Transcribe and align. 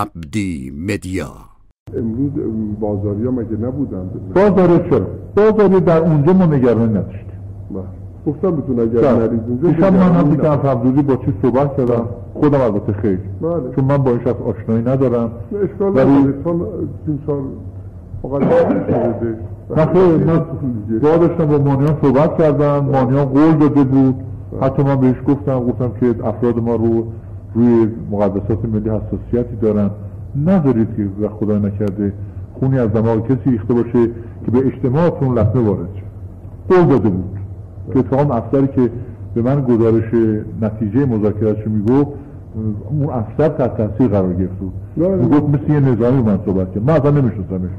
عبدی 0.00 0.72
مدیا. 0.88 1.26
امروز 1.96 2.30
بازاری 2.80 3.24
ها 3.24 3.30
مگه 3.30 3.56
نبودن؟ 3.66 4.10
بازاری 4.34 4.90
چرا؟ 4.90 5.06
بازاری 5.36 5.80
در 5.80 5.98
اونجا 5.98 6.32
ما 6.32 6.46
نگرانی 6.46 6.84
نداشتیم. 6.92 7.26
بله. 7.70 7.82
گفتم 8.26 8.56
بتون 8.56 8.80
اگر 8.80 9.00
بله. 9.00 9.12
نرید 9.26 9.40
اونجا 9.48 9.68
دیشب 9.70 9.92
من 9.94 10.12
هم 10.12 10.30
دیدم 10.30 10.52
نبود. 10.52 10.66
فضولی 10.70 11.02
با 11.02 11.16
چی 11.16 11.32
صحبت 11.42 11.76
کردم. 11.76 12.06
خودم 12.34 12.60
البته 12.60 12.92
خیلی 12.92 13.18
بله. 13.40 13.74
چون 13.76 13.84
من 13.84 13.96
با 13.96 14.10
این 14.10 14.20
شخص 14.24 14.40
آشنایی 14.46 14.82
ندارم. 14.82 15.30
نه، 15.52 15.58
اشکال 15.58 15.96
ولی- 15.96 16.10
نداره. 16.18 16.34
چون 16.44 16.66
تیم 17.06 17.18
سال 17.26 17.42
فقط 18.22 18.42
شده. 19.20 19.38
من 19.76 19.86
خیلی 19.92 20.24
من 20.24 20.38
با 21.02 21.16
داشتم 21.16 21.46
با 21.46 21.58
مانیان 21.58 21.96
صحبت 22.02 22.38
کردم. 22.38 22.78
مانیان 22.92 23.24
قول 23.24 23.52
داده 23.52 23.84
بود. 23.84 24.14
حتی 24.62 24.82
من 24.82 24.96
بهش 24.96 25.16
گفتم 25.28 25.60
گفتم 25.60 25.90
که 26.00 26.26
افراد 26.28 26.58
ما 26.58 26.74
رو 26.74 27.04
روی 27.56 27.88
مقدسات 28.10 28.64
ملی 28.64 28.90
حساسیتی 28.90 29.56
دارن. 29.60 29.90
نذارید 30.46 30.88
که 30.96 31.28
خدا 31.28 31.58
نکرده 31.58 32.12
خونی 32.54 32.78
از 32.78 32.92
دماغ 32.92 33.26
کسی 33.26 33.50
ریخته 33.50 33.74
باشه 33.74 34.06
که 34.44 34.50
به 34.52 34.66
اجتماعتون 34.66 35.38
لطمه 35.38 35.62
وارد 35.62 35.88
شد 35.94 36.06
قول 36.74 36.86
داده 36.86 37.08
بود. 37.08 37.24
که 37.92 37.98
اتفاقا 37.98 38.34
افسری 38.34 38.66
که 38.66 38.90
به 39.34 39.42
من 39.42 39.60
گزارش 39.60 40.04
نتیجه 40.62 41.04
مذاکراتش 41.06 41.66
می‌گفت 41.66 42.10
اون 42.90 43.10
افسر 43.10 43.48
تحت 43.48 43.76
تاثیر 43.76 44.08
قرار 44.08 44.32
گرفت. 44.32 44.58
بود 44.58 44.72
بله. 44.96 45.16
می‌گفت 45.16 45.48
مثل 45.48 45.72
یه 45.72 45.80
نظامی 45.80 46.22
من 46.22 46.38
صحبت 46.46 46.74
کرد. 46.74 46.82
من 46.90 46.94
اصلا 46.94 47.10
نمیشناسمش 47.10 47.70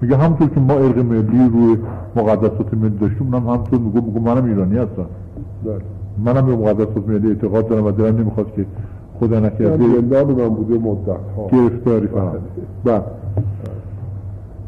میگه 0.00 0.16
همونطور 0.16 0.48
که 0.48 0.60
ما 0.60 0.74
ارق 0.74 0.98
ملی 0.98 1.48
روی 1.52 1.76
مقدسات 2.16 2.74
ملی 2.74 2.98
داشتیم 2.98 3.34
اونم 3.34 3.48
همونطور 3.48 3.78
میگه 3.78 4.00
میگه 4.00 4.20
منم 4.20 4.44
ایرانی 4.44 4.76
هستم. 4.76 5.06
بله. 5.64 5.74
منم 6.24 6.46
به 6.46 6.56
مقدسات 6.56 7.08
ملی 7.08 7.28
اعتقاد 7.28 7.68
دارم 7.68 7.84
و 7.84 7.90
دلم 7.90 8.16
نمی‌خواد 8.16 8.52
که 8.56 8.66
خدا 9.20 9.40
نکرده. 9.40 9.84
زندان 10.00 10.26
من 10.26 10.48
بوده 10.48 10.78
مدت 10.78 11.08
ها 11.36 11.46
گرفتاری 11.52 12.08
کنم. 12.08 12.32
بعد 12.84 13.02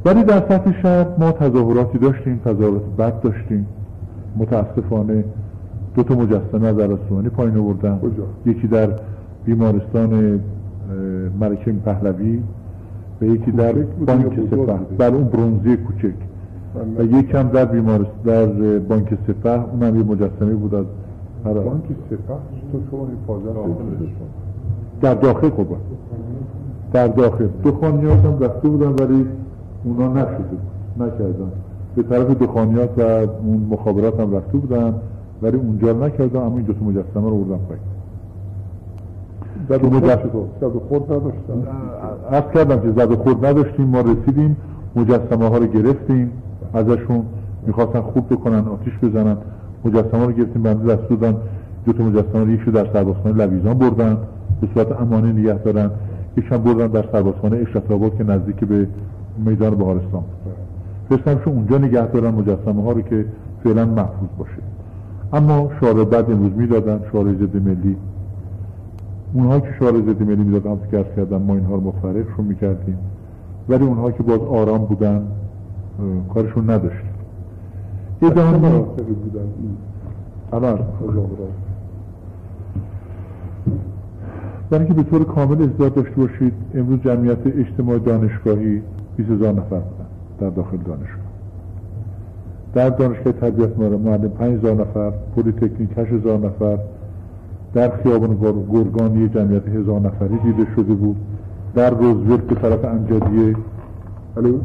ولی 0.04 0.24
در 0.24 0.38
سطح 0.48 0.82
شهر 0.82 1.06
ما 1.18 1.32
تظاهراتی 1.32 1.98
داشتیم 1.98 2.40
تظاهرات 2.44 2.82
بد 2.98 3.20
داشتیم. 3.20 3.66
متاسفانه 4.36 5.24
دو 5.94 6.02
تا 6.02 6.14
مجسمه 6.14 6.68
از 6.68 6.78
رسوانی 6.78 7.28
پایین 7.28 7.56
آوردن؟ 7.56 8.00
یکی 8.46 8.66
در 8.66 8.88
بیمارستان 9.44 10.40
ملکه 11.40 11.72
پهلوی 11.72 12.42
و 13.20 13.24
یکی 13.24 13.50
در 13.50 13.72
بانک 14.06 14.32
سپه؟ 14.50 14.78
در 14.98 15.14
اون 15.14 15.24
برونزی 15.24 15.76
کوچک. 15.76 16.14
و 16.98 17.02
یکی 17.04 17.36
هم 17.36 17.48
در 17.48 17.64
بیمارستان 17.64 18.12
در 18.24 18.46
بانک 18.78 19.18
سپه. 19.26 19.50
اونم 19.50 19.96
یه 19.96 20.04
مجسمه 20.04 20.54
بود 20.54 20.74
از 20.74 20.84
بانک 21.44 21.84
سپه؟ 22.10 22.34
تو 22.72 22.78
شما 22.90 23.06
حفاظت. 23.24 23.56
در 25.00 25.14
داخل 25.14 25.48
قربان 25.48 25.78
در 26.92 27.08
داخل. 27.08 27.48
دخانیات 27.64 28.24
هم 28.24 28.38
رفته 28.40 28.68
بودن 28.68 29.04
ولی 29.04 29.26
اونا 29.84 30.12
نشده 30.12 30.44
نکردن. 31.00 31.50
به 31.96 32.02
طرف 32.02 32.30
دخانیات 32.30 32.98
و 32.98 33.02
اون 33.02 33.66
مخابرات 33.70 34.20
هم 34.20 34.36
رفته 34.36 34.58
بودن 34.58 34.94
ولی 35.42 35.56
اونجا 35.56 35.92
نکردن. 35.92 36.40
اما 36.40 36.56
این 36.56 36.62
دو 36.66 36.72
تا 36.72 36.84
مجسمه 36.84 37.30
رو 37.30 37.44
بردن 37.44 37.64
پایین. 37.64 37.82
زد 39.68 39.84
و 39.84 39.90
خورد. 39.90 40.04
مجسمه- 40.04 40.22
چطور؟ 40.28 40.46
زد 40.60 40.76
و 40.76 40.80
خورد 40.88 41.04
نداشتن. 41.12 41.66
عرض 42.30 42.44
کردم 42.54 42.80
که 42.80 42.90
زد 43.00 43.12
و 43.12 43.16
خورد 43.16 43.46
نداشتیم. 43.46 43.86
ما 43.86 44.00
رسیدیم. 44.00 44.56
مجسمه 44.96 45.48
ها 45.48 45.58
رو 45.58 45.66
گرفتیم 45.66 46.30
ازشون. 46.74 47.22
می‌خواستن 47.66 48.00
خوب 48.00 48.26
بکنن 48.34 48.64
آتیش 48.68 48.94
بزنن. 49.02 49.36
مجسمه 49.84 50.26
رو 50.26 50.32
گرفتیم. 50.32 50.62
بنده 50.62 50.96
دست 50.96 51.08
دادن. 51.08 51.36
دو 51.86 51.92
تا 51.92 52.04
مجسمه 52.04 52.64
رو 52.66 52.72
در 52.72 52.92
سربازخانه 52.92 53.34
لویزان 53.34 53.78
بردن. 53.78 54.18
به 54.60 54.68
صورت 54.74 55.00
امانه 55.00 55.32
نگه 55.32 55.58
دارن. 55.58 55.90
یکشم 56.36 56.56
بردن 56.56 56.86
در 56.86 57.04
سربازخانه 57.12 57.56
اشرت 57.56 57.90
آباد 57.90 58.16
که 58.16 58.24
نزدیک 58.24 58.56
به 58.56 58.86
میدان 59.44 59.74
بهارستان 59.74 60.10
بود 60.20 60.54
فرستمشون 61.08 61.52
اونجا 61.52 61.78
نگه 61.78 62.06
دارن 62.06 62.34
مجسمه 62.34 62.82
ها 62.82 62.92
رو 62.92 63.00
که 63.00 63.24
فعلا 63.64 63.84
محفوظ 63.84 64.28
باشه. 64.38 64.62
اما 65.32 65.70
شعار 65.80 66.04
بد 66.04 66.30
امروز 66.30 66.52
می‌دادن 66.52 67.00
شعار 67.12 67.32
ضد 67.32 67.56
ملی. 67.56 67.96
اونها 69.32 69.60
که 69.60 69.68
شعار 69.78 69.92
ضد 69.92 70.22
ملی 70.22 70.44
می‌دادن 70.44 70.70
هم 70.70 70.78
که 70.90 71.04
کردم 71.16 71.42
ما 71.42 71.54
اینها 71.54 71.74
رو 71.74 71.80
متفرقشون 71.80 72.44
می‌کردیم. 72.44 72.98
ولی 73.68 73.84
اونها 73.84 74.10
که 74.10 74.22
باز 74.22 74.40
آرام 74.40 74.84
بودن 74.84 75.22
کارشون 76.34 76.70
نداشتیم 76.70 77.10
یه 78.22 78.30
مناطقی 78.30 79.02
بودن؟ 79.02 79.48
الان 80.52 80.78
تظاهرات 81.00 81.28
برای 84.70 84.84
اینکه 84.86 85.02
به 85.02 85.10
طور 85.10 85.24
کامل 85.24 85.62
ازداد 85.62 85.94
داشته 85.94 86.14
باشید 86.16 86.52
امروز 86.74 87.00
جمعیت 87.00 87.46
اجتماع 87.46 87.98
دانشگاهی 87.98 88.82
20 89.16 89.30
هزار 89.30 89.52
نفر 89.52 89.78
بودن 89.78 90.06
در 90.40 90.50
داخل 90.50 90.76
دانشگاه. 90.76 91.26
در 92.74 92.90
دانشگاه 92.90 93.32
تربیت 93.32 93.78
معلم 93.78 94.28
5 94.28 94.58
هزار 94.58 94.74
نفر 94.74 95.12
پلی 95.36 95.52
تکنیک 95.52 95.90
8 95.98 96.12
هزار 96.12 96.38
نفر. 96.38 96.78
در 97.74 97.90
خیابان 97.96 98.34
گور- 98.34 98.64
گرگان 98.72 99.20
یه 99.20 99.28
جمعیت 99.28 99.68
هزار 99.68 100.00
نفری 100.00 100.38
دیده 100.44 100.66
شده 100.76 100.94
بود. 100.94 101.16
در 101.74 101.90
روزولت 101.90 102.40
به 102.40 102.54
طرف 102.54 102.84
امجدیه. 102.84 103.56
الو؟ 104.36 104.58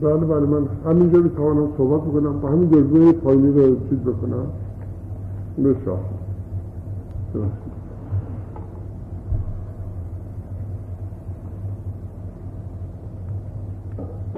بله 0.00 0.16
بله 0.16 0.46
من 0.46 0.68
همینجا 0.86 1.18
می‌توانم 1.18 1.68
صحبت 1.76 2.00
بکنم 2.00 2.40
با 2.40 2.48
همین 2.48 2.70
جلوه 2.70 3.12
پایینی 3.12 3.52
رو 3.52 3.76
چیز 3.90 3.98
بکنم. 3.98 4.46
بسیار 5.58 5.98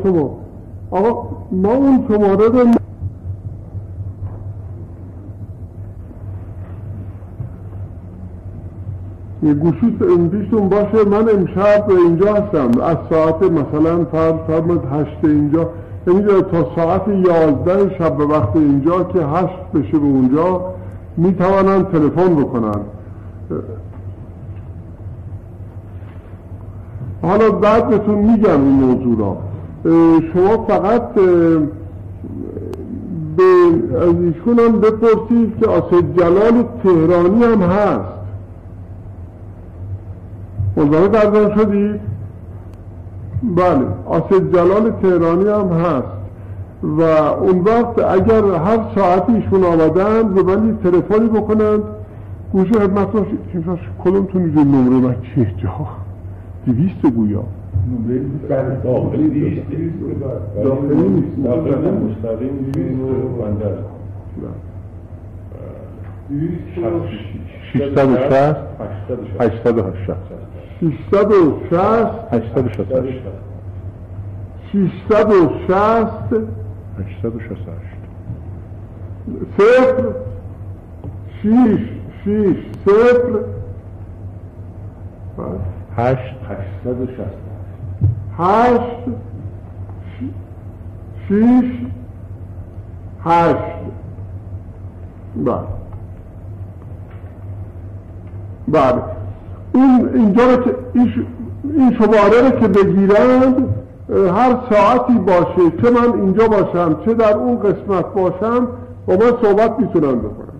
شما 0.03 0.39
آقا 0.91 1.29
ما 1.53 1.75
اون 1.75 2.05
شماره 2.09 2.49
رو 2.49 2.80
یه 9.43 9.55
گوشی 9.55 9.91
پیشتون 10.31 10.69
باشه 10.69 11.09
من 11.11 11.29
امشب 11.29 11.91
اینجا 11.91 12.35
هستم. 12.35 12.81
از 12.81 12.97
ساعت 13.11 13.43
مثلا 13.43 14.05
فرض 14.05 14.35
فرمود 14.47 14.85
هشت 14.93 15.19
اینجا. 15.23 15.69
یعنی 16.07 16.23
تا 16.23 16.67
ساعت 16.77 17.09
یازده 17.09 17.95
شب 17.99 18.17
به 18.17 18.25
وقت 18.25 18.57
اینجا 18.57 19.05
که 19.05 19.19
هشت 19.19 19.73
بشه 19.75 19.99
به 19.99 20.05
اونجا 20.05 20.61
می‌توانن 21.17 21.85
تلفن 21.85 22.35
بکنن. 22.35 22.81
حالا 27.23 27.51
بعد 27.51 27.89
بهتون 27.89 28.15
میگم 28.15 28.65
این 28.65 28.73
موضوع 28.73 29.19
را. 29.19 29.37
شما 30.33 30.65
فقط 30.69 31.15
به 33.37 33.43
از 34.01 34.15
ایشون 34.15 34.59
هم 34.59 34.81
بپرسید 34.81 35.59
که 35.61 35.67
آسد 35.67 36.19
جلال 36.19 36.65
تهرانی 36.83 37.45
هم 37.45 37.63
هست. 37.63 38.20
مزاحم 40.77 41.09
دردان 41.09 41.59
شدید 41.59 42.01
بله 43.57 43.87
آسد 44.07 44.53
جلال 44.53 44.91
تهرانی 45.03 45.49
هم 45.49 45.69
هست. 45.69 46.21
و 46.83 47.03
اون 47.03 47.61
وقت 47.61 47.99
اگر 47.99 48.45
هر 48.45 48.79
ساعتی 48.95 49.33
ایشون 49.33 49.65
آمدن 49.65 50.35
به 50.35 50.43
من 50.43 50.67
یه 50.67 50.91
تلفنی 50.91 51.29
بکنند. 51.29 51.83
گوشه 52.53 52.73
خدمت 52.73 53.09
رو 53.15 53.27
کدومتون 54.05 54.43
اینجا 54.43 54.63
نمره 54.63 55.09
من 55.09 55.17
چیه 55.35 55.55
جا؟ 55.63 55.71
دویست 56.67 57.07
گویا. 57.17 57.43
داخلی 58.85 59.29
دیست 59.29 59.67
داخلی 60.65 61.09
نیست. 61.09 61.45
داخلی 61.45 61.71
نه 61.71 61.91
مستقیم 61.91 62.73
بیرون 62.75 63.23
و 63.23 63.43
بندر. 63.43 63.75
660 67.73 68.57
860 69.41 69.67
860 69.67 70.17
660 70.81 71.75
868 72.33 73.23
660 74.73 76.49
868 76.99 78.01
صفر 79.59 80.15
شیش 81.43 81.81
شیش 82.25 82.57
صفر 82.87 83.45
هشت 85.97 86.35
860 86.49 87.27
هشت 88.39 89.09
ش- 90.11 90.35
شیش 91.29 91.71
هشت 93.25 93.81
بله 95.37 95.61
بله 98.69 99.03
این 99.75 100.09
اینجا 100.15 100.55
رو 100.55 100.57
که 100.63 100.75
این 100.95 101.97
شماره 101.99 102.51
رو 102.51 102.61
که 102.61 102.69
بگیرند 102.69 103.75
هر 104.11 104.57
ساعتی 104.71 105.19
باشه 105.19 105.71
چه 105.83 105.91
من 105.91 106.21
اینجا 106.21 106.49
باشم 106.49 106.97
چه 107.05 107.15
در 107.15 107.35
اون 107.35 107.59
قسمت 107.59 108.07
باشم 108.15 108.69
با 109.07 109.15
من 109.15 109.33
صحبت 109.43 109.81
می‌تونم 109.81 110.19
بکنم 110.19 110.51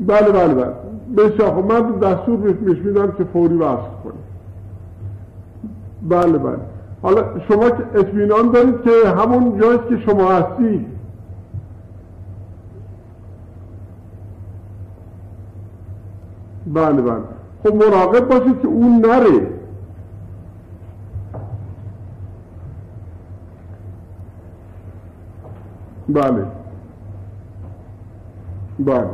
بله 0.00 0.32
بله 0.32 0.54
بله. 0.54 0.72
بسیار 1.16 1.50
خب 1.50 1.72
من 1.72 1.98
دستور 1.98 2.36
بهش 2.36 2.78
میدم 2.78 3.12
که 3.12 3.24
فوری 3.24 3.54
وصل 3.54 3.90
کنیم. 4.04 4.24
بله 6.08 6.38
بله. 6.38 6.58
حالا 7.02 7.24
شما 7.48 7.70
که 7.70 7.84
اطمینان 7.94 8.50
دارید 8.50 8.74
که 8.82 9.08
همون 9.08 9.60
جایی 9.60 9.78
که 9.88 9.96
شما 10.06 10.32
هستید. 10.32 10.97
بله 16.74 17.02
بله. 17.02 17.22
خب 17.64 17.74
مراقب 17.74 18.28
باشید 18.28 18.60
که 18.62 18.68
اون 18.68 19.06
نره. 19.06 19.58
بله. 26.08 26.46
بله. 28.78 29.08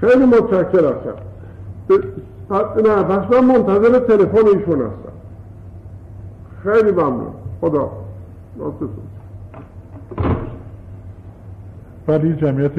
خیلی 0.00 0.26
متشکر 0.26 0.84
هستم 0.84 1.14
نه 2.76 3.02
پس 3.02 3.32
من 3.32 3.44
منتظر 3.44 3.98
تلفن 3.98 4.46
ایشون 4.46 4.80
هستم. 4.82 5.12
خیلی 6.62 6.92
ممنون. 6.92 7.32
خدا. 7.60 7.90
ولی 12.10 12.32
جمعیت 12.32 12.74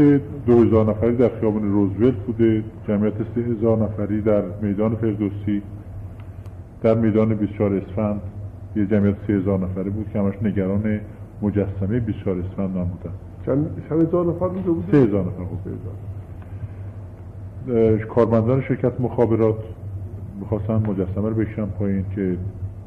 دو 0.46 0.64
هزار 0.64 0.86
نفری 0.86 1.16
در 1.16 1.30
خیابان 1.40 1.72
روزولت 1.72 2.14
بوده. 2.14 2.64
جمعیت 2.88 3.14
سه 3.36 3.42
هزار 3.42 3.78
نفری 3.78 4.22
در 4.22 4.44
میدان 4.62 4.96
فردوسی 4.96 5.62
در 6.84 6.96
میدان 6.96 7.36
24 7.36 7.76
اسفند. 7.76 8.22
یه 8.76 8.86
جمعیت 8.86 9.16
سه 9.28 9.34
هزار 9.34 9.60
نفری 9.60 9.90
بود 9.90 10.10
که 10.14 10.20
همش 10.20 10.34
نگران 10.42 11.00
مجسمه 11.42 12.00
24 12.00 12.38
اسفند 12.40 12.70
من 12.70 12.84
بودن 12.84 13.12
چند 13.46 13.84
هزار 13.90 14.26
نفر 14.26 14.48
بود؟ 14.48 14.84
سه 14.92 14.98
هزار 14.98 15.22
نفر 15.22 15.44
بود. 15.44 15.60
کارمندان 18.06 18.62
شرکت 18.62 19.02
مخابرات 19.02 19.64
می‌خواستن 20.40 20.74
مجسمه 20.74 21.30
رو 21.30 21.36
بکشن 21.36 21.66
پایین 21.66 22.06
که 22.16 22.38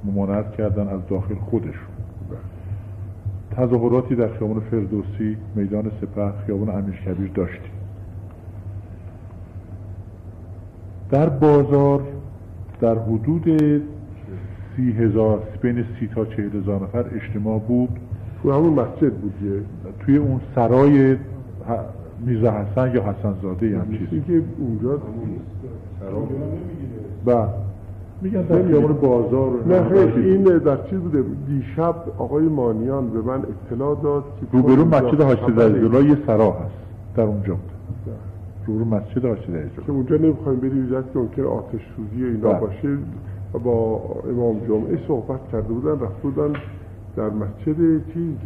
ممانعت 0.05 0.53
کردن 0.53 0.89
از 0.89 1.01
داخل 1.11 1.35
خودشون. 1.35 1.94
تظاهراتی 3.57 4.15
در 4.15 4.29
خیابان 4.29 4.61
فردوسی 4.61 5.37
میدان 5.55 5.91
سپه 6.01 6.33
خیابان 6.47 6.69
امیر 6.69 6.95
کبیر 6.95 7.31
داشتیم. 7.35 7.71
در 11.11 11.29
بازار 11.29 12.03
در 12.81 12.99
حدود 12.99 13.45
سی 14.77 14.93
هزار 14.93 15.43
بین 15.63 15.85
سی 16.01 16.07
تا 16.15 16.25
چهل 16.25 16.57
هزار 16.57 16.83
نفر 16.83 17.05
اجتماع 17.15 17.59
بود. 17.59 17.89
تو 18.43 18.53
همون 18.53 18.73
مسجد 18.73 19.13
بود 19.13 19.35
توی 20.01 20.17
اون 20.17 20.41
سرای 20.55 21.17
میرزا 22.27 22.51
حسن 22.51 22.95
یا 22.95 23.03
حسن 23.03 23.35
زاده 23.43 23.79
هم 23.79 23.99
چیزی. 23.99 24.21
که 24.21 24.43
اونجا 24.59 25.01
بله. 27.25 27.64
میگن 28.23 28.43
در 28.43 28.67
خیابان 28.67 28.93
بازار 28.93 29.53
نه 29.67 29.89
خیلی. 29.89 30.31
این 30.31 30.43
در 30.43 30.77
چیز 30.91 30.99
بوده؟ 30.99 31.25
دیشب 31.49 31.95
آقای 32.19 32.45
مانیان 32.45 33.11
به 33.11 33.21
من 33.21 33.43
اطلاع 33.43 34.03
داد 34.03 34.25
که 34.41 34.47
روبرو 34.53 34.85
مسجد 34.85 35.21
حاج 35.21 35.39
در 35.57 36.05
یه 36.05 36.17
سرا 36.27 36.51
هست 36.51 36.75
در 37.17 37.23
اونجا 37.23 37.55
بود 37.55 37.71
روبرو 38.67 38.85
مسجد 38.85 39.25
حاج 39.25 39.39
که 39.87 39.93
اونجا 39.93 40.17
نمی‌خوایم 40.17 40.61
بریم 40.61 40.89
که 40.89 41.19
ممکن 41.19 41.43
آتش 41.43 41.81
سوزی 41.97 42.25
و 42.25 42.27
اینا 42.27 42.49
بله. 42.49 42.61
باشه. 42.61 42.99
و 43.55 43.59
با 43.59 44.01
امام 44.31 44.59
جمعه 44.69 44.99
صحبت 45.09 45.41
کرده 45.53 45.69
بودن 45.69 46.05
رفت 46.05 46.23
بودن 46.23 46.53
در 47.17 47.31
مسجد 47.31 48.07
چیز 48.13 48.37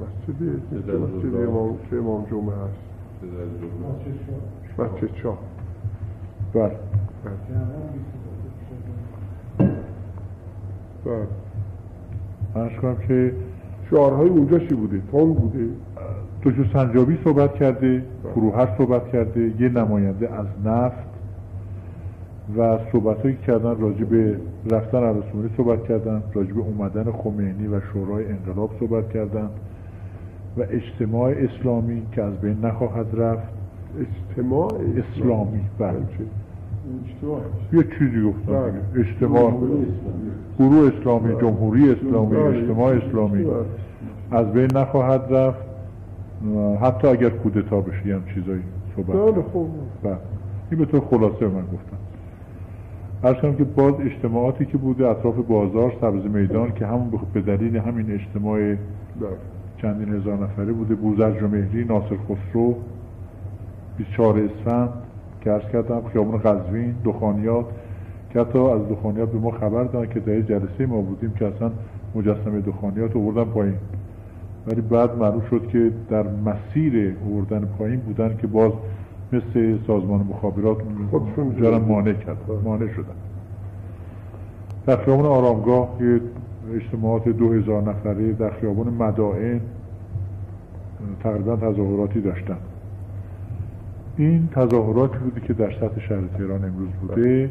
مسجد 0.00 0.42
مسجد 0.88 1.48
امام 1.48 1.78
که 1.90 1.96
امام 1.96 2.24
جمعه 2.30 2.54
هست؟ 2.54 2.78
مسجد 4.78 5.16
شاه. 5.22 5.38
بله. 6.54 6.76
بله. 11.04 12.76
کنم 12.82 12.96
که 13.08 13.32
شعارهای 13.90 14.28
اونجا 14.28 14.58
چی 14.58 14.74
بوده؟ 14.74 15.02
تون 15.10 15.34
بوده؟ 15.34 15.68
دکتر 16.42 16.64
سنجابی 16.72 17.18
صحبت 17.24 17.54
کرده 17.54 18.02
فروهر 18.34 18.68
صحبت 18.78 19.08
کرده 19.12 19.52
یه 19.60 19.68
نماینده 19.68 20.32
از 20.32 20.46
نفت 20.64 21.14
و 22.58 22.78
صحبت 22.92 23.22
هایی 23.22 23.36
کردن 23.46 23.80
راجع 23.80 24.04
به 24.04 24.36
رفتن 24.70 24.98
عراسمانی 24.98 25.50
صحبت 25.56 25.84
کردن 25.84 26.22
راجع 26.34 26.52
به 26.52 26.60
اومدن 26.60 27.12
خمینی 27.12 27.66
و 27.66 27.80
شورای 27.92 28.24
انقلاب 28.26 28.70
صحبت 28.80 29.10
کردن 29.10 29.48
و 30.56 30.62
اجتماع 30.70 31.30
اسلامی 31.30 32.02
که 32.12 32.22
از 32.22 32.34
بین 32.40 32.64
نخواهد 32.64 33.06
رفت. 33.12 33.48
اجتماع 33.98 34.70
اسلامی. 34.96 35.60
بله. 35.78 35.96
یه 37.72 37.84
چیزی 37.98 38.22
گفتم 38.22 38.52
بله. 38.52 39.04
اجتماع. 39.04 39.52
گروه 40.58 40.92
اسلامی. 40.98 41.40
جمهوری 41.40 41.90
اسلامی 41.92 42.36
بله. 42.36 42.44
اجتماع 42.44 42.94
اسلامی. 42.94 43.44
بله. 43.44 43.54
از 44.30 44.52
بین 44.52 44.68
نخواهد 44.74 45.34
رفت. 45.34 45.64
حتی 46.82 47.08
اگر 47.08 47.28
کودتا 47.30 47.80
بشه 47.80 48.14
هم 48.14 48.22
چیزایی 48.34 48.62
صحبت 48.96 49.34
بله 49.34 49.42
خوب 49.42 49.70
این 50.70 50.80
به 50.80 50.86
طور 50.86 51.00
خلاصه 51.00 51.48
من 51.48 51.62
گفتم. 51.62 51.96
هر 53.24 53.34
که 53.54 53.64
باز 53.64 53.94
اجتماعاتی 54.00 54.66
که 54.66 54.78
بوده 54.78 55.08
اطراف 55.08 55.34
بازار 55.34 55.92
سبز 56.00 56.24
میدان 56.24 56.72
که 56.72 56.86
همون 56.86 57.10
به 57.32 57.40
دلیل 57.40 57.76
همین 57.76 58.10
اجتماع 58.10 58.74
چندین 59.82 60.14
هزار 60.14 60.38
نفره 60.38 60.72
بوده. 60.72 60.94
بوزرج 60.94 61.42
و 61.42 61.48
مهری 61.48 61.84
ناصر 61.84 62.16
خسرو 62.28 62.74
24 63.96 64.38
اسفند. 64.38 64.88
که 65.44 65.52
ارز 65.52 65.62
کردم 65.72 66.02
خیابون 66.12 66.38
قزوین 66.38 66.94
دخانیات. 67.04 67.66
که 68.34 68.40
حتی 68.40 68.58
از 68.58 68.88
دخانیات 68.88 69.28
به 69.28 69.38
ما 69.38 69.50
خبر 69.50 69.84
دادن 69.84 70.12
که 70.12 70.20
در 70.20 70.40
جلسه 70.40 70.86
ما 70.86 71.00
بودیم 71.00 71.32
که 71.38 71.46
اصلا 71.46 71.70
مجسمه 72.14 72.60
دخانیات 72.60 73.16
آوردن 73.16 73.44
پایین. 73.44 73.74
ولی 74.66 74.80
بعد 74.80 75.18
معلوم 75.18 75.42
شد 75.50 75.68
که 75.68 75.90
در 76.10 76.22
مسیر 76.22 77.16
آوردن 77.30 77.68
پایین 77.78 78.00
بودن 78.00 78.36
که 78.40 78.46
باز 78.46 78.72
مثل 79.32 79.78
سازمان 79.86 80.26
مخابرات 80.30 80.76
خودشون 81.10 81.78
مانع 81.78 82.12
کرد 82.12 82.36
مانع 82.64 82.88
شدن. 82.88 83.14
در 84.86 84.96
خیابون 84.96 85.26
آرامگاه 85.26 85.88
یه 86.00 86.20
اجتماعات 86.74 87.28
دو 87.28 87.52
هزار 87.52 87.82
نفره 87.82 88.32
در 88.32 88.50
خیابان 88.50 88.88
مدائن 88.88 89.60
تقریبا 91.22 91.56
تظاهراتی 91.56 92.20
داشتن. 92.20 92.56
این 94.16 94.48
تظاهراتی 94.52 95.18
بودی 95.18 95.40
که 95.40 95.52
در 95.52 95.70
سطح 95.70 96.00
شهر 96.00 96.20
تهران 96.38 96.64
امروز 96.64 96.88
بوده 97.00 97.50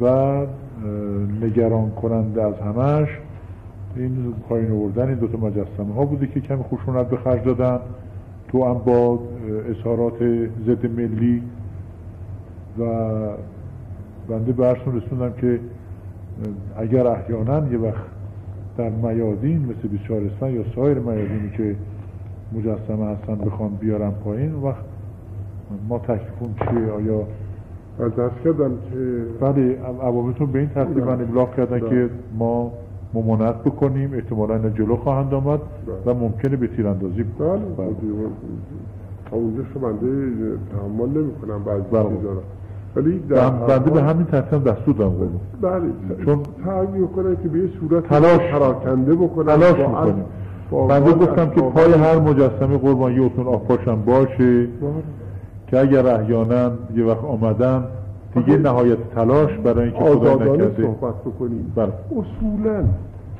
و 0.00 0.46
نگران 1.42 1.90
کننده 1.90 2.42
از 2.42 2.54
همش 2.54 3.08
این 3.96 4.34
پایین 4.48 4.72
آوردن 4.72 5.08
این 5.08 5.18
دوتا 5.18 5.38
مجسمه 5.38 5.94
ها 5.94 6.04
بوده 6.04 6.26
که 6.26 6.40
کمی 6.40 6.62
خشونت 6.62 7.08
به 7.08 7.16
خرج 7.16 7.44
دادن. 7.44 7.78
تو 8.48 8.64
هم 8.64 8.74
با 8.74 9.18
اظهارات 9.70 10.22
ضد 10.66 10.86
ملی 10.86 11.42
و 12.78 12.84
بنده 14.28 14.52
برسون 14.52 14.96
رسوندم 14.96 15.32
که 15.40 15.60
اگر 16.76 17.06
احیانا 17.06 17.68
یه 17.68 17.78
وقت 17.78 18.04
در 18.76 18.90
میادین 18.90 19.58
مثل 19.58 19.88
24 19.88 20.22
اسفند 20.22 20.54
یا 20.54 20.64
سایر 20.74 20.98
میادینی 20.98 21.50
که 21.56 21.76
مجسمه 22.52 23.06
هستن 23.06 23.34
بخوان 23.34 23.70
بیارن 23.70 24.10
پایین 24.10 24.54
وقت 24.54 24.84
ما 25.88 25.98
تکلیفون 25.98 26.54
چیه؟ 26.58 26.92
آیا 26.92 27.20
دست 28.06 28.34
کردم 28.44 28.70
که 28.70 29.22
بله 29.40 29.78
عوامتون 30.02 30.52
به 30.52 30.58
این 30.58 30.68
ترتیب 30.68 30.98
من 30.98 31.20
ابلاغ 31.20 31.56
کردن 31.56 31.78
بله. 31.78 31.90
که 31.90 32.10
ما 32.38 32.72
ممانعت 33.14 33.64
بکنیم 33.64 34.14
احتمالا 34.14 34.54
اینا 34.54 34.68
جلو 34.68 34.96
خواهند 34.96 35.34
آمد 35.34 35.60
و 35.88 35.92
بله. 36.04 36.14
ممکنه 36.14 36.56
به 36.56 36.66
تیراندازی 36.66 37.22
بله. 37.38 37.48
بله. 37.48 37.88
تا 39.30 39.36
اونجا 39.36 39.62
بنده 39.82 40.32
تحمل 40.72 41.08
نمی 41.08 41.32
کنم 41.42 41.64
بعضی 41.64 41.82
بله. 41.92 42.16
ولی 42.96 43.18
بنده 43.68 43.90
به 43.90 44.02
همین 44.02 44.26
ترتیب 44.26 44.64
دستور 44.64 44.94
دارم 44.94 45.12
بله. 45.62 45.80
چون 46.24 46.38
سعی 46.64 47.06
کنه 47.16 47.36
که 47.42 47.48
به 47.48 47.68
صورت 47.80 48.06
تلاش 48.08 48.40
پراکنده 48.52 49.14
بکنن 49.14 49.46
تلاش 49.46 49.78
می‌کنیم. 49.78 50.24
بنده 50.88 51.12
گفتم 51.12 51.50
که 51.50 51.60
پای 51.60 51.92
هر 51.92 52.18
مجسمه 52.18 52.78
قربانی 52.78 53.18
اتون 53.18 53.46
آفاشم 53.46 54.02
باشه. 54.06 54.68
که 55.70 55.78
اگر 55.78 56.06
احیانا 56.06 56.70
یه 56.96 57.04
وقت 57.04 57.24
آمدن 57.24 57.84
دیگه 58.34 58.56
نهایت 58.58 58.98
تلاش 59.14 59.58
برای 59.58 59.84
اینکه 59.84 60.04
خدا 60.04 60.34
نکرده. 60.34 60.82
صحبت 60.82 61.14
بکنیم. 61.14 61.72
بله. 61.76 61.92
اصولا 62.10 62.84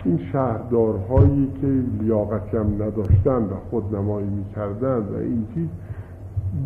این 0.05 0.21
شهردارهایی 0.33 1.49
که 1.61 1.67
لیاقتی 2.03 2.57
هم 2.57 2.75
نداشتن 2.75 3.43
و 3.43 3.55
خودنمایی 3.71 4.27
می‌کردن 4.27 4.99
و 4.99 5.17
این 5.21 5.47
چیز 5.55 5.67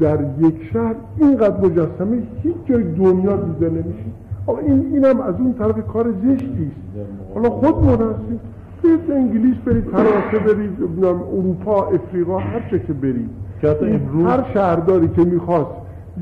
در 0.00 0.18
یک 0.40 0.54
شهر 0.72 0.94
اینقدر 1.16 1.60
مجسمه 1.60 2.22
هیچ 2.42 2.54
جای 2.64 2.82
دنیا 2.82 3.36
دیده 3.36 3.70
نمیشه. 3.70 4.10
آقا 4.46 4.58
این 4.58 4.90
اینم 4.92 5.20
از 5.20 5.34
اون 5.38 5.54
طرف 5.54 5.86
کار 5.86 6.12
زشتی 6.12 6.70
است. 6.70 7.08
حالا 7.34 7.50
خود 7.50 7.74
هستیم 8.00 8.40
برید 8.82 9.10
انگلیس 9.10 9.56
برید 9.56 9.84
فرانسه 9.84 10.38
برید 10.38 11.04
اروپا 11.04 11.86
افریقا 11.86 12.38
هر 12.38 12.68
جا 12.72 12.78
که 12.78 12.92
برید. 12.92 13.30
که 13.62 13.68
حتی 13.70 13.84
این 13.84 13.94
امروز- 13.94 14.26
هر 14.26 14.44
شهرداری 14.54 15.08
که 15.08 15.24
می‌خواست 15.24 15.70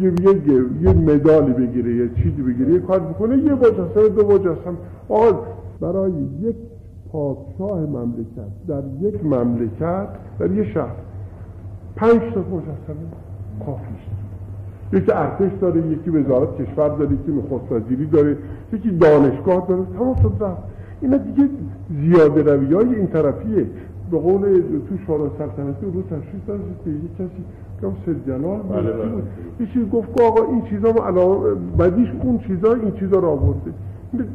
یه 0.01 0.13
یه 0.23 0.65
یه 0.81 0.93
مدالی 0.93 1.53
بگیره 1.53 1.95
یه 1.95 2.09
چیزی 2.15 2.43
بگیره 2.43 2.73
یه 2.73 2.81
کار 2.81 3.01
بکنه 3.01 3.37
یه 3.39 3.55
مجسمه 3.55 4.09
دو 4.09 4.27
مجسمه 4.29 4.77
آقا 5.09 5.39
برای 5.81 6.13
یک 6.41 6.57
پادشاه 7.13 7.81
مملکت 7.81 8.67
در 8.69 8.83
یک 9.01 9.25
مملکت 9.25 10.09
در 10.39 10.51
یه 10.51 10.65
شهر 10.75 10.95
پنج 11.97 12.13
تا 12.35 12.41
مجسمه 12.41 13.07
کافیست 13.67 14.11
یکی 14.93 15.13
ارتش 15.13 15.53
داره 15.61 15.87
یکی 15.87 16.11
وزارت 16.11 16.49
کشور 16.63 16.89
داره 16.89 17.13
یکی 17.13 17.33
نخست 17.33 17.73
وزیری 17.73 18.07
داره 18.07 18.37
یکی 18.73 18.91
دانشگاه 18.91 19.67
داره. 19.69 19.83
تمام 19.99 20.15
شد 20.15 20.33
رفت. 20.41 20.63
اینا 21.01 21.17
دیگه 21.17 21.49
زیاده 22.01 22.43
روی 22.55 22.75
های 22.75 22.95
این 22.95 23.07
طرفیه. 23.07 23.67
به 24.11 24.19
قول 24.19 24.41
تو 24.89 24.97
شورای 25.07 25.31
سلطنتی 25.39 25.87
رو 25.95 26.03
تشریف 26.03 26.47
داره 26.47 26.61
که 26.85 26.91
یه 26.91 26.97
کسی 27.19 27.43
گفت 27.83 27.97
سید 28.05 28.27
جلال 28.27 28.59
بله، 28.59 28.93
بله. 28.93 29.23
یه 29.61 29.67
چیزی 29.67 29.87
گفت 29.93 30.17
که 30.17 30.25
آقا 30.25 30.53
این 30.53 30.63
چیزا 30.63 30.93
ما 30.93 31.07
علاوه 31.07 31.55
بعدیش 31.79 32.09
اون 32.23 32.39
چیزا 32.39 32.75
این 32.75 32.93
چیزا 32.99 33.19
رو 33.19 33.29
آورده 33.29 33.71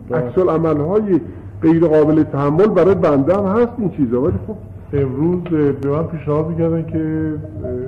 بله. 0.10 0.20
عکس 0.20 0.38
عمل 0.38 0.78
های 0.78 1.20
غیر 1.62 1.88
قابل 1.88 2.24
تحمل 2.24 2.68
برای 2.68 2.96
بنده 2.96 3.38
هم 3.38 3.46
هست 3.46 3.72
این 3.78 3.90
چیزا 3.90 4.22
ولی 4.22 4.38
خب 4.48 4.56
امروز 4.94 5.42
به 5.82 5.90
من 5.90 6.04
پیشنهاد 6.04 6.48
می‌کردن 6.48 6.86
که 6.86 7.34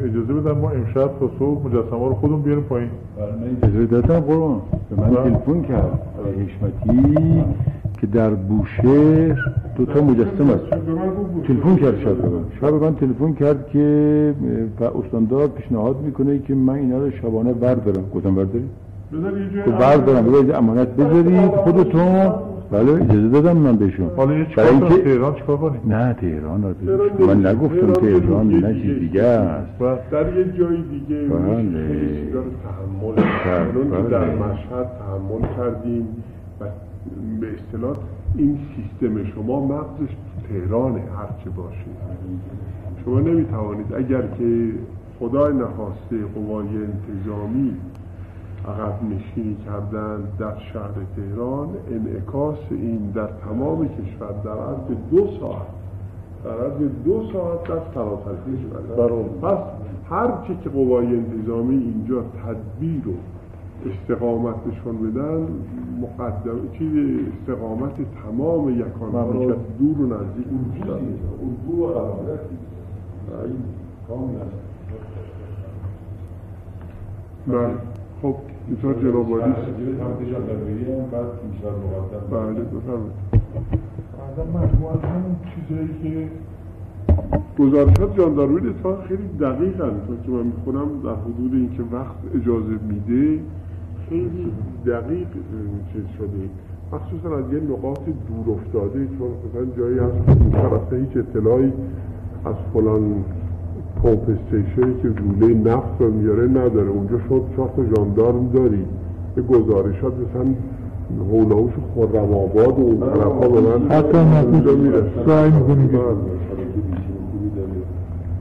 اجازه 0.03 0.33
بدن 0.33 0.51
ما 0.51 0.69
امشب 0.69 1.19
تا 1.19 1.29
صبح 1.39 1.65
مجسمه 1.65 2.07
رو 2.07 2.13
خودمون 2.13 2.41
بیاریم 2.41 2.63
پایین 2.63 2.89
اجازه 3.63 3.85
دادم 3.85 4.19
قربان 4.19 4.61
به 4.89 5.01
من 5.01 5.09
بله. 5.09 5.23
تلفن 5.23 5.61
کرد 5.61 5.99
حشمتی 6.39 7.43
که 7.97 8.07
در 8.07 8.29
بوشهر 8.29 9.35
دو 9.77 9.85
تا 9.85 10.01
مجسم 10.01 10.49
است. 10.49 10.69
تلفن 11.47 11.75
کرد 11.75 11.99
شب 11.99 12.15
به 12.15 12.29
من 12.29 12.43
شب 12.61 12.73
من 12.73 12.95
تلفن 12.95 13.33
کرد 13.33 13.67
که 13.67 14.33
استاندار 15.05 15.47
پیشنهاد 15.47 16.01
می‌کنه 16.01 16.39
که 16.39 16.55
من 16.55 16.73
اینا 16.73 16.97
رو 16.97 17.11
شبانه 17.11 17.53
بردارم. 17.53 18.03
گفتم 18.15 18.35
برداری 18.35 18.69
تو 19.65 19.71
بردارم. 19.71 20.25
بذارید 20.25 20.51
امانت 20.51 20.87
بذارید 20.87 21.51
خودتون. 21.51 22.31
بله 22.71 22.91
اجازه 22.91 23.29
دادم 23.29 23.57
من 23.57 23.75
بهشون. 23.75 24.09
حالا 24.17 24.33
برای 24.57 24.69
اینکه 24.69 24.97
تهران 25.03 25.33
چیکار 25.35 25.57
کنیم؟ 25.57 25.81
نه 25.85 26.13
تهران 26.13 26.75
تهران 26.85 27.37
من. 27.37 27.45
نگفتم 27.45 27.93
تهران 27.93 28.47
نه. 28.47 28.73
چیز 28.73 28.99
دیگه 28.99 29.23
است. 29.23 29.79
در 30.11 30.37
یه 30.37 30.43
جای 30.57 30.77
دیگه 30.91 31.21
بله. 31.21 31.67
تحمل 33.43 33.91
بله. 33.91 34.09
در. 34.09 34.35
مشهد 34.35 34.87
تحمل 34.99 35.41
کردیم. 35.57 36.07
به 37.39 37.47
اصطلاح 37.53 37.97
این 38.35 38.59
سیستم 38.75 39.25
شما 39.25 39.65
مغزش 39.65 40.09
تو 40.09 40.47
تهرانه 40.49 41.01
هرچه 41.17 41.49
باشه. 41.49 41.85
شما 43.05 43.19
نمی‌توانید 43.19 43.93
اگر 43.93 44.21
که 44.21 44.71
خدای 45.19 45.53
نخواسته 45.53 46.25
قوای 46.35 46.67
انتظامی 46.67 47.73
عقب 48.67 49.03
نشینی 49.03 49.57
کردن 49.65 50.23
در 50.39 50.59
شهر 50.73 50.93
تهران 51.15 51.69
انعکاس 51.91 52.57
این 52.69 53.11
در 53.11 53.27
تمام 53.27 53.87
کشور 53.87 54.31
در 54.43 54.51
عرض 54.51 54.97
دو 55.11 55.27
ساعت 55.39 55.67
در 56.43 56.51
عرض 56.51 56.89
دو 57.05 57.23
ساعت 57.33 57.63
در 57.63 57.93
سراسر 57.93 58.35
کشور 58.47 59.23
پس 59.41 59.57
هر 60.09 60.47
چی 60.47 60.57
که 60.63 60.69
قوای 60.69 61.07
انتظامی 61.07 61.75
اینجا 61.75 62.21
تدبیر 62.21 63.07
و 63.07 63.13
استقامت 63.85 64.55
نشان 64.67 64.97
بدن 64.97 65.47
مقدم 66.01 66.59
چیز 66.77 66.91
استقامت 67.27 67.93
تمام 68.23 68.69
یکان 68.69 69.11
ها 69.11 69.31
رو. 69.31 69.53
دور 69.79 70.01
و 70.01 70.05
نزدیک 70.05 70.47
اردو 70.87 71.83
و 71.83 71.87
قرارتی 71.87 72.57
کاملا 74.07 74.45
بله. 77.47 77.73
خب 78.21 78.35
اینطور 78.67 78.93
جناب 78.93 79.29
مقدم 79.29 79.45
بله 82.31 82.61
بفرمایید. 82.61 83.27
مجموعه 84.37 84.97
همون 85.07 85.35
چیزایی 85.55 85.89
که 86.03 86.29
گزارشات 87.59 88.17
جاندارمری 88.17 88.69
اتفاقا 88.69 89.01
خیلی 89.01 89.27
دقیق 89.39 89.77
چون 89.77 90.17
که 90.25 90.31
من 90.31 90.43
می‌خونم 90.43 91.01
در 91.03 91.15
حدود 91.15 91.53
اینکه 91.53 91.83
وقت 91.91 92.15
اجازه 92.35 92.79
میده. 92.89 93.39
خیلی 94.09 94.51
دقیق 94.85 95.27
چیز 95.93 96.03
شده. 96.17 96.49
مخصوصا 96.93 97.37
از 97.37 97.53
یه 97.53 97.59
نقاط 97.59 97.99
دور 98.27 98.55
افتاده 98.55 99.07
چون 99.19 99.27
مثلا 99.43 99.65
جایی 99.77 99.99
هست 99.99 100.89
که 100.89 100.95
هیچ 100.95 101.17
اطلاعی 101.17 101.71
از 102.45 102.55
فلان 102.73 103.03
پمپ 104.03 104.21
استیشنی 104.29 104.93
که 105.01 105.07
لوله 105.07 105.53
نفت 105.53 105.95
رو 106.01 106.11
میاره 106.11 106.47
نداره. 106.47 106.89
اونجا 106.89 107.17
شد 107.29 107.41
چهار 107.55 107.69
تا 107.75 107.83
ژاندارم 107.95 108.49
داری. 108.53 108.85
یه 109.37 109.43
گزارشات 109.43 110.13
مثلا 110.13 110.45
هولاوش 111.31 111.71
خرم 111.95 112.33
آباد 112.33 112.79
و 112.79 112.81
اون 112.81 112.99
طرف 112.99 113.23
ها 113.23 113.47
به 113.47 113.61
من 113.61 113.91
حتی 113.91 114.17
اونجا 114.17 114.75
می‌رسه. 114.75 115.53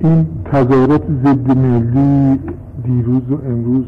این 0.00 0.26
تظاهرات 0.44 1.02
ضد 1.25 1.58
ملی 1.58 2.40
دیروز 2.85 3.30
و 3.30 3.38
امروز 3.49 3.85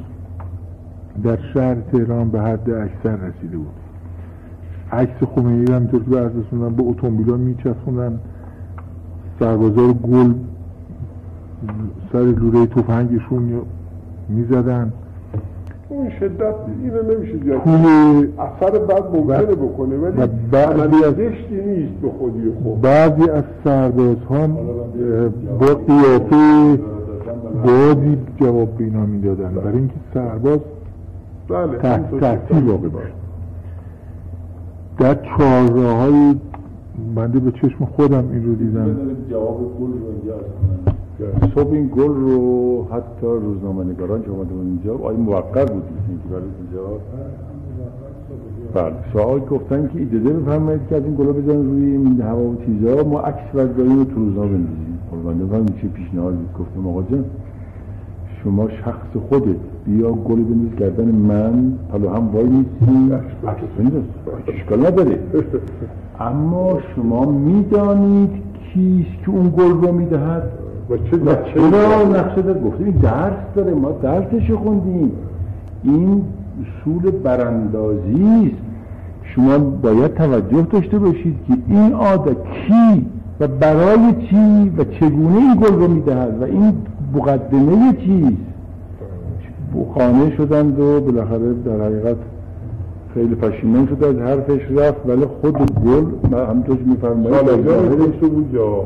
در 1.25 1.38
شهر 1.54 1.75
تهران 1.92 2.28
به 2.30 2.40
حد 2.40 2.70
اکثر 2.70 3.16
رسیده 3.16 3.56
بود. 3.56 3.66
عکس 4.92 5.25
خمینی 5.34 5.64
رو 5.64 5.75
همینطور 5.75 6.02
که 6.04 6.10
برد 6.10 6.32
رسوندن 6.46 6.75
به 6.76 6.82
اتومبیلا 6.82 7.37
میچسبوندن. 7.37 8.18
سربازا 9.40 9.92
گل 9.92 10.32
سر 12.12 12.18
لوله 12.18 12.66
تفنگشون 12.66 13.52
می‌زدن. 14.28 14.92
اون 15.88 16.10
شدت 16.20 16.54
اینو 16.82 17.14
نمیشه 17.14 17.38
زیاد 17.44 17.60
اثر 18.38 18.78
بعد 18.78 19.04
ممکنه 19.16 19.42
بکنه 19.54 19.96
ولی 19.96 20.26
بعضی 20.50 21.04
از- 21.04 21.14
نیست 21.50 21.92
به 22.02 22.08
خودی 22.18 22.52
خود. 22.62 22.80
بعضی 22.80 23.30
از 23.30 23.44
سربازها 23.64 24.46
با 25.60 25.66
قیافه 25.66 26.78
بازی 27.64 28.16
جواب 28.40 28.68
به 28.78 28.84
اینا 28.84 29.06
می‌دادن. 29.06 29.54
برای 29.54 29.78
اینکه 29.78 29.94
سرباز 30.14 30.58
بله 31.49 31.78
که- 32.49 32.55
واقع 32.55 32.88
باشه. 32.88 33.12
در 34.99 35.14
چهارراه 35.14 35.97
های 35.97 36.35
بنده 37.14 37.38
به 37.40 37.50
چشم 37.52 37.85
خودم 37.85 38.25
این 38.33 38.45
رو 38.45 38.55
دیدم. 38.55 38.97
جواب 39.31 39.59
گل 39.81 39.87
رو 39.87 41.49
صبح 41.55 41.73
این 41.73 41.87
گل 41.87 42.14
رو 42.14 42.85
حتی 42.93 43.26
روزنامه 43.26 43.85
نگاران 43.85 44.23
که 44.23 44.28
بودن 44.28 44.50
اینجا 44.61 44.95
آقای 44.95 45.17
موقر 45.17 45.64
بود 45.64 45.83
که 46.23 46.28
برای 46.31 46.43
اینجا. 46.61 46.88
بله 48.75 48.95
سوال 49.12 49.40
گفتن 49.40 49.90
که 49.93 50.02
اجازه 50.02 50.31
بفرمایید 50.38 50.81
که 50.88 50.97
از 50.97 51.02
این 51.05 51.14
گلا 51.14 51.33
بزنن 51.33 51.64
روی 51.71 51.85
این 51.85 52.21
هوا 52.21 52.40
و 52.43 52.57
چیزا. 52.67 53.05
ما 53.05 53.21
عکس 53.21 53.55
و 53.55 53.64
تو 53.67 54.14
روزنامه 54.14 54.49
بندازیم 54.49 54.99
قربان 55.11 55.38
بفرمایید 55.38 55.76
چه 55.83 55.88
پیشنهاد 55.88 56.35
گفتم 56.59 56.87
آقا 56.88 57.02
جان. 57.02 57.25
شما 58.45 58.68
شخص 58.85 59.28
خودت 59.28 59.57
بیا 59.87 60.12
گل 60.12 60.37
بنداز 60.37 60.78
گردن 60.78 61.04
من 61.04 61.73
حالا 61.92 62.14
هم 62.14 62.28
وای 62.28 62.45
نیستی 62.45 63.12
عکس 63.12 63.71
بنداز 63.78 64.02
اشکال 64.47 64.87
نداره. 64.87 65.18
اما 66.21 66.78
شما 66.97 67.25
می‌دانید 67.25 68.30
کیست 68.75 69.25
که 69.25 69.30
اون 69.30 69.52
گل 69.57 69.87
رو 69.87 69.92
می‌دهد. 69.92 70.42
و 70.90 70.97
چه 70.97 71.18
چرا 71.54 72.09
نقشه 72.09 72.42
دار 72.42 72.59
گفتیم 72.59 72.87
این 72.87 72.97
درس 72.97 73.54
داره 73.54 73.75
ما 73.75 73.90
درسش 74.02 74.50
خوندیم. 74.50 75.12
این 75.85 76.23
اصول 76.62 77.11
براندازی 77.11 78.50
است. 78.52 78.62
شما 79.23 79.59
باید 79.59 80.14
توجه 80.14 80.62
داشته 80.62 80.99
باشید 80.99 81.37
که 81.49 81.54
این 81.68 81.92
عادت 81.92 82.37
کی 82.66 83.07
و 83.40 83.49
برای 83.49 84.14
چی 84.30 84.73
و 84.78 84.85
چگونه 84.85 85.37
این 85.37 85.54
گل 85.54 85.75
رو 85.75 85.88
می‌دهد 85.88 86.38
و 86.40 86.45
این 86.45 86.73
مقدمه 87.14 87.92
چیست 87.92 88.36
خانه 89.94 90.36
شدند 90.36 90.80
و 90.80 91.00
بالاخره 91.00 91.54
در 91.64 91.80
حقیقت 91.80 92.16
خیلی 93.14 93.34
پشیمان 93.34 93.86
شد 93.86 94.04
از 94.04 94.16
حرفش 94.16 94.60
رفت 94.70 95.06
ولی 95.06 95.26
خود 95.40 95.54
گل 95.84 96.04
من 96.30 96.46
همونطور 96.46 96.76
که 96.76 96.84
میفرمایید. 96.84 98.20
بود 98.20 98.54
یا؟ 98.54 98.84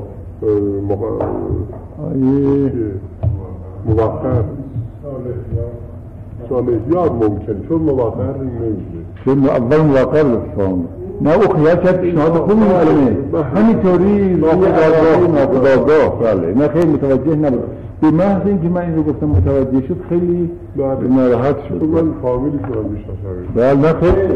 موقر 0.89 1.27
صالحیات 6.49 7.13
ممکن 7.13 7.69
چون 7.69 7.83
موقر 7.83 8.39
نمیشه 8.39 8.99
چون 9.25 9.45
اول 9.45 9.81
موقع 9.81 10.23
لطفا. 10.23 10.79
نه 11.23 11.35
او 11.35 11.55
خیال 11.55 11.77
کرد 11.77 12.01
پیشنهاد 12.01 12.33
خوبی 12.33 12.55
معلومه 12.55 13.17
همینطوری 13.55 14.35
ناخداگاه 14.35 15.21
ناخداگاه 15.35 16.19
بله. 16.21 16.55
نه 16.55 16.69
خیلی 16.69 16.87
متوجه 16.93 17.37
نبود. 17.37 17.63
به 18.01 18.11
محض 18.11 18.47
اینکه 18.47 18.69
من 18.69 18.81
این 18.81 18.97
رو 18.97 19.03
گفتم 19.03 19.27
متوجه 19.27 19.87
شد 19.89 19.97
خیلی 20.09 20.51
بله. 20.77 21.09
ناراحت 21.17 21.57
شد. 21.69 21.85
من 21.85 22.13
فامیلی 22.23 22.59
کنم 22.59 22.85
می‌شناسم 22.91 23.55
بله 23.55 23.75
نه 23.75 23.93
خیلی. 23.93 24.29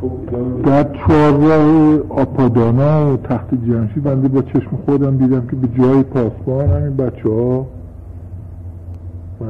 خب. 0.00 0.10
در 0.66 0.86
چهارراه 0.92 1.98
آپادانا 2.08 3.12
و 3.12 3.16
تخت 3.16 3.48
جمشید 3.66 4.02
بنده 4.02 4.28
با 4.28 4.42
چشم 4.42 4.70
خودم 4.86 5.16
دیدم 5.16 5.46
که 5.50 5.56
به 5.56 5.68
جای 5.82 6.02
پاسبان 6.02 6.68
همین 6.68 6.96
بچه 6.96 7.28
ها 7.28 7.66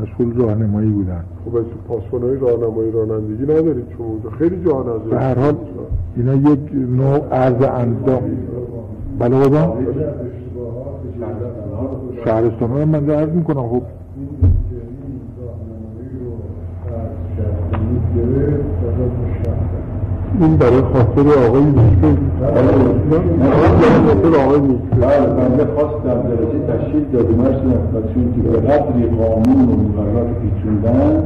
مشغول 0.03 0.37
راهنمایی 0.37 0.91
بودن. 0.91 1.25
خب 1.45 1.57
از 1.57 1.65
پاسبان 1.89 2.23
های 2.23 2.39
راهنمایی 2.39 2.91
رانندگی 2.91 3.43
ندارید 3.43 3.85
چون 3.99 4.33
خیلی 4.39 4.65
جا 4.65 4.81
ندارید 4.81 5.11
به 5.11 5.19
هر 5.19 5.39
حال 5.39 5.57
اینا 6.17 6.35
یک 6.35 6.61
نوع 6.73 7.29
عرض 7.29 7.63
اندام. 7.63 8.23
بله 9.19 9.49
بابا؟ 9.49 9.77
شهرستان 12.25 12.71
ها 12.71 12.79
رو 12.79 12.87
من 12.87 13.11
عرض 13.11 13.29
می‌کنم 13.29 13.69
خب. 13.69 13.83
این 20.41 20.57
برای 20.57 20.81
خاطر 20.93 21.47
آقای 21.49 21.63
میشه 21.63 22.19
خاطر 24.07 24.41
آقای 24.45 24.61
نیست 24.61 24.83
بله 25.01 25.27
بنده 25.27 25.67
خواستم 25.75 26.23
درجه 26.29 26.59
تشکیل 26.69 27.05
داده 27.13 27.29
نشدم 27.35 28.03
چون 28.15 28.35
که 28.35 28.49
به 28.49 28.57
قدری 28.57 29.07
قانون 29.07 29.69
و 29.69 29.73
مقررات 29.83 30.29
پیچوندن 30.43 31.23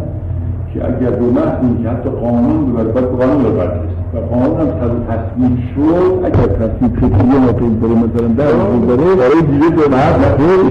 که 0.74 0.84
اگر 0.84 1.10
به 1.10 1.26
محض 1.26 1.58
اینکه 1.62 1.88
حتی 1.90 2.08
قانون 2.10 2.72
ببرد 2.72 2.92
باید 2.94 3.06
قانون 3.06 3.42
ببرد 3.44 3.80
و 4.14 4.18
قانون 4.18 4.60
هم 4.60 4.66
تز- 4.66 5.10
تصویب 5.10 5.58
شد. 5.74 6.24
اگر 6.24 6.46
تصویب 6.66 6.94
شد 7.00 7.10
که 7.10 7.24
یه 7.24 7.38
موقعی 7.40 7.78
داره 7.80 7.94
مثلا 7.94 8.28
در 8.28 8.86
داره 8.86 9.14
برای 9.16 9.42
دیگه 9.42 9.68
به 9.70 9.88
محض 9.96 10.20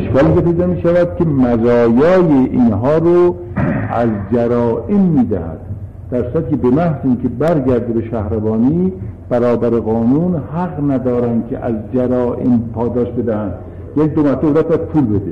اشکالی 0.02 0.34
که 0.36 0.42
پیدا 0.42 0.66
می 0.68 0.82
شود 0.82 1.08
که 1.18 1.26
مزایای 1.26 2.32
اینها 2.52 2.98
رو 2.98 3.36
از 3.94 4.10
جرائم 4.34 5.00
می‌دهد. 5.00 5.60
در 6.12 6.32
صورتی 6.32 6.50
که 6.50 6.56
به 6.56 6.70
محض 6.70 6.96
اینکه 7.04 7.28
برگرده 7.28 7.94
به 7.94 8.10
شهربانی 8.12 8.94
برابر 9.30 9.70
قانون 9.70 10.36
حق 10.54 10.92
ندارن 10.92 11.44
که 11.50 11.60
از 11.60 11.76
جرائم 11.94 12.60
پاداش 12.74 13.08
بدهند. 13.08 13.54
یک 13.98 14.14
دو 14.14 14.24
مرتبه 14.24 14.52
باید 14.52 14.82
پول 14.82 15.06
بده. 15.06 15.32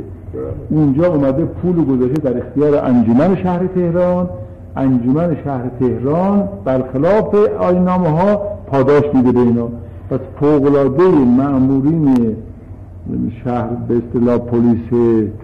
اونجا 0.69 1.07
اومده 1.07 1.45
پول 1.45 1.85
گذاشته 1.85 2.31
در 2.31 2.37
اختیار 2.37 2.85
انجمن 2.85 3.35
شهر 3.35 3.67
تهران. 3.67 4.29
انجمن 4.77 5.37
شهر 5.43 5.63
تهران 5.79 6.49
برخلاف 6.65 7.35
آینامه 7.59 8.09
ها 8.09 8.41
پاداش 8.67 9.03
میده 9.13 9.31
به 9.31 9.39
اینا. 9.39 9.67
پس 10.09 10.19
فوقلاده 10.39 11.09
مأمورین 11.37 12.35
شهر 13.43 13.67
به 13.87 13.95
اصطلاح 13.95 14.37
پلیس 14.37 14.89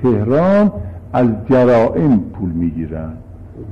تهران 0.03 0.71
از 1.13 1.27
جرائم 1.50 2.19
پول 2.33 2.50
می‌گیرن. 2.50 3.09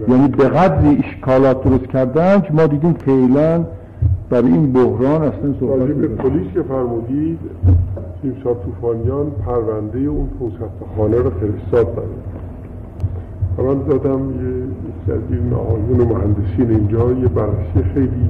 یعنی 0.08 0.28
به 0.28 0.50
قدری 0.50 1.04
اشکالات 1.04 1.64
درست 1.64 1.86
کردن 1.86 2.42
که 2.42 2.54
ما 2.54 2.68
دیدیم 2.68 2.94
فعلا 2.94 3.66
برای 4.30 4.52
این 4.52 4.74
بحران 4.74 5.22
اصلا 5.22 5.54
صحبت 5.60 5.88
به. 5.88 6.08
پلیس 6.08 6.54
که 6.54 6.62
فرمودید 6.62 7.40
تیمسار 8.22 8.56
توفانیان 8.66 9.32
پرونده 9.46 10.00
اون 10.00 10.30
500 10.40 10.58
خانه 10.98 11.18
رو 11.18 11.30
فرستاد 11.30 11.96
برای 11.96 13.76
من 13.76 13.84
دادم 13.84 14.20
یه 14.20 15.14
از 15.14 15.22
این 15.32 15.54
آقایون 15.54 16.00
و 16.00 16.06
مهندسین 16.06 16.70
اینجا 16.70 17.12
یه 17.12 17.28
بررسی 17.28 17.90
خیلی 17.94 18.30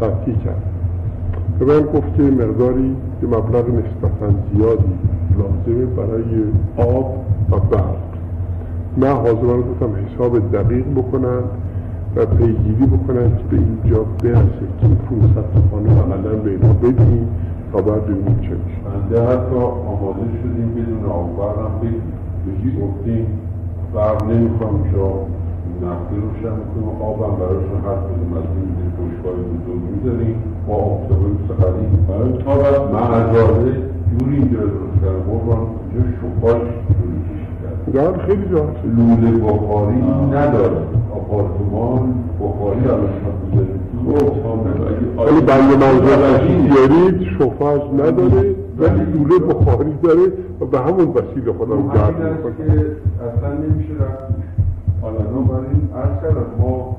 سطحی 0.00 0.34
کرد. 0.44 0.62
به 1.58 1.64
من 1.64 1.80
گفت 1.80 2.16
که 2.16 2.22
مقداری 2.22 2.96
یه 3.22 3.28
مبلغ 3.28 3.64
نسبتا 3.68 4.34
زیادی 4.54 4.98
لازمه 5.38 5.86
برای 5.86 6.42
آب 6.76 7.24
و 7.50 7.56
برق. 7.56 8.17
من 9.00 9.12
حاضران 9.12 9.60
گفتم 9.60 9.90
حساب 10.04 10.52
دقیق 10.52 10.84
بکنن 10.96 11.42
و 12.16 12.26
پیگیری 12.26 12.86
بکنن 12.86 13.36
که 13.36 13.44
به 13.50 13.56
اینجا 13.56 14.04
برسه 14.22 14.66
که 14.80 14.86
500 14.86 15.34
تا 15.34 15.60
خانه 15.70 15.94
بغلا 15.94 16.32
به 16.44 16.50
اینا 16.50 16.72
بدیم 16.72 17.28
تا 17.72 17.80
بعد 17.82 18.04
ببینیم 18.04 18.38
چه 18.42 18.48
میشه. 18.64 18.80
بنده 18.84 19.22
حتی 19.22 19.56
آماده 19.92 20.26
شدیم 20.42 20.70
بدون 20.76 21.10
آبرم 21.10 21.72
بگیم 21.82 22.02
بگی 22.46 22.70
گفتیم 22.80 23.26
برق 23.94 24.30
نمی‌خوام 24.30 24.82
که 24.82 24.98
نفتی 25.86 26.16
روشن 26.24 26.54
می‌کنیم 26.60 27.02
آبم 27.02 27.36
براشون 27.40 27.78
هر 27.86 27.98
کدوم 28.06 28.32
از 28.38 28.48
این 28.56 28.68
بشکای 28.98 29.40
بزرگ 29.52 29.82
می‌ذاریم. 29.94 30.34
با 30.68 30.74
آفتابه 30.74 31.28
سخری 31.48 31.86
برای 32.08 32.32
تا 32.44 32.54
بعد 32.62 32.94
مغزاره 32.94 33.72
جوری 34.10 34.36
اینجا 34.36 34.60
درست 34.60 34.96
کردن 35.02 35.20
قربان 35.28 35.58
اونجا 35.58 36.00
شفاش 36.18 36.62
جوری 36.98 37.17
در 37.92 38.18
خیلی 38.18 38.44
جا 38.50 38.64
لوله 38.96 39.30
بخاری 39.38 40.02
نداره. 40.32 40.76
آپارتمان 41.14 42.14
بخاری 42.40 42.80
می‌ذاریم 44.64 45.18
ولی 45.18 45.40
بند 45.40 45.84
منظور 45.84 46.38
بیارید 46.38 47.22
شفاش 47.38 47.82
نداره 47.92 48.54
ولی 48.78 49.02
لوله 49.12 49.38
بخاری 49.38 49.94
داره 50.02 50.32
و 50.60 50.64
به 50.64 50.78
همون 50.78 51.08
وسیله 51.08 51.52
خودم 51.52 51.88
است 51.88 52.14
می‌کنه. 52.14 52.56
که 52.56 52.96
اصلا 53.28 53.52
نمیشه 53.52 53.92
رفت. 54.00 54.24
حالا 55.02 55.18
بنابراین 55.18 55.88
عرض 55.96 56.22
کردم 56.22 56.50
ما 56.60 56.96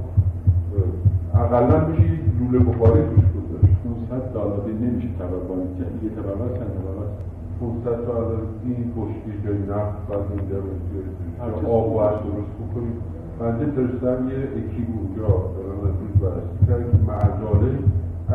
اقلا 1.35 1.87
میشه 1.87 2.09
لوله 2.39 2.59
بخاری 2.59 3.01
توش 3.01 3.25
گذاشت. 3.35 3.75
500 4.09 4.33
دلار 4.33 4.65
نمیشه 4.81 5.07
کرد 5.19 6.03
یه 6.03 6.09
طبقه 6.17 6.47
چند 6.57 6.71
طبقه 6.77 7.01
است 7.05 7.17
500 7.59 8.05
تا 8.05 8.13
از 8.17 8.31
این 8.65 8.81
پشتی 8.95 9.31
جای 9.49 9.57
نفت 9.57 9.97
بعد 10.09 10.25
اینجا 10.39 10.57
رو 10.65 10.71
بیارید 10.89 11.65
آب 11.77 11.95
و 11.95 11.97
از 11.99 12.17
درست 12.27 12.53
بکنیم. 12.61 12.97
بنده 13.39 13.65
فرستم 13.65 14.29
یه 14.29 14.39
اکیب 14.59 14.87
اونجا 14.97 15.27
دارن 15.55 15.79
از 15.89 15.95
روز 16.01 16.13
بررسی 16.21 16.57
کردن 16.67 16.91
که 16.91 16.97
معزاله 17.11 17.71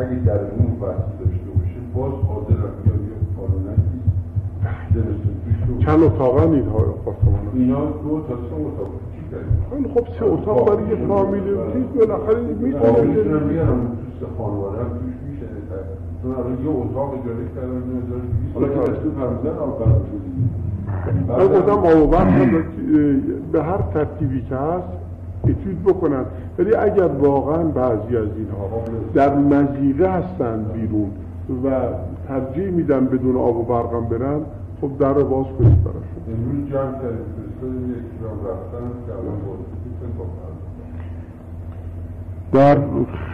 اگه 0.01 0.17
در 0.29 0.41
اون 0.57 0.71
فصل 0.81 1.13
داشته 1.21 1.51
باشه 1.57 1.79
باز 1.95 2.13
حاضر 2.29 2.59
هم 2.65 2.75
بیاد 2.85 3.01
یه 3.09 3.17
رو. 5.67 5.79
چند 5.85 6.03
اتاقن 6.03 6.53
این 6.53 6.69
های 6.69 6.85
آپارتمان 6.85 7.41
اینا 7.55 7.85
دو 7.85 8.21
تا 8.29 8.35
سه 8.35 8.55
اتاق. 8.55 8.91
چی 9.15 9.23
کردیم 9.31 9.95
خب 9.95 10.05
سه 10.19 10.25
اتاق 10.25 10.69
برای 10.69 10.89
یه 10.89 11.07
فامیل 11.09 11.43
چیز 11.43 11.87
بالاخره 11.99 12.41
می‌تونم 12.41 13.07
می‌تونه 13.07 13.39
بیارم 13.39 13.81
تو 13.81 14.27
سه 14.27 14.27
خانواده 14.39 14.79
هم 14.79 14.89
توش 14.89 15.15
میشه 15.29 15.47
چون 16.23 16.31
الان 16.35 16.53
یه 16.65 16.71
اتاق 16.71 17.11
اجاره 17.21 17.45
کردن 17.55 17.83
حالا 18.55 18.69
که 18.69 18.75
1200 18.75 18.91
دستور 18.91 19.13
فرمودن 19.13 19.59
آب 19.59 19.79
برق 19.79 20.01
آب 21.29 22.03
و 22.03 22.07
برق 22.07 22.29
هم 22.29 22.65
به 23.53 23.63
هر 23.63 23.79
ترتیبی 23.95 24.43
که 24.49 24.55
هست 24.57 24.89
اتود 25.45 25.85
بکنن. 25.85 26.25
ولی 26.59 26.75
اگر 26.75 27.07
واقعا 27.07 27.63
بعضی 27.65 28.17
از 28.17 28.29
اینها 28.37 28.83
در 29.15 29.35
مزیقه 29.35 30.13
هستن 30.13 30.65
بیرون 30.75 31.11
و 31.65 31.71
ترجیح 32.29 32.71
میدن 32.71 33.07
بدون 33.07 33.37
آب 33.37 33.57
و 33.57 33.63
برقم 33.63 34.05
برن 34.05 34.41
خب 34.81 34.99
در 34.99 35.13
رو 35.13 35.25
باز 35.25 35.47
کنید 35.59 35.85
براشون 35.85 36.05
امروز 36.29 36.71
جمع 36.71 36.99
در 42.53 42.79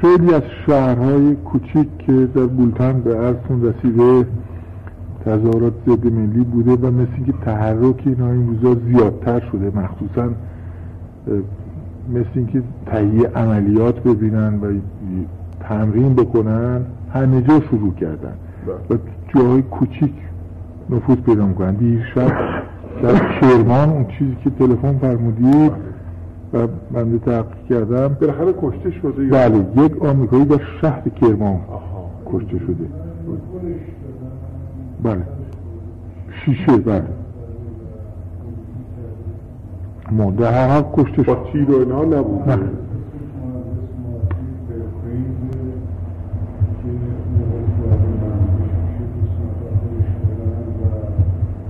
خیلی 0.01 0.35
از 0.35 0.43
شهرهای 0.67 1.35
کوچیک 1.35 1.99
که 1.99 2.13
در 2.13 2.47
بولتن 2.47 3.01
به 3.01 3.17
عرضتون 3.17 3.63
رسیده 3.63 4.27
تظاهرات 5.25 5.73
ضد 5.87 6.13
ملی 6.13 6.45
بوده 6.45 6.73
و 6.73 6.91
مثل 6.91 7.09
اینکه 7.17 7.33
تحرک 7.45 8.03
اینا 8.07 8.31
این 8.31 8.47
روزا 8.47 8.81
زیادتر 8.87 9.41
شده 9.41 9.79
مخصوصا 9.79 10.29
مثل 12.09 12.29
اینکه 12.35 12.63
تهیه 12.87 13.29
عملیات 13.29 14.03
ببینن 14.03 14.55
و 14.55 14.73
تمرین 15.61 16.15
بکنن 16.15 16.81
همه 17.13 17.43
جا 17.43 17.61
شروع 17.61 17.95
کردن. 17.95 18.33
و 18.91 18.95
جاهای 19.35 19.63
کوچیک 19.63 20.13
نفوذ 20.91 21.17
پیدا 21.17 21.47
می‌کنن. 21.47 21.75
دیشب 21.75 22.33
در 23.03 23.41
کرمان 23.41 23.89
اون 23.91 24.07
چیزی 24.19 24.37
که 24.45 24.51
تلفن 24.51 24.99
فرمودید 24.99 25.73
و 26.53 26.67
بنده 26.93 27.19
تحقیق 27.19 27.47
کردم 27.71 28.17
بالاخره 28.21 28.55
کشته 28.63 28.91
شده 28.91 29.29
بله 29.29 29.85
یک 29.85 30.05
آمریکایی 30.05 30.45
در 30.45 30.61
شهر 30.81 31.09
کرمان. 31.09 31.59
کشته 32.27 32.59
شده. 32.59 33.10
بله. 35.03 35.23
شیشه 36.45 36.77
بله. 36.77 37.03
در 40.31 40.53
هر 40.53 40.69
حال 40.69 40.85
کشته 40.93 41.23
با 41.23 41.35
تیر 41.53 41.71
و 41.71 41.75
اینها 41.75 42.05
نبود. 42.05 42.49
نه. 42.49 42.57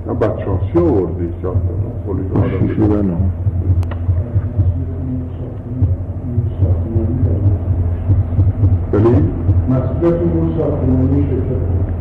نه 0.07 0.15
بچه 0.15 0.81
آورده 0.81 1.29
دارم 1.43 1.61
پلیس 2.07 2.33
آدم 2.35 2.69
شیشه 2.69 2.87
بله 2.87 3.17
ولی 8.93 9.23
مسئولیت 9.69 10.21
اون 10.21 10.55
ساختمانی 10.59 11.23
شرکت 11.23 12.00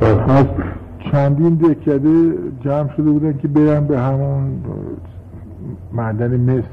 در 0.00 0.20
حال 0.20 0.46
چندین 1.12 1.54
دکده 1.54 2.32
جمع 2.64 2.88
شده 2.96 3.10
بودن 3.10 3.38
که 3.38 3.48
برن 3.48 3.86
به 3.86 3.98
همون 3.98 4.62
معدن 5.92 6.40
مس 6.40 6.64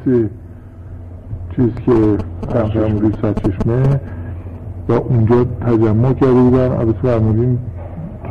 چیز 1.56 1.76
که 1.86 2.18
فرمولی 2.50 3.12
سرچشمه 3.22 4.00
و 4.90 4.92
اونجا 4.94 5.44
تجمع 5.44 6.14
کرده 6.14 6.34
بودن. 6.34 6.72
البته 6.72 7.00
فرمولین 7.02 7.58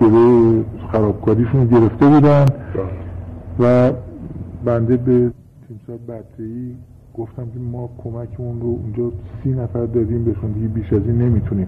جلوی 0.00 0.64
خرابکاریشون 0.92 1.66
گرفته 1.66 2.06
بودن. 2.06 2.46
و 3.60 3.92
بنده 4.64 4.96
به 4.96 5.30
تیمسار 5.68 5.98
بدری 6.08 6.76
گفتم 7.18 7.42
که 7.42 7.58
ما 7.72 7.90
کمکمون 8.04 8.60
رو 8.60 8.66
اونجا 8.66 9.16
سی 9.42 9.50
نفر 9.52 9.86
دادیم 9.86 10.24
بهشون 10.24 10.52
دیگه 10.52 10.68
بیش 10.68 10.92
از 10.92 11.02
این 11.06 11.18
نمی‌تونیم. 11.18 11.66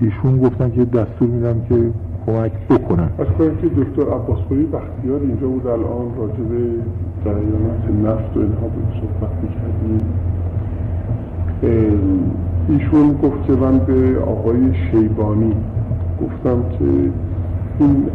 ایشون 0.00 0.38
گفتن 0.38 0.70
که 0.70 0.84
دستور 0.84 1.28
میدم 1.28 1.60
که 1.68 1.90
کمک 2.26 2.52
بکنن. 2.70 3.08
از 3.18 3.26
که 3.38 3.68
دکتر 3.68 4.02
عباسپوری 4.02 4.66
بختیار 4.66 5.20
اینجا 5.20 5.48
بود. 5.48 5.66
الان 5.66 6.16
راجع 6.18 6.42
به 6.50 6.58
جریانات 7.24 7.84
نفت 8.04 8.36
و 8.36 8.40
اینها 8.40 8.66
بود 8.66 8.88
صحبت 9.00 9.32
می‌کردیم. 9.42 10.00
ایشون 12.68 13.12
گفت 13.12 13.46
که 13.46 13.52
من 13.52 13.78
به 13.78 14.20
آقای 14.20 14.74
شیبانی 14.74 15.52
گفتم 16.22 16.62
که 16.78 16.84
این 17.78 18.06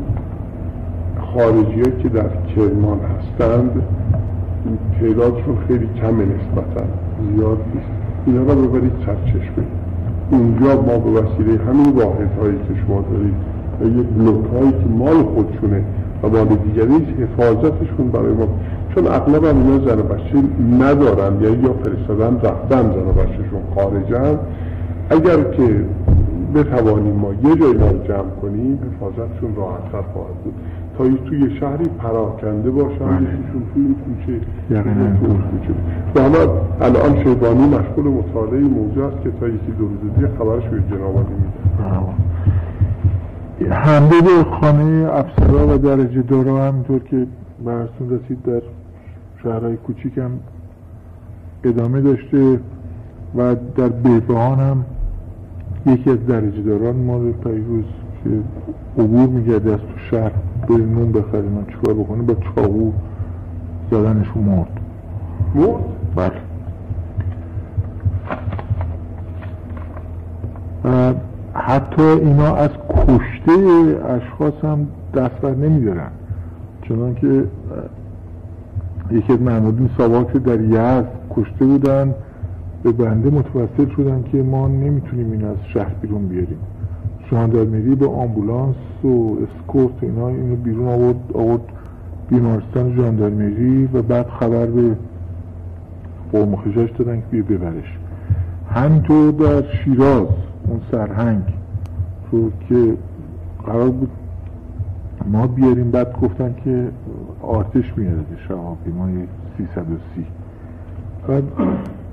خارجی 1.34 1.84
که 2.04 2.10
در 2.10 2.30
کرمان 2.56 3.00
هستند 3.00 3.84
تعدادشون 5.00 5.58
خیلی 5.68 5.90
کم 6.02 6.16
نسبتا. 6.22 6.86
زیاد 7.36 7.58
نیست. 7.76 7.88
اینا 8.26 8.54
رو 8.54 8.68
ببرید 8.68 8.92
سرچشمه. 9.06 9.66
اونجا 10.32 10.82
ما 10.82 10.98
به 10.98 11.22
وسیله 11.22 11.64
همین 11.64 11.90
واحد 11.96 12.30
هایی 12.42 12.58
که 12.58 12.74
شما 12.88 13.06
دارید 13.12 13.61
و 13.82 14.00
یک 14.00 14.08
بلوک 14.08 14.46
هایی 14.54 14.72
که 14.72 14.88
مال 14.98 15.24
خودشونه 15.24 15.84
و 16.24 16.30
مال 16.30 16.46
دیگری 16.46 17.16
حفاظتشون 17.22 18.08
برای 18.14 18.34
ما. 18.34 18.48
چون 18.96 19.08
اغلب 19.08 19.46
هم 19.46 19.58
اینا 19.58 19.88
زن 19.88 20.02
بچه 20.02 20.44
ندارن 20.80 21.42
یا 21.42 21.50
یا 21.50 21.74
فرستادن 21.84 22.36
رفتن 22.36 22.82
زن 22.82 23.08
و 23.10 23.14
بچهشون 23.14 23.62
خارجن. 23.76 24.40
اگر 25.10 25.44
که 25.44 25.86
بتوانیم 26.56 27.16
ما 27.16 27.34
یه 27.34 27.56
جای 27.56 27.74
رو 27.74 28.04
جمع 28.08 28.32
کنیم 28.42 28.80
حفاظتشون 28.88 29.56
راحتتر 29.56 30.02
خواهد 30.14 30.36
بود. 30.44 30.54
تا 30.98 31.04
توی 31.30 31.60
شهری 31.60 31.86
پراکنده 32.00 32.72
باشن 32.72 33.06
بله. 33.06 33.22
یکیشون 33.22 33.64
توی 33.74 33.84
این 33.84 33.96
کوچه 33.96 34.46
کوچه. 35.52 35.74
و 36.16 36.22
همه 36.22 36.38
الان 36.82 37.24
شیبانی 37.24 37.68
مشغول 37.68 38.06
مطالعه 38.06 38.60
موضوع 38.60 39.06
است 39.06 39.24
که 39.24 39.32
تا 39.40 39.48
یکی 39.48 39.72
دو 39.80 39.88
روز 39.88 40.16
دیگه 40.16 40.28
خبرش 40.40 40.64
به 40.64 40.96
جنابالی 40.96 41.28
میده 41.34 41.82
حمله 43.70 44.22
به 44.22 44.50
خانه 44.62 45.10
افسرا 45.14 45.68
و 45.68 45.78
درجه 45.78 46.22
دارا 46.22 46.68
همینطور 46.68 47.00
که 47.00 47.28
برسون 47.66 48.10
رسید 48.10 48.44
در 48.44 48.62
شهرهای 49.44 49.78
کوچیک 49.78 50.18
هم 50.18 50.32
ادامه 51.64 52.02
داشته 52.02 52.60
و 53.36 53.56
در 53.76 53.90
بهبهان 53.90 54.60
هم 54.60 54.86
یکی 55.86 56.10
از 56.10 56.26
درجه 56.28 56.62
داران 56.62 56.96
ما 56.96 57.18
رو 57.18 57.32
پیروز 57.32 57.86
که 58.24 58.30
عبور 59.04 59.28
میگرده 59.28 59.74
از 59.74 59.80
تو 59.80 59.98
شهر 60.12 60.32
به 60.68 60.78
نون 60.78 61.12
بخره 61.12 61.42
من 61.42 61.66
چیکار 61.66 61.94
بکنه 61.94 62.22
با 62.22 62.34
چاقو 62.34 62.92
زدنشو 63.92 64.40
مرد 64.40 64.82
مرد؟ 65.56 66.32
بله 70.84 71.31
حتی 71.54 72.02
اینا 72.02 72.56
از 72.56 72.70
کشته 72.90 73.52
اشخاص 74.06 74.54
هم 74.64 74.88
دست 75.16 75.42
بر 75.42 75.56
نمیدارن. 75.56 76.10
چنان 76.82 77.16
که 77.16 77.44
یکی 79.12 79.34
از 79.34 79.42
محمودین 79.42 79.90
ساواک 79.98 80.34
در 80.34 80.62
یزد 80.62 81.08
کشته 81.36 81.66
بودن 81.66 82.16
به 82.84 82.92
بنده 82.92 83.30
متوسل 83.30 83.96
شدن 83.96 84.24
که 84.32 84.44
ما 84.44 84.68
نمی‌تونیم 84.68 85.32
این 85.32 85.46
از 85.46 85.58
شهر 85.74 85.94
بیرون 86.02 86.28
بیاریم. 86.28 86.60
ژاندارمری 87.32 87.96
به 87.96 88.08
آمبولانس 88.08 88.76
و 89.04 89.08
اسکورت 89.44 89.94
اینا 90.02 90.28
اینو 90.28 90.56
بیرون 90.56 90.88
آورد 90.88 91.16
آورد 91.34 91.62
بیمارستان 92.30 92.96
ژاندارمری 92.96 93.90
و 93.94 94.02
بعد 94.02 94.28
خبر 94.40 94.66
به 94.66 94.96
قوم 96.32 96.58
دادن 96.98 97.16
که 97.16 97.24
بیا 97.32 97.44
ببرش. 97.44 97.98
همینطور 98.74 99.32
در 99.32 99.64
شیراز 99.68 100.28
اون 100.68 100.82
سرهنگ 100.92 101.44
رو 102.32 102.52
که 102.70 102.98
قرار 103.66 103.90
بود 103.90 104.10
ما 105.28 105.48
بیاریم 105.48 105.92
بعد 105.92 106.20
گفتن 106.22 106.56
که 106.64 106.88
آتش 107.42 107.94
میاد 107.98 108.26
شهابیمای 108.48 109.14
330 109.58 110.26
بعد 111.28 111.44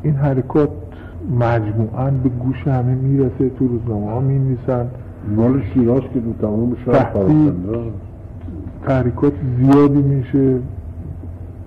این 0.03 0.15
حرکات 0.15 0.71
مجموعا 1.41 2.11
به 2.11 2.29
گوش 2.29 2.69
همه 2.69 2.95
می‌رسه 2.95 3.49
تو 3.49 3.69
روزنامه 3.69 4.11
ها 4.11 4.21
می‌نویسن. 4.21 4.87
مال 5.37 5.63
شیراز 5.75 6.03
که 6.15 6.21
دو 6.21 6.33
تمام 6.33 6.77
شهر 6.85 7.13
تحریکات 8.87 9.33
زیادی 9.59 10.03
میشه. 10.03 10.59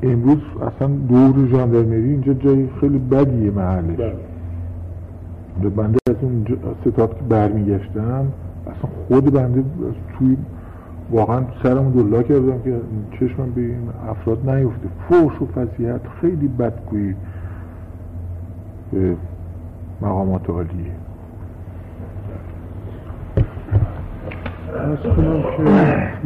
امروز 0.04 0.38
اصلا 0.62 0.88
دور 0.88 1.48
ژاندارمری 1.48 2.10
اینجا 2.10 2.34
جای 2.34 2.68
خیلی 2.82 2.98
بدیه 2.98 3.52
محلش. 3.52 3.98
بله. 3.98 4.31
بنده 5.70 5.98
از 6.10 6.16
اون 6.22 6.46
ستاد 6.82 7.18
که 7.18 7.24
برمیگشتم. 7.30 8.28
اصلا 8.62 8.90
خود 9.08 9.34
بنده 9.34 9.60
از 9.60 9.94
توی 10.20 10.38
واقعا 11.12 11.42
سرمو 11.64 12.04
دلا 12.04 12.24
کردم 12.24 12.62
که 12.64 12.82
چشمم 13.12 13.52
به 13.56 13.62
این 13.62 13.90
افراد 14.10 14.50
نیفته. 14.50 14.88
فوش 15.10 15.42
و 15.42 15.46
فضیحت 15.46 16.02
خیلی 16.22 16.48
بدگویی 16.48 17.16
به 18.92 19.16
مقامات 20.02 20.50
عالیه. 20.50 20.72
ارز 24.76 25.16
کنم 25.16 25.42
که 25.42 25.64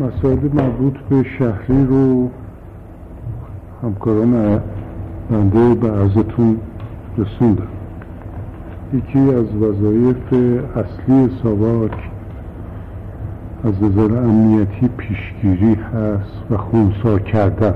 مسائل 0.04 0.40
مربوط 0.54 0.94
به 1.10 1.24
شهری 1.24 1.86
رو 1.86 2.30
همکاران 3.84 4.62
بنده 5.30 5.76
به 5.76 5.92
عرضتون 5.92 6.58
رسوندم. 7.18 7.68
یکی 8.96 9.20
از 9.20 9.56
وظایف 9.56 10.34
اصلی 10.76 11.30
ساواک 11.44 11.98
از 13.64 13.84
نظر 13.84 14.18
امنیتی 14.18 14.88
پیشگیری 14.88 15.74
هست 15.74 16.52
و 16.52 16.58
خونسا 16.58 17.20
کردن. 17.20 17.74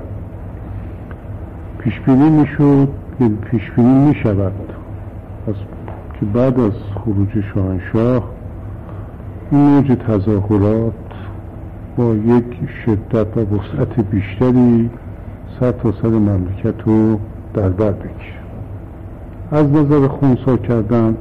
پیشبینی 1.79 2.29
می‌شد 2.29 2.87
یعنی 3.19 3.35
پیشبینی 3.35 4.07
می‌شود. 4.07 4.73
از 5.47 5.55
که 6.19 6.25
بعد 6.25 6.59
از 6.59 6.73
خروج 6.95 7.29
شاهنشاه 7.53 8.23
این 9.51 9.61
موج 9.61 9.91
تظاهرات 9.91 10.93
با 11.97 12.15
یک 12.15 12.69
شدت 12.85 13.37
و 13.37 13.39
وسعت 13.39 13.99
بیشتری 13.99 14.89
سر 15.59 15.71
تا 15.71 15.91
سر 15.91 16.09
مملکت 16.09 16.81
رو 16.85 17.19
در 17.53 17.69
بر 17.69 17.91
بگیره 17.91 18.38
از 19.51 19.71
نظر 19.71 20.07
خونسا 20.07 20.57
کردن 20.57 21.15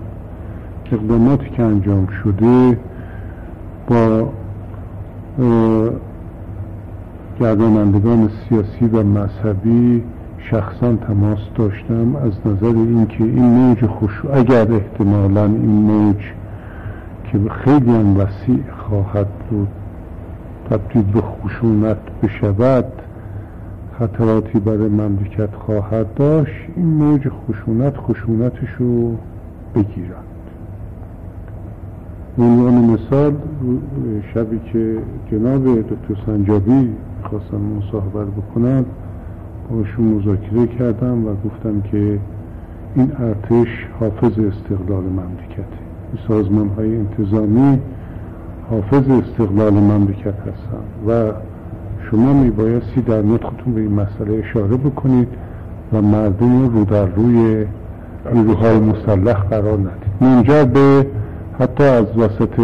اقداماتی 0.92 1.50
که 1.50 1.62
انجام 1.62 2.06
شده 2.06 2.78
با 3.86 4.28
گردانندگان 7.40 8.30
سیاسی 8.48 8.86
و 8.86 9.02
مذهبی 9.02 10.02
شخصا 10.38 10.96
تماس 10.96 11.38
داشتم 11.54 12.16
از 12.16 12.32
نظر 12.46 12.66
اینکه 12.76 13.24
این 13.24 13.44
موج 13.44 13.86
خوش 13.86 14.22
اگر 14.32 14.72
احتمالا 14.72 15.44
این 15.44 15.70
موج 15.70 16.32
که 17.24 17.38
خیلی 17.50 17.90
هم 17.90 18.16
وسیع 18.16 18.64
خواهد 18.78 19.28
بود 19.50 19.68
تبدیل 20.70 21.02
به 21.02 21.20
خشونت 21.20 21.96
بشود 22.22 22.84
خطراتی 23.98 24.58
برای 24.58 24.88
مملکت 24.88 25.54
خواهد 25.54 26.14
داشت 26.14 26.52
این 26.76 26.86
موج 26.86 27.28
خشونت 27.28 27.96
خشونتش 27.96 28.68
رو 28.78 29.16
بگیرند 29.74 30.24
عنوان 32.38 32.74
مثال 32.74 33.34
شبی 34.34 34.60
که 34.72 34.98
جناب 35.30 35.80
دکتر 35.80 36.22
سنجابی 36.26 36.90
خواستم 37.22 37.56
مصاحبه 37.56 38.24
بکنم 38.24 38.84
باشون 39.70 40.04
مذاکره 40.04 40.66
کردم 40.66 41.26
و 41.26 41.34
گفتم 41.44 41.80
که 41.80 42.18
این 42.96 43.12
ارتش 43.18 43.86
حافظ 44.00 44.38
استقلال 44.38 45.04
مملکته. 45.04 45.78
این 46.12 46.22
سازمان 46.28 46.68
های 46.68 46.96
انتظامی 46.96 47.78
حافظ 48.70 49.10
استقلال 49.10 49.72
مملکت 49.72 50.34
هستند 50.40 51.08
و 51.08 51.32
شما 52.10 52.32
میبایستی 52.32 53.00
در 53.00 53.22
نطقتون 53.22 53.74
به 53.74 53.80
این 53.80 53.92
مسئله 53.92 54.44
اشاره 54.44 54.76
بکنید 54.76 55.28
و 55.92 56.02
مردم 56.02 56.68
رو 56.68 56.84
در 56.84 57.06
روی 57.06 57.66
نیروهای 58.34 58.78
مسلح 58.78 59.34
قرار 59.34 59.78
ندید. 59.78 60.08
منجر 60.20 60.64
به 60.64 61.06
حتی 61.60 61.84
از 61.84 62.06
وسط 62.18 62.60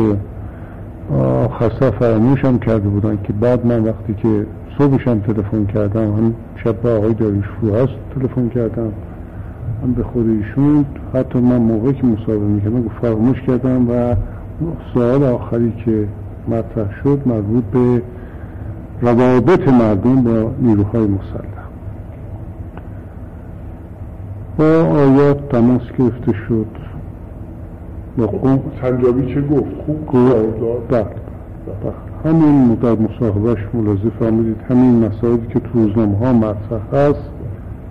فراموش 1.99 2.45
هم 2.45 2.59
کرده 2.59 2.89
بودن 2.89 3.19
که 3.25 3.33
بعد 3.33 3.67
من 3.67 3.85
وقتی 3.85 4.15
که 4.15 4.47
صبحش 4.79 5.09
هم 5.09 5.21
تلفن 5.21 5.67
کردم 5.67 6.05
هم 6.05 6.35
شب 6.65 6.81
به 6.81 6.91
آقای 6.91 7.15
داریوش 7.15 7.45
فروهاست 7.61 7.93
تلفن 8.15 8.49
کردم 8.49 8.93
هم 9.83 9.93
به 9.93 10.03
خود 10.03 10.29
ایشون 10.29 10.85
حتی 11.15 11.39
من 11.39 11.59
موقعی 11.59 11.93
که 11.93 12.07
مصاحبه 12.07 12.45
می‌کردم 12.45 12.85
فراموش 13.03 13.41
کردم 13.41 13.91
و 13.91 14.15
سوال 14.95 15.25
آخری 15.25 15.73
که 15.85 16.09
مطرح 16.49 17.03
شد 17.03 17.21
مربوط 17.27 17.65
به 17.65 18.03
روابط 19.01 19.69
مردم 19.69 20.23
با 20.23 20.51
نیروهای 20.61 21.07
مسلح. 21.07 21.65
با 24.59 24.65
آیات 24.85 25.49
تماس 25.49 25.83
گرفته 25.99 26.33
شد. 26.49 26.67
با 28.19 28.27
قوم 28.27 28.61
سنجابی 28.83 29.35
چه 29.35 29.41
گفت؟ 29.41 29.75
خوب 29.87 30.07
گفت. 30.07 30.89
بله. 30.89 31.07
همین 32.25 32.75
در 32.75 32.93
مصاحبهش 32.93 33.59
ملاحظه 33.75 34.11
فرمودید. 34.19 34.57
همین 34.71 35.07
مسائلی 35.07 35.47
که 35.47 35.61
تو 35.61 35.69
روزنامه 35.75 36.19
ها 36.19 36.33
مطرح 36.33 36.81
هست 36.93 37.31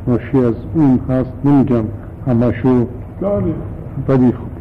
ناشی 0.08 0.38
از 0.38 0.56
اون 0.74 1.00
هست. 1.10 1.32
نمیگم 1.46 1.84
همشو 2.28 2.86
بله. 3.22 3.54
ولی 4.08 4.32
خوب 4.32 4.53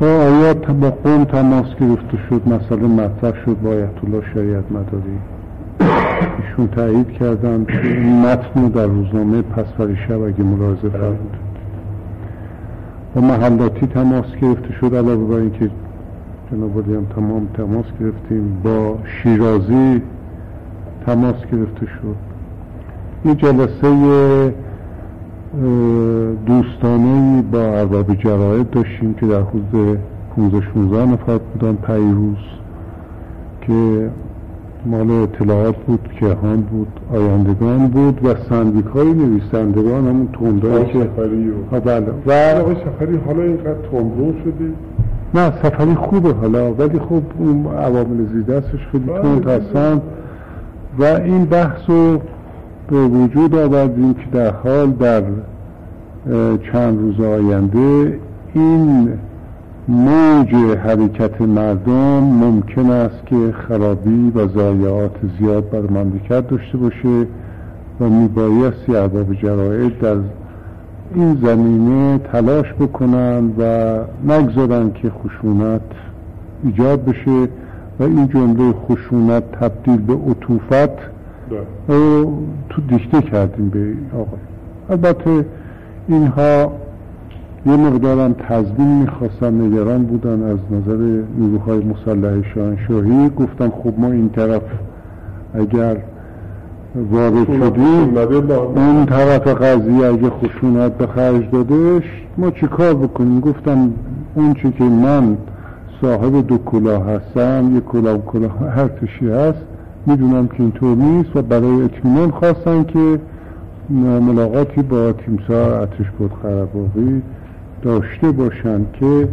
با 0.00 0.06
آیات 0.06 0.70
با 0.70 0.90
قوم 0.90 1.24
تماس 1.24 1.66
گرفته 1.80 2.18
شد؟ 2.28 2.42
مسئله 2.48 2.86
مطرح 2.86 3.44
شد 3.44 3.56
با 3.62 3.70
آیت 3.70 4.04
الله 4.04 4.22
شریعت 4.34 4.64
مداری. 4.70 5.18
ایشون 6.38 6.68
تایید 6.68 7.12
کردن 7.12 7.64
که 7.64 7.80
این 7.80 8.20
متن 8.20 8.68
در 8.68 8.86
روزنامه 8.86 9.42
پس 9.42 9.64
شب 10.08 10.22
اگه 10.22 10.42
ملاحظه 10.42 10.88
فرمودید. 10.88 11.46
با 13.14 13.20
محلاتی 13.20 13.86
تماس 13.86 14.26
گرفته 14.42 14.72
شد 14.80 14.94
علاوه 14.94 15.24
بر 15.24 15.36
اینکه 15.36 15.70
جناب 16.50 16.90
هم 16.90 17.06
تمام 17.16 17.48
تماس 17.54 17.84
گرفتیم 18.00 18.60
با 18.64 18.98
شیرازی 19.22 20.02
تماس 21.06 21.36
گرفته 21.52 21.86
شد. 21.86 22.16
یه 23.24 23.34
جلسه 23.34 23.88
دوستانه 26.46 27.42
با 27.52 27.58
ارباب 27.58 28.14
جراید 28.14 28.70
داشتیم 28.70 29.14
که 29.14 29.26
در 29.26 29.40
حدود 29.40 29.98
15 30.36 30.60
16 30.74 31.06
نفر 31.06 31.38
بودن 31.38 31.74
پیروز 31.74 32.36
که 33.60 34.10
مال 34.86 35.10
اطلاعات 35.10 35.76
بود 35.76 36.08
کهان 36.20 36.60
بود 36.60 37.00
آیندگان 37.14 37.88
بود 37.88 38.24
و 38.24 38.34
سندیک 38.48 38.86
های 38.86 39.12
نویسندگان 39.12 40.08
همون 40.08 40.28
تندایی 40.40 40.84
که 40.84 40.92
سفری 40.92 41.50
و 41.72 41.80
بله. 41.80 42.06
و 42.26 42.60
آقای 42.60 42.74
سفری 42.74 43.16
حالا 43.26 43.42
اینقدر 43.42 43.74
تندرو 43.92 44.32
شده 44.44 44.72
نه 45.34 45.52
سفری 45.62 45.94
خوبه 45.94 46.32
حالا 46.32 46.72
ولی 46.72 46.98
خب 46.98 47.22
اون 47.38 47.66
عوامل 47.66 48.26
زیدستش 48.32 48.86
خیلی 48.92 49.04
بله، 49.04 49.22
تند 49.22 49.48
هستن 49.48 50.00
و 50.98 51.04
این 51.04 51.44
بحث 51.44 51.80
رو 51.88 52.18
به 52.90 52.96
وجود 52.96 53.54
آوردیم 53.54 54.14
که 54.14 54.24
در 54.32 54.50
حال 54.50 54.90
در 54.90 55.22
چند 56.72 56.98
روز 56.98 57.20
آینده 57.20 58.18
این 58.54 59.08
موج 59.88 60.54
حرکت 60.84 61.40
مردم 61.40 62.20
ممکن 62.20 62.90
است 62.90 63.26
که 63.26 63.54
خرابی 63.68 64.32
و 64.34 64.48
ضایعات 64.48 65.10
زیاد 65.38 65.70
بر 65.70 65.80
مملکت 65.80 66.48
داشته 66.48 66.78
باشه 66.78 67.26
و 68.00 68.08
میبایستی 68.08 68.96
ارباب 68.96 69.34
جرائد 69.34 69.98
در 69.98 70.16
این 71.14 71.38
زمینه 71.42 72.18
تلاش 72.18 72.74
بکنن 72.80 73.50
و 73.58 73.96
نگذارن 74.32 74.92
که 74.92 75.10
خشونت 75.10 75.80
ایجاد 76.64 77.04
بشه 77.04 77.48
و 78.00 78.02
این 78.02 78.28
جمله 78.28 78.72
خشونت 78.72 79.52
تبدیل 79.52 79.96
به 79.96 80.12
عطوفت 80.12 81.15
بله. 81.50 82.26
تو 82.68 82.82
دیشته 82.88 83.20
کردیم 83.22 83.68
به 83.68 83.92
آقای. 84.14 84.40
البته 84.90 85.44
اینها 86.08 86.72
یه 87.66 87.76
مقدارم 87.76 88.32
تضمین 88.32 88.88
می‌خواستن 88.88 89.60
نگران 89.60 90.02
بودن 90.02 90.42
از 90.42 90.58
نظر 90.70 91.22
نیروهای 91.38 91.78
مسلح 91.78 92.42
شاهنشاهی. 92.54 93.28
گفتم 93.28 93.70
خب 93.70 93.94
ما 93.98 94.06
این 94.06 94.28
طرف 94.28 94.62
اگر 95.54 95.96
وارد 97.10 97.46
شدیم 97.46 98.18
اون 98.76 99.06
طرف 99.06 99.48
قضیه 99.48 100.06
اگه 100.06 100.30
خشونت 100.30 100.92
به 100.92 101.06
خرج 101.06 101.50
دادش 101.50 102.04
ما 102.38 102.50
چی 102.50 102.66
کار 102.66 102.94
بکنیم؟ 102.94 103.40
گفتم 103.40 103.92
اون 104.34 104.54
چی 104.54 104.72
که 104.72 104.84
من 104.84 105.36
صاحب 106.00 106.46
دو 106.46 106.58
کلاه 106.58 107.06
هستم 107.06 107.70
یه 107.74 107.80
کلاه 107.80 108.18
کلاه 108.18 108.70
هر 108.70 108.88
تشی 108.88 109.28
هست 109.28 109.64
می‌دونم 110.06 110.48
که 110.48 110.60
اینطور 110.60 110.96
نیست 110.96 111.36
و 111.36 111.42
برای 111.42 111.82
اطمینان 111.82 112.30
خواستن 112.30 112.84
که 112.84 113.20
ملاقاتی 114.20 114.82
با 114.82 115.12
تیمسار 115.12 115.82
اتش 115.82 116.10
بود 116.18 116.30
خرباقی 116.42 117.22
داشته 117.82 118.32
باشن 118.32 118.80
که 119.00 119.28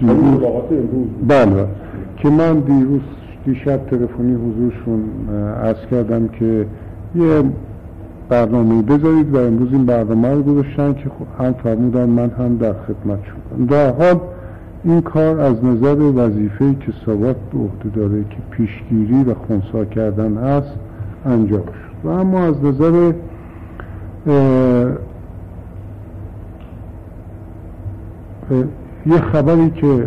دیروز 0.00 0.40
بله. 1.28 1.66
که 2.16 2.30
من 2.30 2.60
دیروز 2.60 3.00
دیشب 3.44 3.86
تلفنی 3.90 4.34
حضورشون 4.34 5.04
عرض 5.62 5.86
کردم 5.90 6.28
که 6.28 6.66
یه 7.14 7.42
برنامه 8.28 8.82
بذارید 8.82 9.34
و 9.34 9.38
امروز 9.38 9.72
این 9.72 9.86
برنامه 9.86 10.28
رو 10.34 10.42
گذاشتن 10.42 10.94
که 10.94 11.10
خب 11.18 11.44
هم 11.44 11.52
فرمودن 11.52 12.08
من 12.08 12.30
هم 12.30 12.56
در 12.56 12.72
خدمت 12.72 13.18
شدم 13.24 13.66
در 13.66 13.92
حال 13.92 14.20
این 14.84 15.00
کار 15.00 15.40
از 15.40 15.64
نظر 15.64 15.96
وظیفه 16.00 16.74
که 16.74 16.92
ثابت 17.06 17.36
به 17.36 17.58
عهده 17.58 17.88
داره 17.96 18.24
که 18.30 18.36
پیشگیری 18.50 19.24
و 19.24 19.34
خونسا 19.34 19.84
کردن 19.84 20.36
هست 20.36 20.72
انجام 21.26 21.64
شد. 21.66 22.04
و 22.04 22.08
اما 22.08 22.40
از 22.40 22.64
نظر 22.64 23.12
یه 29.06 29.20
خبری 29.32 29.70
که 29.70 30.06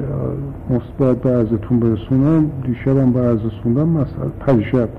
مثبت 0.69 1.17
به 1.17 1.29
ازتون 1.29 1.79
برسونم 1.79 2.51
دیشبم 2.63 3.11
به 3.11 3.19
از 3.19 3.39
رسوندم 3.45 3.89
مثلا 3.89 4.29
پریشب. 4.39 4.89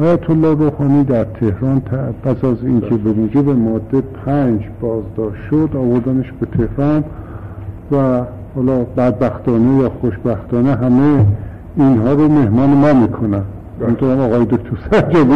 آیت 0.00 0.30
الله 0.30 0.54
روحانی 0.54 1.04
در 1.04 1.24
تهران 1.24 1.80
پس 2.22 2.44
از 2.44 2.64
اینکه 2.64 2.96
به 2.96 3.12
موجب 3.12 3.48
ماده 3.48 4.00
پنج 4.00 4.60
بازداشت 4.80 5.42
شد 5.50 5.70
آوردنش 5.74 6.32
به 6.40 6.46
تهران 6.46 7.04
و 7.92 8.24
حالا 8.54 8.84
بدبختانه 8.96 9.82
یا 9.82 9.90
خوشبختانه 10.00 10.74
همه 10.74 11.26
اینها 11.76 12.12
رو 12.12 12.28
مهمان 12.28 12.70
ما 12.70 12.92
می‌کنن. 12.92 13.42
اونطور 13.80 14.12
هم 14.12 14.20
آقای 14.20 14.44
دکتر 14.44 14.70
سرجابی 14.90 15.32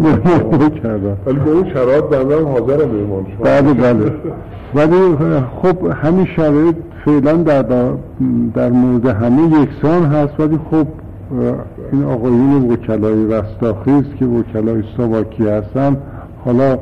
مهمان 0.00 0.68
کردن 0.70 1.16
ولی 1.26 1.38
به 1.38 1.50
اون 1.50 1.70
شرایط 1.72 2.04
بنده 2.04 2.36
هم 2.36 2.46
حاضر 2.46 2.86
مهمان 2.86 3.24
شما. 3.24 3.44
بله 3.44 3.74
بله. 3.74 4.12
ولی 4.76 5.16
خب 5.62 5.86
همین 5.86 6.26
شرایط 6.26 6.76
فعلا 7.04 7.32
در, 7.32 7.62
در 8.54 8.70
مورد 8.70 9.06
همه 9.06 9.42
یکسان 9.42 10.04
هست. 10.04 10.40
ولی 10.40 10.58
خب 10.70 10.86
این 11.92 12.04
آقایون 12.04 12.70
وکلای 12.70 13.32
رستاخیز 13.32 14.04
که 14.18 14.24
وکلای 14.24 14.82
ساواکی 14.96 15.48
هستن 15.48 15.96
حالا 16.44 16.78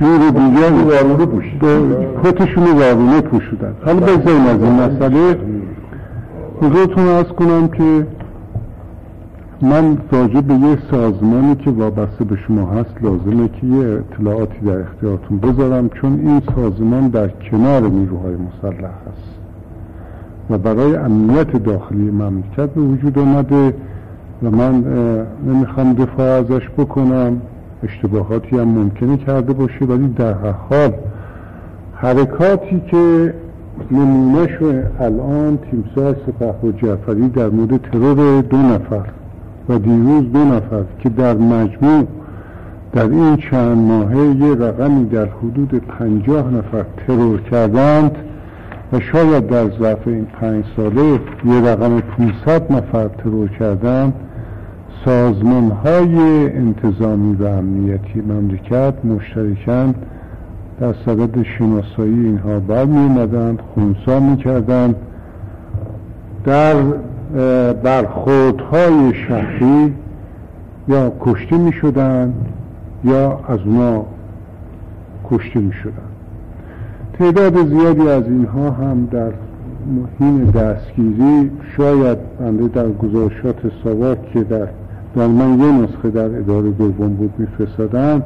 جور 0.00 0.30
دیگه 0.30 0.70
وارونه 0.70 1.26
پوشید 1.26 1.62
کتشون 2.24 2.64
وارونه 2.64 3.20
پوشیدن. 3.20 3.74
حالا 3.84 4.00
بگذاریم 4.00 4.46
از 4.46 4.62
این 4.62 4.72
مسئله. 4.72 5.36
حضورتون 6.60 7.08
از 7.08 7.26
کنم 7.26 7.68
که 7.68 8.06
من 9.62 9.98
راجع 10.12 10.40
به 10.40 10.54
یه 10.54 10.78
سازمانی 10.90 11.54
که 11.54 11.70
وابسته 11.70 12.24
به 12.24 12.36
شما 12.36 12.66
هست 12.66 12.94
لازمه 13.02 13.48
که 13.48 13.66
یه 13.66 13.86
اطلاعاتی 13.86 14.60
در 14.66 14.80
اختیارتون 14.80 15.38
بذارم 15.38 15.88
چون 15.88 16.12
این 16.12 16.42
سازمان 16.56 17.08
در 17.08 17.28
کنار 17.28 17.82
نیروهای 17.82 18.34
مسلح 18.34 18.88
هست 18.88 19.40
و 20.50 20.58
برای 20.58 20.96
امنیت 20.96 21.56
داخلی 21.56 22.10
مملکت 22.10 22.70
به 22.74 22.80
وجود 22.80 23.18
آمده 23.18 23.74
و 24.42 24.50
من 24.50 24.84
نمی‌خوام 25.46 25.92
دفاع 25.92 26.40
ازش 26.40 26.68
بکنم. 26.78 27.40
اشتباهاتی 27.82 28.58
هم 28.58 28.68
ممکنه 28.68 29.16
کرده 29.16 29.52
باشه 29.52 29.84
ولی 29.84 30.08
در 30.08 30.34
حال 30.50 30.92
حرکاتی 31.94 32.82
که 32.90 33.34
نمونهش 33.90 34.50
الان 35.00 35.58
تیمسار 35.70 36.16
سپه 36.26 36.68
و 36.68 36.72
جعفری 36.72 37.28
در 37.28 37.48
مورد 37.48 37.80
ترور 37.92 38.40
دو 38.40 38.56
نفر 38.56 39.04
و 39.68 39.78
دیروز 39.78 40.32
دو 40.32 40.44
نفر 40.44 40.84
که 40.98 41.08
در 41.08 41.34
مجموع 41.34 42.06
در 42.92 43.08
این 43.08 43.36
چند 43.36 43.78
ماهه 43.78 44.18
یه 44.18 44.54
رقمی 44.54 45.04
در 45.04 45.26
حدود 45.26 45.82
پنجاه 45.98 46.50
نفر 46.50 46.84
ترور 47.06 47.40
کردند 47.40 48.16
و 48.92 49.00
شاید 49.00 49.46
در 49.46 49.70
ظرف 49.78 50.08
این 50.08 50.24
پنج 50.40 50.64
ساله 50.76 51.20
یه 51.44 51.60
رقم 51.72 52.00
500 52.00 52.72
نفر 52.72 53.08
ترور 53.08 53.48
کردند 53.48 54.12
سازمان 55.04 55.70
های 55.70 56.16
انتظامی 56.56 57.34
و 57.34 57.44
امنیتی 57.44 58.20
مملکت 58.20 58.94
مشترکند 59.04 59.94
در 60.80 60.92
صدد 61.06 61.42
شناسایی 61.42 62.26
اینها 62.26 62.60
برمی 62.60 62.96
اومدند 62.96 63.58
خونسا 63.74 64.20
می 64.20 64.36
کردند 64.36 64.94
در 66.44 66.74
برخوردهای 67.72 69.14
شهری 69.28 69.94
یا 70.88 71.12
کشته 71.20 71.58
می 71.58 71.72
شدند 71.72 72.34
یا 73.04 73.40
از 73.48 73.58
اونا 73.64 74.04
کشته 75.30 75.60
می 75.60 75.72
شدن 75.72 76.10
تعداد 77.18 77.68
زیادی 77.68 78.08
از 78.08 78.24
اینها 78.24 78.70
هم 78.70 79.08
در 79.10 79.30
حین 80.20 80.44
دستگیری 80.44 81.50
شاید 81.76 82.18
بنده 82.40 82.68
در 82.68 82.88
گزارشات 82.88 83.56
ساواک 83.84 84.32
که 84.32 84.44
در 84.44 84.68
در 85.16 85.26
من 85.26 85.58
یه 85.60 85.72
نسخه 85.72 86.10
در 86.10 86.38
اداره 86.38 86.70
دوم 86.70 87.14
بود 87.14 87.32
میفرستادن 87.38 88.22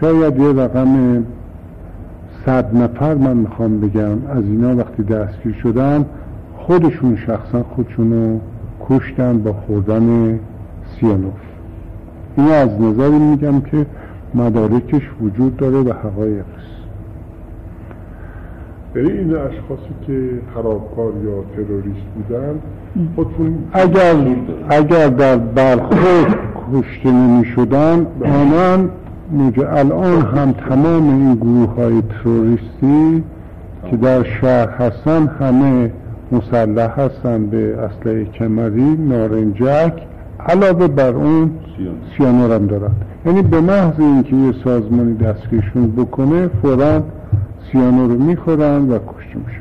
شاید 0.00 0.38
یه 0.38 0.48
رقم 0.48 1.22
صد 2.46 2.76
نفر 2.76 3.14
من 3.14 3.36
می‌خوام 3.36 3.80
بگم. 3.80 4.26
از 4.28 4.44
اینا 4.44 4.76
وقتی 4.76 5.02
دستگیر 5.02 5.54
شدن 5.62 6.04
خودشون 6.56 7.16
شخصا 7.16 7.62
خودشون 7.62 8.12
رو 8.12 8.40
کشتن 8.88 9.38
با 9.38 9.52
خوردن 9.52 10.38
سیانوف. 11.00 11.32
این 12.36 12.48
از 12.48 12.80
نظری 12.80 13.18
میگم 13.18 13.60
که 13.60 13.86
مدارکش 14.34 15.02
وجود 15.20 15.56
داره 15.56 15.78
و 15.78 15.92
حقایق 15.92 16.44
یعنی 18.96 19.10
این 19.10 19.36
اشخاصی 19.36 19.94
که 20.06 20.30
خرابکار 20.54 21.12
یا 21.24 21.44
تروریست 21.56 22.06
بودن 22.14 22.60
خودشون 23.16 23.58
اگر 23.72 24.14
اگر 24.68 25.08
در 25.08 25.36
برخورد 25.36 26.38
کشته 26.72 27.10
نمی 27.10 27.44
شدن 27.44 28.06
آنان 28.24 28.90
الان 29.68 30.20
هم 30.22 30.52
تمام 30.52 31.08
این 31.08 31.34
گروه 31.34 31.74
های 31.74 32.02
تروریستی 32.02 33.24
که 33.90 33.96
در 33.96 34.22
شهر 34.22 34.68
هستن 34.68 35.26
همه 35.26 35.90
مسلح 36.32 37.00
هستن 37.00 37.46
به 37.46 37.76
اسلحه 37.78 38.24
کمری 38.24 38.96
نارنجک 38.96 39.92
علاوه 40.48 40.88
بر 40.88 41.10
اون 41.10 41.50
سیانور. 42.16 42.54
هم 42.54 42.66
دارن. 42.66 42.90
یعنی 43.26 43.42
به 43.42 43.60
محض 43.60 44.00
اینکه 44.00 44.36
یه 44.36 44.52
سازمانی 44.64 45.14
دستگیرشون 45.14 45.92
بکنه 45.92 46.48
فورا 46.62 47.02
سیانو 47.72 48.08
رو 48.08 48.18
می‌خورن 48.18 48.88
و 48.88 48.98
کشته 48.98 49.38
میشن 49.46 49.60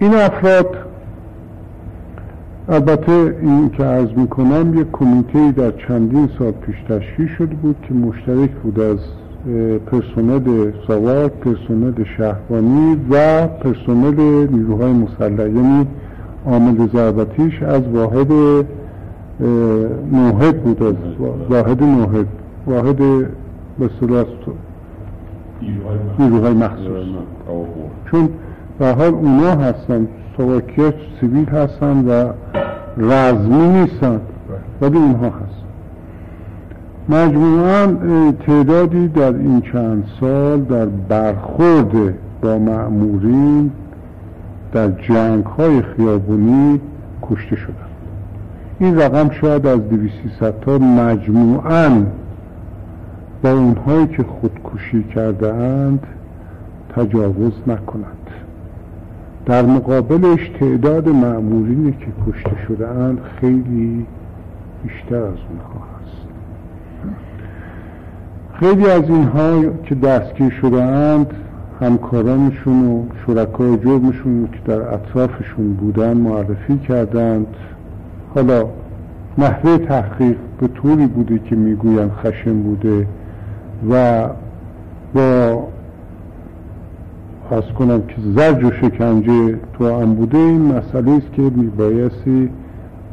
این 0.00 0.14
افراد 0.14 0.76
البته 2.68 3.36
این 3.42 3.70
که 3.70 3.84
عرض 3.84 4.08
می‌کنم 4.16 4.80
یک 4.80 4.86
کمیته 4.92 5.52
در 5.52 5.70
چندین 5.70 6.28
سال 6.38 6.50
پیش 6.50 6.76
تشکیل 6.88 7.28
شده 7.38 7.54
بود 7.54 7.76
که 7.88 7.94
مشترک 7.94 8.50
بود 8.50 8.80
از 8.80 8.98
پرسنل 9.86 10.70
ساواک، 10.86 11.32
پرسنل 11.32 12.04
شهربانی 12.16 12.96
و 13.10 13.46
پرسنل 13.46 14.46
نیروهای 14.50 14.92
مسلح 14.92 15.48
یعنی 15.48 15.86
عامل 16.46 16.88
ضربتیش 16.92 17.62
از 17.62 17.82
واحد 17.88 18.32
نوهد 20.12 20.62
بود 20.62 20.82
از 20.82 20.94
واحد 21.50 21.82
نوهد 21.82 22.26
واحد 22.66 22.96
به 23.78 23.90
نیروهای 26.18 26.54
مخصوص. 26.54 27.06
چون 28.10 28.28
به 28.78 28.92
حال 28.92 29.14
اونا 29.14 29.50
هستن 29.50 30.08
سواکیت 30.36 30.94
سیویل 31.20 31.48
هستن 31.48 32.04
و 32.08 32.32
رزمی 32.96 33.68
نیستن. 33.68 34.20
ولی 34.80 34.98
اینها 34.98 35.26
هست 35.26 35.58
مجموعا 37.08 37.86
تعدادی 38.46 39.08
در 39.08 39.32
این 39.32 39.60
چند 39.72 40.04
سال 40.20 40.60
در 40.60 40.86
برخورد 40.86 42.14
با 42.42 42.58
معمورین 42.58 43.70
در 44.72 44.88
جنگ 44.90 45.44
های 45.44 45.82
خیابونی 45.82 46.80
کشته 47.22 47.56
شدن. 47.56 47.74
این 48.78 48.98
رقم 48.98 49.30
شاید 49.30 49.66
از 49.66 49.88
دویسی 49.88 50.30
تا 50.60 50.78
مجموعا 50.78 51.90
با 53.42 53.50
اونهایی 53.50 54.06
که 54.06 54.22
خودکشی 54.22 55.02
کرده 55.02 55.54
اند 55.54 56.06
تجاوز 56.96 57.52
نکنند. 57.66 58.30
در 59.46 59.62
مقابلش 59.62 60.50
تعداد 60.60 61.08
معمولینی 61.08 61.92
که 61.92 62.06
کشته 62.30 62.56
شده 62.68 62.88
اند 62.88 63.18
خیلی 63.40 64.06
بیشتر 64.82 65.16
از 65.16 65.38
اونها 65.50 65.86
هست. 65.94 66.26
خیلی 68.54 68.90
از 68.90 69.10
اینها 69.10 69.62
که 69.84 69.94
دستگیر 69.94 70.50
شده 70.50 70.82
اند 70.82 71.34
همکارانشون 71.80 72.86
و 72.86 73.02
شرکای 73.26 73.76
جرمشون 73.76 74.48
که 74.52 74.58
در 74.64 74.94
اطرافشون 74.94 75.72
بودن 75.72 76.16
معرفی 76.16 76.78
کردند. 76.78 77.46
حالا 78.34 78.64
نحوه 79.38 79.78
تحقیق 79.78 80.36
به 80.60 80.68
طوری 80.68 81.06
بوده 81.06 81.38
که 81.38 81.56
می‌گویند 81.56 82.10
خشم 82.10 82.62
بوده. 82.62 83.06
و 83.90 84.26
با 85.14 85.62
از 87.50 87.64
کنم 87.78 88.02
که 88.02 88.14
زرج 88.36 88.64
و 88.64 88.70
شکنجه 88.70 89.58
تو 89.72 90.00
هم 90.00 90.14
بوده 90.14 90.38
این 90.38 90.62
مسئله 90.62 91.12
است 91.12 91.32
که 91.32 91.42
میبایستی 91.42 92.50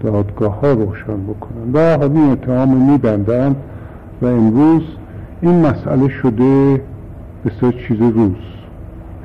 دادگاه 0.03 0.59
ها 0.59 0.71
روشن 0.71 1.23
بکنن. 1.27 1.73
و 1.73 1.79
همین 1.79 2.31
اتهام 2.31 2.91
میبندن 2.91 3.55
و 4.21 4.25
امروز 4.25 4.83
این 5.41 5.65
مسئله 5.65 6.09
شده 6.09 6.81
به 7.43 7.51
چیز 7.87 7.99
روز. 7.99 8.35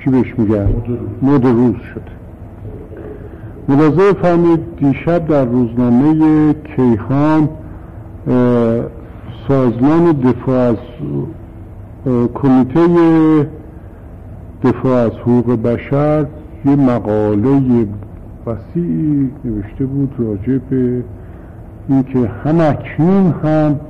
چی 0.05 0.11
بهش 0.11 0.35
میگن؟ 0.39 0.69
مد 1.23 1.45
روز. 1.45 1.75
شده. 1.95 2.21
ملاحظه 3.69 4.13
فهمید 4.13 4.61
دیشب 4.77 5.29
در 5.29 5.45
روزنامه 5.45 6.55
کیهان 6.77 7.49
سازمان 9.51 10.13
دفاع 10.13 10.57
از 10.57 10.77
کمیته 12.35 12.81
دفاع 14.65 14.97
از 14.97 15.11
حقوق 15.11 15.63
بشر 15.63 16.27
یه 16.65 16.77
مقاله 16.77 17.87
وسیعی 18.47 19.31
نوشته 19.45 19.87
بود 19.87 20.15
راجع 20.19 20.59
به 20.71 21.05
اینکه 21.89 22.19
هم 22.45 22.61
اکنون 22.61 23.35
هم 23.45 23.81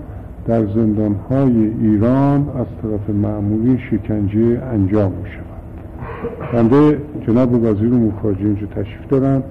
در 0.46 0.66
زندان 0.66 1.16
های 1.30 1.70
ایران 1.80 2.40
از 2.40 2.66
طرف 2.82 3.10
معمولی 3.10 3.78
شکنجه 3.90 4.62
انجام 4.72 5.12
می 5.12 5.30
شود 5.30 6.52
بنده 6.52 6.98
جناب 7.26 7.64
وزیر 7.64 7.90
مخارجه 7.90 8.44
اینجا 8.44 8.66
تشریف 8.66 9.08
دارم 9.08 9.42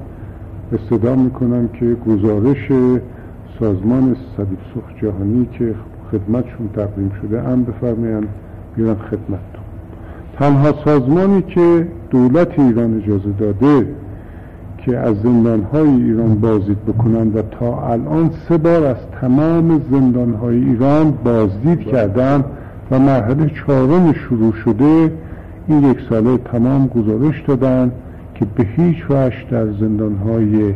استدا 0.74 1.16
می‌کنم 1.16 1.68
که 1.68 1.98
گزارش 2.08 2.72
سازمان 3.60 4.16
صدیب 4.38 4.58
سخ 4.74 5.02
جهانی 5.02 5.50
که 5.60 5.76
خدمتشون 6.12 6.70
تقدیم 6.76 7.12
شده 7.22 7.42
هم 7.42 7.64
بفرمایند 7.64 8.28
بیارن 8.76 8.96
خدمت 8.96 9.40
تنها 10.40 10.74
سازمانی 10.86 11.42
که 11.42 11.88
دولت 12.10 12.60
ایران 12.60 12.98
اجازه 13.04 13.32
داده 13.40 13.88
که 14.78 14.98
از 14.98 15.16
زندانهای 15.24 15.90
ایران 15.90 16.36
بازدید 16.36 16.86
بکنند 16.86 17.36
و 17.36 17.42
تا 17.42 17.88
الان 17.88 18.32
سه 18.50 18.58
بار 18.58 18.86
از 18.86 18.98
تمام 19.22 19.82
زندانهای 19.92 20.56
ایران 20.56 21.12
بازدید 21.12 21.80
کردن 21.80 22.44
و 22.92 23.00
مرحله 23.00 23.50
چهارم 23.50 24.14
شروع 24.14 24.54
شده 24.54 25.12
این 25.68 25.84
یک 25.84 25.98
ساله 26.10 26.38
تمام 26.38 26.88
گزارش 26.88 27.44
دادن 27.48 27.92
که 28.36 28.46
به 28.56 28.64
هیچ 28.64 29.06
وجه 29.10 29.36
در 29.52 29.66
زندانهای 29.66 30.74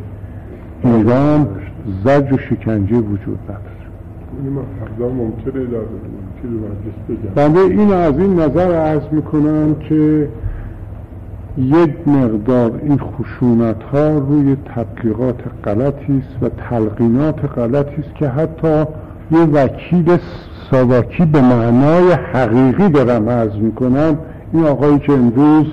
ایران 0.83 1.47
زج 2.05 2.33
و 2.33 2.37
شکنجه 2.37 2.95
وجود 2.95 3.39
نداره 4.41 5.83
بنده 7.35 7.59
این 7.59 7.93
از 7.93 8.19
این 8.19 8.39
نظر 8.39 8.71
عرض 8.75 9.01
می‌کنم 9.11 9.75
که 9.89 10.29
یک 11.57 12.07
مقدار 12.07 12.79
این 12.83 12.97
خشونت 12.97 13.83
ها 13.83 14.17
روی 14.17 14.57
تبلیغات 14.75 15.35
غلطی 15.63 16.23
است 16.25 16.43
و 16.43 16.49
تلقینات 16.69 17.45
غلطی 17.45 18.01
است 18.01 18.15
که 18.15 18.27
حتی 18.27 18.85
یه 19.31 19.39
وکیل 19.39 20.17
ساواکی 20.71 21.25
به 21.25 21.41
معنای 21.41 22.11
حقیقی 22.11 22.89
دارم 22.89 23.29
عرض 23.29 23.55
می‌کنم. 23.55 24.17
این 24.53 24.65
آقایی 24.65 24.99
که 24.99 25.13
امروز 25.13 25.65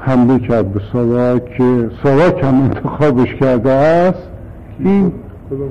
حمله 0.00 0.38
کرد 0.38 0.72
به 0.72 0.80
ساواک 0.92 1.62
ساواک 2.02 2.44
هم 2.44 2.62
انتخابش 2.62 3.34
کرده 3.34 3.70
است. 3.70 4.28
این 4.78 5.12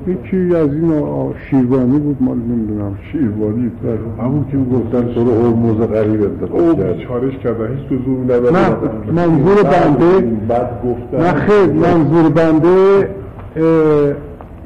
یکی 0.06 0.56
از 0.56 0.68
این 0.74 1.02
شیروانی 1.50 1.98
بود 1.98 2.16
مال 2.20 2.36
نمی‌دونم 2.36 2.98
شیروانی 3.12 3.70
همون 4.18 4.44
که 4.50 4.56
گفتن 4.56 5.14
تو 5.14 5.24
رو 5.24 5.30
هرموز 5.30 5.76
غریب 5.76 6.22
انتخاب 6.22 6.78
کرد. 6.78 6.98
چارش 6.98 7.36
کرده 7.36 7.68
هیچ 7.68 7.92
لزومی 7.92 8.24
نداره 8.24 8.50
نه 8.50 9.26
منظور 9.26 9.62
بنده. 9.62 10.20
بعد 10.48 10.70
گفتن 10.84 11.18
نه 11.18 11.32
خیر 11.32 11.66
منظور 11.72 12.30
بنده 12.30 13.08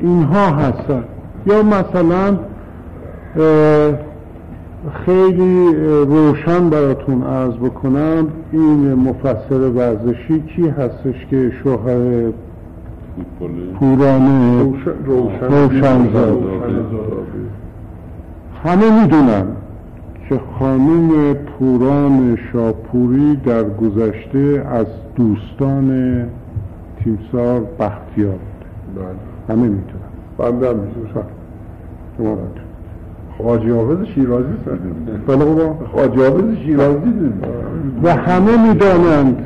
اینها 0.01 0.47
هستن. 0.47 1.03
یا 1.47 1.63
مثلا 1.63 2.39
خیلی 5.07 5.75
روشن 6.05 6.71
براتون 6.71 7.23
عرض 7.23 7.55
بکنم 7.55 8.27
این 8.53 8.95
مفسر 8.95 9.61
ورزشی 9.77 10.41
کی 10.41 10.69
هستش 10.69 11.27
که 11.31 11.53
شوهر 11.63 12.31
پورانه 13.79 14.63
روشن 15.51 16.09
همه 18.65 19.03
می‌دونن 19.03 19.47
که 20.29 20.41
خانوم 20.59 21.35
پوران 21.35 22.39
شاپوری 22.53 23.37
در 23.37 23.65
گذشته 23.65 24.67
از 24.71 24.87
دوستان 25.17 25.89
تیمسار 27.05 27.61
بختیار 27.61 28.35
بوده. 28.35 28.67
بله. 28.97 29.57
همه 29.57 29.69
می‌تونم 29.69 30.03
بنده 30.39 30.69
هم 30.69 30.77
می‌دونم. 30.77 31.27
شما 32.19 32.37
خواجه 33.37 33.75
حافظ 33.75 34.05
شیرازی 34.15 34.49
بله 35.27 35.45
بابا. 35.45 35.75
خواجه 35.93 36.31
حافظ 36.31 36.57
شیرازی 36.65 37.13
و 38.03 38.15
همه 38.15 38.69
می‌دانند. 38.69 39.45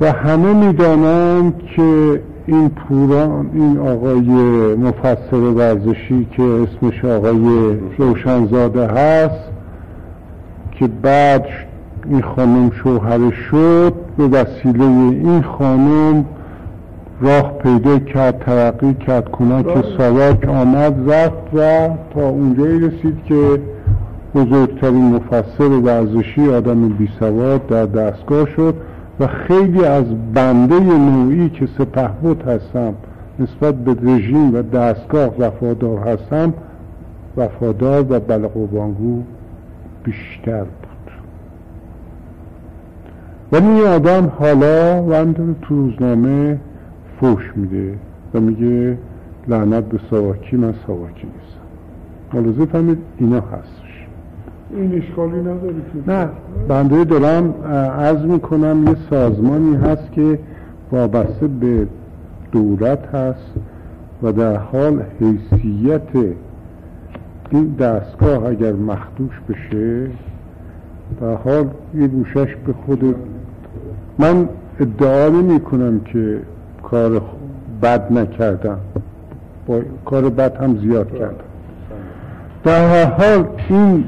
و 0.00 0.12
همه 0.12 0.66
می‌دانند 0.66 1.62
که 1.76 2.20
این 2.46 2.68
پوران 2.68 3.50
این 3.54 3.78
آقای 3.78 4.28
مفسر 4.74 5.36
ورزشی 5.36 6.26
که 6.36 6.42
اسمش 6.42 7.04
آقای 7.04 7.76
روشنزاده 7.98 8.86
هست 8.86 9.50
که 10.70 10.88
بعد 11.02 11.44
این 12.10 12.22
خانم 12.22 12.70
شوهر 12.70 13.30
شد 13.30 13.92
به 14.18 14.28
وسیله 14.28 14.84
این 14.84 15.42
خانم 15.42 16.24
راه 17.20 17.58
پیدا 17.62 17.98
کرد 17.98 18.38
ترقی 18.38 18.94
کرد 18.94 19.30
کنک 19.30 19.66
ساواک 19.98 20.48
آمد 20.48 21.12
رفت 21.12 21.54
و 21.54 21.88
تا 22.14 22.28
اونجایی 22.28 22.80
رسید 22.80 23.24
که 23.24 23.60
بزرگترین 24.34 25.14
مفسر 25.14 25.68
ورزشی 25.68 26.48
آدم 26.48 26.88
بی 26.88 27.08
سواد 27.20 27.66
در 27.66 27.86
دستگاه 27.86 28.48
شد. 28.56 28.74
و 29.20 29.26
خیلی 29.26 29.84
از 29.84 30.04
بنده 30.34 30.80
نوعی 30.80 31.48
که 31.48 31.68
سپهبد 31.78 32.48
هستم 32.48 32.94
نسبت 33.38 33.74
به 33.74 33.96
رژیم 34.02 34.54
و 34.54 34.62
دستگاه 34.62 35.34
وفادار 35.38 35.98
هستم 35.98 36.54
وفادار 37.36 38.06
و 38.12 38.20
بلقوبانگو 38.20 39.22
بیشتر 40.04 40.60
بود. 40.60 41.12
ولی 43.52 43.66
این 43.66 43.86
آدم 43.86 44.32
حالا 44.38 45.02
و 45.02 45.34
تو 45.62 45.74
روزنامه 45.74 46.58
فوش 47.20 47.52
میده 47.56 47.94
و 48.34 48.40
میگه 48.40 48.98
لعنت 49.48 49.84
به 49.84 50.00
ساواکی 50.10 50.56
من 50.56 50.74
ساواکی 50.86 51.26
نیستم. 51.26 51.58
ملاحظه 52.32 52.66
فهمید 52.66 52.98
اینا 53.18 53.40
هستش 53.40 53.77
این 54.70 55.02
اشکالی 55.02 55.40
نداره 55.40 55.74
که. 56.06 56.12
نه 56.12 56.28
بنده 56.68 57.04
دارم 57.04 57.54
عرض 57.98 58.24
می‌کنم 58.24 58.84
یه 58.88 58.96
سازمانی 59.10 59.76
هست 59.76 60.12
که 60.12 60.38
وابسته 60.92 61.46
به 61.46 61.86
دولت 62.52 63.14
هست 63.14 63.52
و 64.22 64.32
در 64.32 64.56
حال 64.56 65.02
حیثیت 65.20 66.34
این 67.50 67.74
دستگاه 67.74 68.46
اگر 68.46 68.72
مخدوش 68.72 69.40
بشه 69.48 70.06
در 71.20 71.34
حال 71.34 71.66
یه 71.94 72.06
گوشش 72.06 72.56
به 72.66 72.72
خود 72.86 73.14
من 74.18 74.48
ادعا 74.80 75.28
نمی 75.28 75.60
کنم 75.60 76.00
که 76.00 76.40
کار 76.82 77.22
بد 77.82 78.12
نکردم. 78.12 78.78
با 79.66 79.80
کار 80.04 80.28
بد 80.28 80.56
هم 80.56 80.78
زیاد 80.78 81.10
کردم. 81.12 81.44
در 82.64 83.04
حال 83.04 83.44
این 83.68 84.04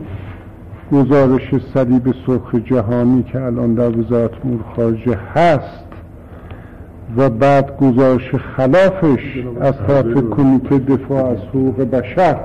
گزارش 0.93 1.55
صلیب 1.75 2.15
سرخ 2.27 2.55
جهانی 2.55 3.23
که 3.23 3.43
الان 3.43 3.75
در 3.75 3.99
وزارت 3.99 4.31
امور 4.45 4.61
خارجه 4.77 5.19
هست 5.35 5.85
و 7.17 7.31
بعد 7.31 7.77
گزارش 7.77 8.35
خلافش 8.35 9.45
از 9.61 9.75
طرف 9.87 10.07
کمیته 10.31 10.79
دفاع 10.79 11.25
از 11.25 11.39
حقوق 11.39 11.81
بشر 11.81 12.37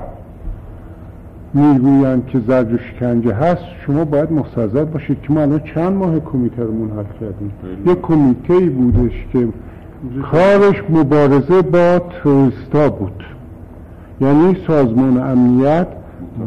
می‌گویند 1.54 2.26
که 2.26 2.40
زرج 2.48 2.72
و 2.72 2.78
شکنجه 2.78 3.34
هست 3.34 3.64
شما 3.86 4.04
باید 4.04 4.32
مستحضر 4.32 4.84
باشید 4.84 5.20
که 5.22 5.32
ما 5.32 5.40
الان 5.40 5.60
چند 5.74 5.92
ماه 5.92 6.20
کمیته 6.20 6.62
رو 6.62 6.72
منحل 6.72 7.04
کردیم؟ 7.20 7.52
یک 7.86 8.00
کمیته 8.00 8.54
ای 8.54 8.68
بودش 8.68 9.26
که 9.32 9.48
کارش 10.32 10.82
مبارزه 10.90 11.62
با 11.62 11.98
تروریستا 11.98 12.88
بود 12.90 13.24
یعنی 14.20 14.56
سازمان 14.66 15.18
امنیت 15.18 15.86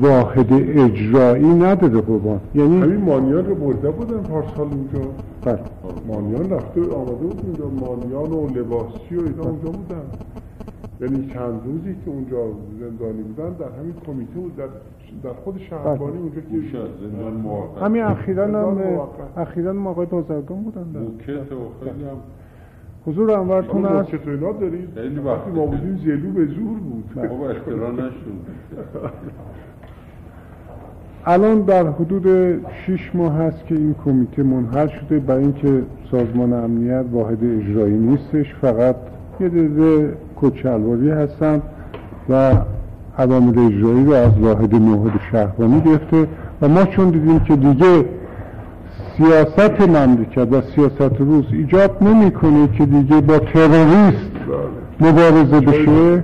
واحد 0.01 0.53
اجرایی 0.53 1.45
نداره 1.53 2.01
قربان 2.01 2.39
یعنی 2.55 2.81
همین 2.81 3.01
مانیان 3.01 3.45
رو 3.45 3.55
برده 3.55 3.91
بودن 3.91 4.17
پارسال 4.21 4.67
اونجا. 4.67 5.09
بله. 5.45 5.59
مانیان 6.07 6.49
رفته 6.49 6.81
آمده 6.81 7.11
بود 7.11 7.41
اونجا. 7.45 7.85
مانیان 7.85 8.31
و 8.31 8.47
لباسی 8.47 9.15
و 9.15 9.19
اینا 9.21 9.43
اونجا 9.43 9.69
بودن. 9.69 10.01
یعنی 11.01 11.27
چند 11.33 11.61
روزی 11.65 11.95
که 12.05 12.11
اونجا 12.11 12.37
زندانی 12.79 13.21
بودن 13.23 13.49
در 13.49 13.65
همین 13.79 13.93
کمیته 14.05 14.33
بود. 14.39 14.55
در, 14.55 14.65
در 15.23 15.33
خود 15.43 15.57
شهربانی 15.57 16.17
اونجا 16.17 16.41
که 16.41 16.77
زندان 17.01 17.33
موقت 17.33 17.81
همین 17.83 18.03
اخیرا 18.03 18.45
هم. 18.45 18.77
اخیرا 19.37 19.69
هم 19.71 19.87
آقای 19.87 20.05
بازرگان 20.05 20.63
بودن 20.63 20.83
در- 20.83 20.99
موکت 20.99 21.51
و 21.51 21.55
خیلی 21.85 22.03
هم 22.03 22.17
حضور 23.05 23.31
انورتون 23.31 23.85
هست؟ 23.85 24.09
که 24.09 24.17
تو 24.17 24.29
اینا 24.29 24.51
دارید؟ 24.51 24.89
خیلی 24.95 25.19
وقتی 25.19 25.27
وقت 25.29 25.47
ما 25.57 25.65
بودیم 25.65 25.97
زلو 26.05 26.31
به 26.31 26.45
زور 26.45 26.79
بود. 26.79 27.03
خب 27.15 27.41
اختراع 27.41 27.91
نشد 27.91 28.39
الان 31.29 31.61
در 31.61 31.87
حدود 31.87 32.25
شیش 32.85 33.11
ماه 33.13 33.33
هست 33.33 33.67
که 33.67 33.75
این 33.75 33.95
کمیته 34.05 34.43
منحل 34.43 34.87
شده 34.87 35.19
برای 35.19 35.43
اینکه 35.43 35.81
سازمان 36.11 36.53
امنیت 36.53 37.05
واحد 37.11 37.37
اجرایی 37.43 37.97
نیستش 37.97 38.55
فقط 38.61 38.95
یه 39.39 39.49
دیده 39.49 40.13
کچلواری 40.41 41.09
هستن 41.09 41.61
و 42.29 42.53
عوامل 43.17 43.59
اجرایی 43.59 44.05
رو 44.05 44.13
از 44.13 44.39
واحد 44.39 44.75
موحد 44.75 45.19
شهربانی 45.31 45.81
گرفته 45.81 46.27
و 46.61 46.67
ما 46.67 46.83
چون 46.83 47.09
دیدیم 47.09 47.39
که 47.39 47.55
دیگه 47.55 48.05
سیاست 49.17 49.81
مملکت 49.81 50.53
و 50.53 50.61
سیاست 50.61 51.15
روز 51.19 51.45
ایجاب 51.51 52.03
نمی‌کنه 52.03 52.67
که 52.77 52.85
دیگه 52.85 53.21
با 53.21 53.39
تروریست 53.39 54.31
مبارزه 54.99 55.59
بشه 55.59 56.23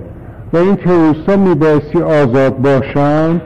و 0.52 0.56
این 0.56 0.76
تروریست 0.76 1.28
ها 1.28 1.36
میبایستی 1.36 2.02
آزاد 2.02 2.56
باشند 2.58 3.40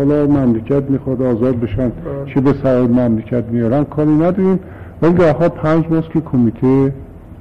حالا 0.00 0.26
مملکت 0.26 0.90
می‌خواد 0.90 1.22
آزاد 1.22 1.60
بشن. 1.60 1.92
چه 2.26 2.40
به 2.40 2.52
سر 2.52 2.80
مملکت 2.80 3.44
میارن؟ 3.44 3.84
کاری 3.84 4.14
نداریم. 4.14 4.60
ولی 5.02 5.12
در 5.12 5.32
حال 5.32 5.48
پنج 5.48 5.84
ماهست 5.90 6.10
که 6.10 6.20
کمیته 6.20 6.92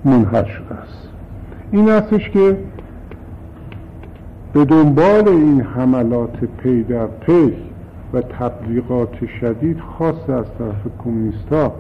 منحل 0.06 0.44
شده 0.44 0.76
است. 0.76 1.10
این 1.72 1.90
هستش 1.90 2.30
که 2.30 2.58
به 4.54 4.66
دنبال 4.66 5.28
این 5.28 5.62
حملات 5.62 6.46
پی 6.58 6.84
در 6.84 7.08
پی 7.08 7.54
و 8.14 8.22
تبلیغات 8.22 9.26
شدید 9.42 9.78
خاص 9.80 10.30
از 10.30 10.46
طرف 10.60 11.04
کمونیست 11.04 11.50
ها 11.52 11.74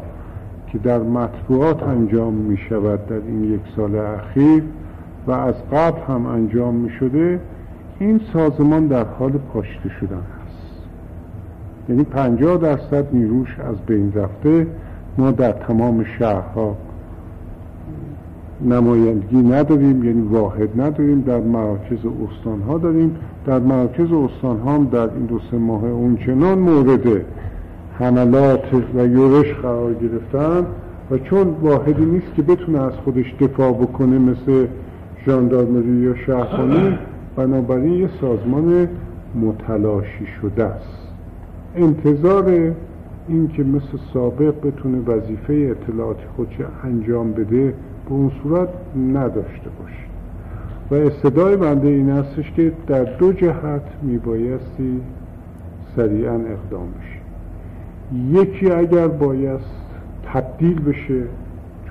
که 0.67 0.77
در 0.77 0.99
مطبوعات 0.99 1.83
انجام 1.83 2.33
می 2.33 2.57
شود 2.57 3.07
در 3.07 3.15
این 3.15 3.53
یک 3.53 3.61
سال 3.75 3.95
اخیر 3.95 4.63
و 5.27 5.31
از 5.31 5.55
قبل 5.73 6.01
هم 6.07 6.25
انجام 6.25 6.75
می 6.75 6.89
شده 6.89 7.39
این 7.99 8.21
سازمان 8.33 8.87
در 8.87 9.05
حال 9.19 9.31
پاشته 9.31 9.89
شدن 9.99 10.23
یعنی 11.89 12.03
پنجاه 12.03 12.57
درصد 12.57 13.05
نیروش 13.13 13.59
از 13.59 13.75
بین 13.87 14.13
رفته. 14.13 14.67
ما 15.17 15.31
در 15.31 15.51
تمام 15.51 16.05
شهرها 16.19 16.75
نمایندگی 18.61 19.37
نداریم 19.37 20.03
یعنی 20.03 20.21
واحد 20.21 20.81
نداریم. 20.81 21.21
در 21.21 21.39
مراکز 21.39 21.97
استان 21.97 22.61
ها 22.61 22.77
داریم. 22.77 23.15
در 23.45 23.59
مراکز 23.59 24.11
استان 24.11 24.59
ها 24.59 24.75
هم 24.75 24.85
در 24.85 24.99
این 24.99 25.25
دو 25.25 25.39
سه 25.51 25.57
ماه 25.57 25.85
اونچنان 25.85 26.59
مورد 26.59 27.25
حملات 27.99 28.73
و 28.95 29.07
یورش 29.07 29.53
قرار 29.53 29.93
گرفتن 29.93 30.65
و 31.11 31.17
چون 31.17 31.47
واحدی 31.61 32.05
نیست 32.05 32.35
که 32.35 32.41
بتونه 32.41 32.81
از 32.81 32.93
خودش 32.93 33.35
دفاع 33.39 33.73
بکنه 33.73 34.19
مثل 34.19 34.67
ژاندارمری 35.25 35.95
یا 35.95 36.15
شهرخانی 36.15 36.97
بنابراین 37.35 37.93
یه 37.93 38.09
سازمان 38.21 38.87
متلاشی 39.41 40.27
شده 40.41 40.63
است. 40.63 41.08
انتظار 41.75 42.73
این 43.27 43.47
که 43.47 43.63
مثل 43.63 43.97
سابق 44.13 44.53
بتونه 44.63 44.99
وظیفه 44.99 45.53
اطلاعاتی 45.53 46.23
خودش 46.35 46.55
انجام 46.83 47.31
بده 47.31 47.73
به 48.05 48.11
اون 48.15 48.31
صورت 48.43 48.69
نداشته 49.13 49.69
باشید 49.79 50.09
و 50.91 50.95
استدای 50.95 51.55
بنده 51.55 51.87
این 51.87 52.09
هستش 52.09 52.51
که 52.51 52.71
در 52.87 53.03
دو 53.03 53.33
جهت 53.33 53.81
میبایستی 54.01 55.01
سریعا 55.95 56.33
اقدام 56.33 56.87
بشه 56.99 57.19
یکی 58.41 58.71
اگر 58.71 59.07
بایست 59.07 59.85
تبدیل 60.33 60.81
بشه 60.81 61.23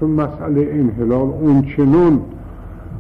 چون 0.01 0.11
مسئله 0.11 0.69
انحلال 0.73 1.29
اونچنان 1.41 2.21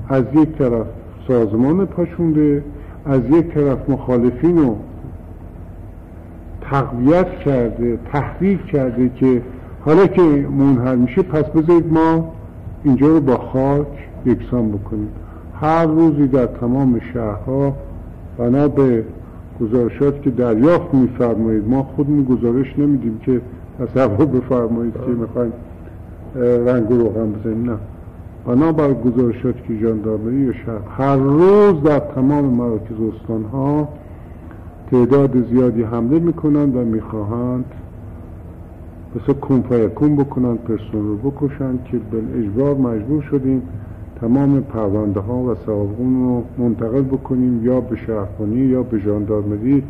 از 0.08 0.24
یک 0.34 0.48
طرف 0.48 0.86
سازمان 1.28 1.86
پاشونده 1.86 2.64
از 3.06 3.20
یک 3.30 3.48
طرف 3.48 3.90
مخالفین 3.90 4.58
رو 4.58 4.76
تقویت 6.70 7.30
کرده 7.30 7.98
تحریک 8.12 8.66
کرده 8.66 9.08
که 9.08 9.42
حالا 9.84 10.06
که 10.06 10.22
منحل 10.58 10.96
میشه 10.96 11.22
پس 11.22 11.44
بذارید 11.44 11.92
ما 11.92 12.32
اینجا 12.84 13.06
رو 13.06 13.20
با 13.20 13.36
خاک 13.36 13.86
یکسان 14.26 14.72
بکنیم. 14.72 15.08
هر 15.60 15.86
روزی 15.86 16.26
در 16.26 16.46
تمام 16.46 17.00
شهرها 17.14 17.72
بنا 18.38 18.68
به 18.68 19.04
گزارشات 19.60 20.22
که 20.22 20.30
دریافت 20.30 20.94
میفرمایید 20.94 21.68
ما 21.68 21.82
خودمون 21.82 22.24
گزارش 22.24 22.78
نمیدیم 22.78 23.20
که 23.26 23.40
تصور 23.78 24.26
بفرمایید 24.26 24.94
که 24.94 25.12
می‌خوایم 25.20 25.52
رنگ 26.66 26.90
و 26.90 26.98
روغن 26.98 27.32
بزنیم. 27.32 27.70
نه. 27.70 27.76
بنابر 28.46 28.92
گزارشات 28.92 29.54
که 29.68 29.78
جاندارمری 29.82 30.36
یا 30.36 30.52
شهر. 30.52 30.78
هر 30.98 31.16
روز 31.16 31.82
در 31.82 31.98
تمام 31.98 32.44
مراکز 32.44 32.96
استان 33.14 33.44
ها 33.44 33.88
تعداد 34.90 35.48
زیادی 35.50 35.82
حمله 35.82 36.18
می‌کنند 36.18 36.76
و 36.76 36.78
می‌خواهند 36.78 37.64
مثل 39.16 39.32
کنفایکون 39.32 40.16
بکنند 40.16 40.58
پرسون 40.58 41.08
رو 41.08 41.16
بکشند 41.16 41.84
که 41.84 41.98
به 42.10 42.38
اجبار 42.38 42.74
مجبور 42.74 43.22
شدیم 43.22 43.62
تمام 44.20 44.60
پرونده 44.60 45.20
ها 45.20 45.36
و 45.36 45.54
سوابقون 45.54 46.14
رو 46.14 46.42
منتقل 46.58 47.02
بکنیم 47.02 47.64
یا 47.64 47.80
به 47.80 47.96
شهرخانی 47.96 48.60
یا 48.60 48.82
به 48.82 48.98
ژاندارمری 48.98 49.82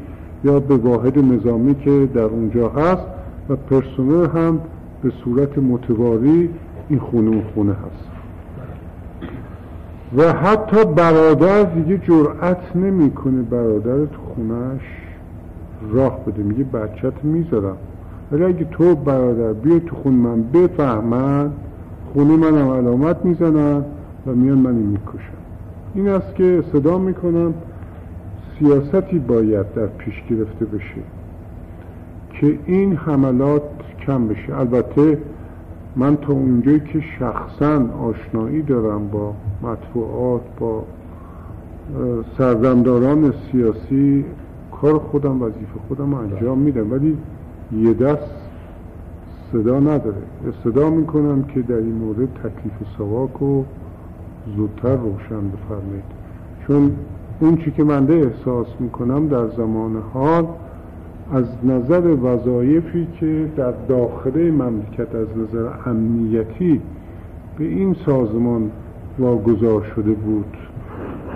یا 0.45 0.61
به 0.61 0.77
واحد 0.77 1.19
نظامی 1.19 1.75
که 1.75 2.09
در 2.15 2.23
اونجا 2.23 2.69
هست 2.69 3.07
و 3.49 3.57
پرسنل 3.57 4.27
هم 4.27 4.61
به 5.03 5.11
صورت 5.25 5.59
متواری 5.59 6.51
این 6.89 6.99
خونه 6.99 7.39
و 7.39 7.43
خونه 7.55 7.73
هست. 7.73 8.08
و 10.17 10.33
حتی 10.33 10.85
برادر 10.85 11.63
دیگه 11.63 11.99
جرأت 11.99 12.77
نمی‌کنه 12.77 13.43
برادر 13.43 14.05
تو 14.05 14.19
خونش 14.35 14.81
راه 15.93 16.25
بده. 16.25 16.43
میگه 16.43 16.65
بچت 16.65 17.25
می‌ذارم. 17.25 17.77
ولی 18.33 18.45
اگه 18.45 18.65
تو 18.65 18.95
برادر 18.95 19.53
بیای 19.53 19.81
تو 19.81 19.97
خون 19.97 20.15
من 20.15 20.43
بفهمن 20.43 21.51
خونه 22.13 22.37
منم 22.37 22.71
علامت 22.71 23.25
می‌زنن 23.25 23.85
و 24.27 24.33
میان 24.33 24.59
منی 24.59 24.83
می‌کشن. 24.83 25.39
این 25.95 26.09
است 26.09 26.35
که 26.35 26.65
صدا 26.73 26.99
می‌کنم 26.99 27.55
سیاستی 28.59 29.19
باید 29.19 29.75
در 29.75 29.87
پیش 29.87 30.23
گرفته 30.31 30.65
بشه 30.65 31.01
که 32.31 32.59
این 32.67 32.97
حملات 32.97 33.63
کم 34.07 34.29
بشه. 34.29 34.59
البته 34.59 35.19
من 35.97 36.17
تا 36.17 36.33
اونجایی 36.33 36.81
که 36.81 37.01
شخصا 37.19 37.87
آشنایی 38.03 38.63
دارم 38.63 39.09
با 39.09 39.35
مطبوعات 39.63 40.41
با 40.59 40.85
سرزمداران 42.39 43.33
سیاسی 43.53 44.25
کار 44.73 44.99
خودم 44.99 45.43
وظیفه 45.43 45.79
خودم 45.89 46.15
انجام 46.15 46.59
میدم. 46.59 46.93
ولی 46.93 47.19
یه 47.77 47.95
دست 47.95 48.31
صدا 49.53 49.81
نداره. 49.81 50.23
صدا 50.65 50.91
می‌کنم 50.91 51.43
که 51.43 51.63
در 51.63 51.75
این 51.75 51.95
مورد 51.95 52.29
تکلیف 52.35 52.89
سواک 52.99 53.31
رو 53.41 53.65
زودتر 54.57 54.97
روشن 54.97 55.49
بفرمایید. 55.49 56.05
چون 56.67 56.93
اون 57.41 57.57
چی 57.57 57.71
که 57.71 57.85
منده 57.85 58.15
احساس 58.15 58.67
می‌کنم 58.81 59.29
در 59.29 59.49
زمان 59.49 60.03
حال 60.15 60.47
از 61.33 61.45
نظر 61.65 62.07
وظایفی 62.07 63.07
که 63.21 63.49
در 63.57 63.73
داخل 63.89 64.51
مملکت 64.51 65.15
از 65.15 65.27
نظر 65.39 65.69
امنیتی 65.87 66.81
به 67.59 67.65
این 67.65 67.97
سازمان 68.07 68.71
واگذار 69.19 69.83
شده 69.95 70.13
بود 70.13 70.57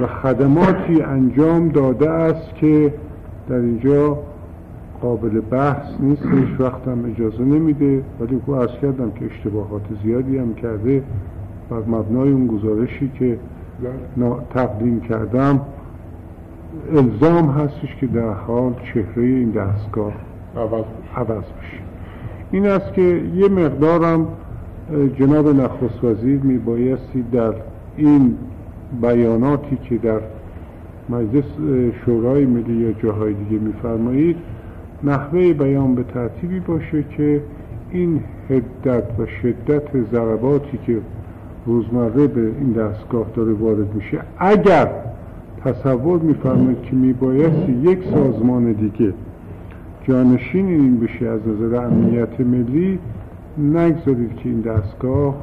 و 0.03 0.07
خدماتی 0.07 1.03
انجام 1.03 1.69
داده 1.69 2.11
است 2.11 2.55
که 2.55 2.95
در 3.49 3.57
اینجا 3.57 4.19
قابل 5.03 5.41
بحث 5.41 5.87
نیست 6.01 6.23
هیچ 6.23 6.61
وقت 6.61 6.89
هم 6.89 7.05
اجازه 7.15 7.45
نمیده. 7.45 8.03
ولی 8.21 8.41
او 8.47 8.55
از 8.55 8.71
کردم 8.83 9.11
که 9.11 9.27
اشتباهات 9.27 9.83
زیادی 10.05 10.39
هم 10.39 10.55
کرده 10.55 11.03
بر 11.71 11.79
مبنای 11.79 12.33
اون 12.33 12.47
گزارشی 12.47 13.11
که 13.19 13.39
تقدیم 14.55 15.01
کردم. 15.01 15.61
الزام 16.97 17.51
هستش 17.51 17.97
که 18.01 18.07
در 18.07 18.33
حال 18.33 18.75
چهره 18.95 19.23
این 19.23 19.51
دستگاه 19.51 20.13
عوض 21.17 21.45
بشه. 21.45 21.83
این 22.51 22.67
است 22.67 22.95
که 22.95 23.23
یه 23.35 23.49
مقدارم 23.49 24.27
جناب 25.19 25.49
نخست 25.49 26.05
وزیر 26.05 26.41
می 26.41 26.59
بایستی 26.59 27.25
در 27.33 27.55
این 27.97 28.37
بیاناتی 29.03 29.79
که 29.89 29.99
در 29.99 30.21
مجلس 31.09 31.45
شورای 32.05 32.47
ملی 32.47 32.73
یا 32.73 32.93
جاهای 32.93 33.35
دیگه 33.35 33.63
میفرمایید 33.63 34.37
نحوه 35.05 35.53
بیان 35.53 35.95
به 35.95 36.03
ترتیبی 36.03 36.61
باشه 36.61 37.05
که 37.17 37.43
این 37.91 38.21
هدت 38.51 39.05
و 39.19 39.27
شدت 39.27 40.03
ضرباتی 40.13 40.79
که 40.87 40.99
روزمره 41.67 42.27
به 42.27 42.41
این 42.41 42.73
دستگاه 42.73 43.27
داره 43.35 43.53
وارد 43.53 43.95
میشه 43.95 44.19
اگر 44.39 44.91
تصور 45.65 46.19
میفرمایید 46.19 46.83
که 46.83 46.97
میبایستی 46.97 47.73
یک 47.73 47.99
سازمان 48.15 48.73
دیگه 48.73 49.13
جانشین 50.09 50.67
این 50.67 51.01
بشه 51.01 51.27
از 51.27 51.41
نظر 51.49 51.77
امنیت 51.77 52.41
ملی 52.41 52.99
نگذارید 53.59 54.37
که 54.37 54.49
این 54.49 54.61
دستگاه 54.61 55.35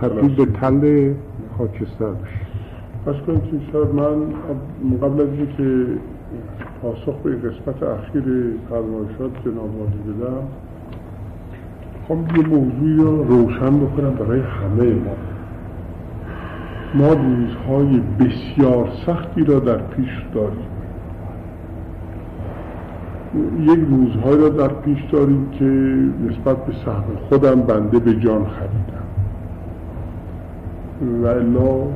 تبدیل 0.00 0.34
به 0.34 0.44
تل 0.44 1.12
خاکستر 1.58 2.10
بشه. 2.10 2.40
پس 3.06 3.14
کنید 3.26 3.62
شاید 3.72 3.88
من 3.88 4.16
قبل 5.02 5.20
از 5.20 5.28
اینکه 5.28 5.86
پاسخ 6.82 7.14
به 7.22 7.30
قسمت 7.30 7.82
اخیر 7.82 8.24
فرمایشات 8.70 9.44
جناب 9.44 9.70
عالی 9.80 10.18
بدم 10.18 10.42
خب 12.08 12.36
یه 12.36 12.46
موضوعی 12.46 12.96
رو 12.96 13.24
روشن 13.24 13.78
بکنم 13.78 14.10
برای 14.10 14.40
همه 14.40 14.94
ما. 14.94 15.16
ما 16.94 17.12
روزهای 17.12 18.00
بسیار 18.20 18.88
سختی 19.06 19.44
را 19.44 19.58
در 19.58 19.76
پیش 19.76 20.08
داریم. 20.34 20.70
یک 23.60 23.78
روزهایی 23.90 24.38
را 24.38 24.48
در 24.48 24.68
پیش 24.68 24.98
داریم 25.12 25.50
که 25.50 25.64
نسبت 26.28 26.66
به 26.66 26.72
سهم 26.84 27.04
خودم 27.28 27.60
بنده 27.60 27.98
به 27.98 28.14
جان 28.14 28.46
خریدم. 28.46 29.00
و 31.22 31.26
الا 31.26 31.86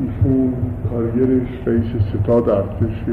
ایشون 0.00 0.54
کارگرش 0.90 1.48
رئیس 1.66 1.84
ستاد 2.08 2.48
ارتش 2.48 3.04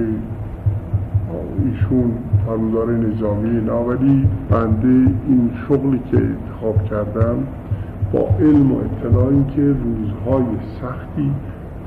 ایشون 1.65 2.11
فرماندار 2.45 2.91
نظامی 2.91 3.61
ناولی 3.61 4.27
بنده 4.49 4.87
این 5.27 5.51
شغلی 5.67 6.01
که 6.11 6.17
انتخاب 6.17 6.85
کردم 6.89 7.37
با 8.13 8.19
علم 8.39 8.71
و 8.71 8.75
اطلاعی 8.77 9.45
که 9.55 9.61
روزهای 9.61 10.45
سختی 10.81 11.31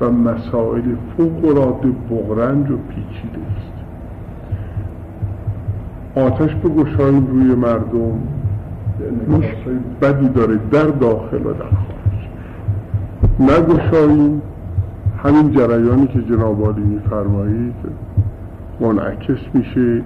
و 0.01 0.11
مسائل 0.11 0.95
فوق 1.17 1.85
بغرنج 2.09 2.71
و 2.71 2.77
پیچیده 2.77 3.39
است. 3.57 3.71
آتش 6.15 6.55
به 6.55 6.69
گشاییم 6.69 7.27
روی 7.27 7.55
مردم. 7.55 8.19
بدی 10.01 10.29
داره 10.29 10.59
در 10.71 10.87
داخل 10.87 11.45
و 11.45 11.53
در 11.53 11.69
خارج. 11.69 12.29
نگشاییم. 13.39 14.41
همین 15.23 15.51
جریانی 15.51 16.07
که 16.07 16.21
جناب 16.21 16.65
عالی 16.65 16.81
میفرمایید 16.81 17.73
منعکس 18.79 19.39
میشه. 19.53 20.01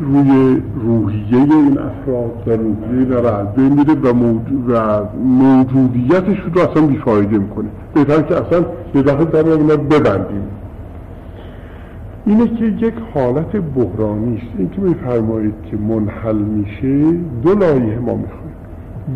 روی 0.00 0.62
روحیه 0.82 1.36
این 1.36 1.78
افراد 1.78 2.42
و 2.46 2.50
روحیه 2.50 3.04
در 3.04 3.20
رعبه 3.20 3.62
میره 3.62 3.94
و, 3.94 4.12
و 4.68 5.04
موجودیتش 5.24 6.36
رو 6.54 6.70
اصلا 6.70 6.86
بیفایده 6.86 7.38
می‌کنه. 7.38 7.68
بهتر 7.94 8.22
که 8.22 8.36
اصلا 8.36 8.64
به 8.92 9.02
دفعه 9.02 9.24
در 9.24 9.42
ببندیم. 9.76 10.42
اینه 12.26 12.46
که 12.46 12.64
یک 12.64 12.94
حالت 13.14 13.56
بحرانی 13.56 14.36
است. 14.36 14.46
این 14.58 14.70
که 14.70 14.80
میفرمایید 14.80 15.54
که 15.70 15.76
منحل 15.76 16.36
میشه 16.36 17.12
دو 17.42 17.54
لایه 17.54 17.98
ما 17.98 18.14
می‌خوایم. 18.14 18.48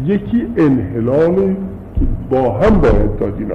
یکی 0.05 0.47
انحلال 0.57 1.35
که 1.95 2.01
با 2.31 2.53
هم 2.53 2.81
باید 2.81 3.17
داد 3.21 3.35
اینا 3.39 3.55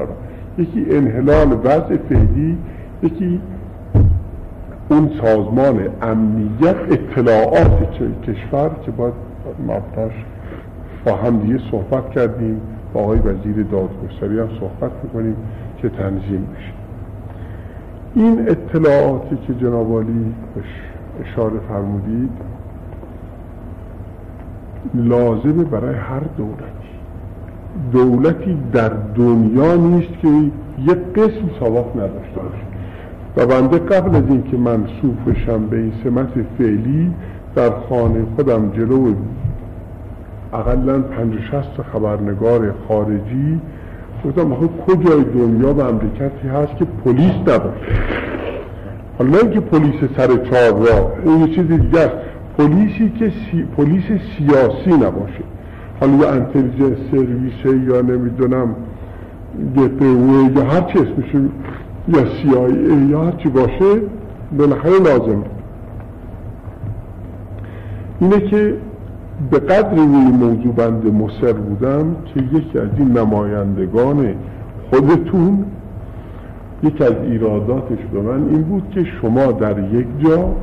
یکی 0.57 0.85
انحلال 0.95 1.47
وضع 1.63 1.97
فعلی 2.09 2.57
یکی 3.03 3.39
اون 4.89 5.11
سازمان 5.21 5.79
امنیت 6.01 6.75
اطلاعات 6.91 8.01
کشور 8.23 8.69
که 8.85 8.91
باید 8.91 9.13
مبناش 9.59 10.13
با 11.05 11.15
هم 11.15 11.39
دیگه 11.39 11.59
صحبت 11.71 12.11
کردیم. 12.11 12.61
با 12.93 13.01
آقای 13.01 13.19
وزیر 13.19 13.63
دادگستری 13.63 14.39
هم 14.39 14.49
صحبت 14.59 14.91
می‌کنیم 15.03 15.35
که 15.77 15.89
تنظیم 15.89 16.47
بشه. 16.55 16.73
این 18.15 18.49
اطلاعاتی 18.49 19.37
که 19.47 19.53
جناب 19.53 19.91
عالی 19.91 20.33
اشاره 21.25 21.59
فرمودید 21.69 22.29
لازمه 24.95 25.63
برای 25.63 25.95
هر 25.95 26.21
دولتی. 26.37 26.63
دولتی 27.91 28.57
در 28.73 28.91
دنیا 29.15 29.75
نیست 29.75 30.19
که 30.21 30.27
یک 30.77 30.97
قسم 31.15 31.49
سواق 31.59 31.91
نداشته 31.95 32.35
باشه. 32.35 32.66
و 33.37 33.45
بنده 33.45 33.77
قبل 33.79 34.15
از 34.15 34.23
اینکه 34.29 34.57
منصوب 34.57 35.17
بشم 35.27 35.65
به 35.65 35.77
این 35.77 35.91
سمت 36.03 36.29
فعلی 36.57 37.11
در 37.55 37.69
خانه 37.89 38.25
خودم 38.35 38.71
جلو 38.71 39.13
اقلا 40.53 40.99
پنج 41.01 41.33
شست 41.51 41.81
خبرنگار 41.93 42.73
خارجی 42.87 43.59
گفتم 44.25 44.53
آخه 44.53 44.67
کجای 44.87 45.23
دنیا 45.23 45.73
و 45.73 45.81
امریکتی 45.81 46.47
هست 46.47 46.77
که 46.77 46.85
پلیس 47.05 47.33
نداره 47.41 47.73
حالا 49.17 49.31
نه 49.31 49.37
اینکه 49.37 49.59
پلیس 49.59 49.95
سر 50.17 50.27
چهار 50.27 50.87
راه 50.87 51.11
اون 51.25 51.39
یه 51.39 51.55
چیز 51.55 51.67
دیگه 51.67 51.99
است. 51.99 52.15
پلیسی 52.57 53.09
که 53.19 53.29
سی... 53.29 53.67
پلیس 53.77 54.03
سیاسی 54.37 54.93
نباشه. 54.93 55.43
حالا 55.99 56.13
یا 56.13 56.31
انتلیجنس 56.31 56.97
سرویسه 57.11 57.85
یا 57.87 58.01
نمی‌دونم 58.01 58.75
گپوه 59.77 60.49
یا 60.55 60.63
هر 60.63 60.81
چی 60.81 60.99
اسمش 60.99 61.35
یا 62.07 62.59
آی 62.59 62.73
یا 63.09 63.23
هر 63.23 63.31
چی 63.31 63.49
باشه 63.49 64.01
بالاخره 64.57 64.99
لازمه. 64.99 65.45
اینه 68.19 68.39
که 68.39 68.77
به 69.51 69.59
قدر 69.59 69.93
این 69.93 70.35
موضوع 70.35 70.73
بنده 70.73 71.11
مصر 71.11 71.53
بودم 71.53 72.15
که 72.25 72.39
یکی 72.39 72.79
از 72.79 72.89
این 72.97 73.17
نمایندگان 73.17 74.33
خودتون 74.89 75.65
یکی 76.83 77.03
از 77.03 77.13
ایراداتش 77.23 77.97
به 78.13 78.21
من 78.21 78.49
این 78.49 78.61
بود 78.61 78.83
که 78.91 79.03
شما 79.21 79.51
در 79.51 79.79
یک 79.79 80.07
جا 80.19 80.55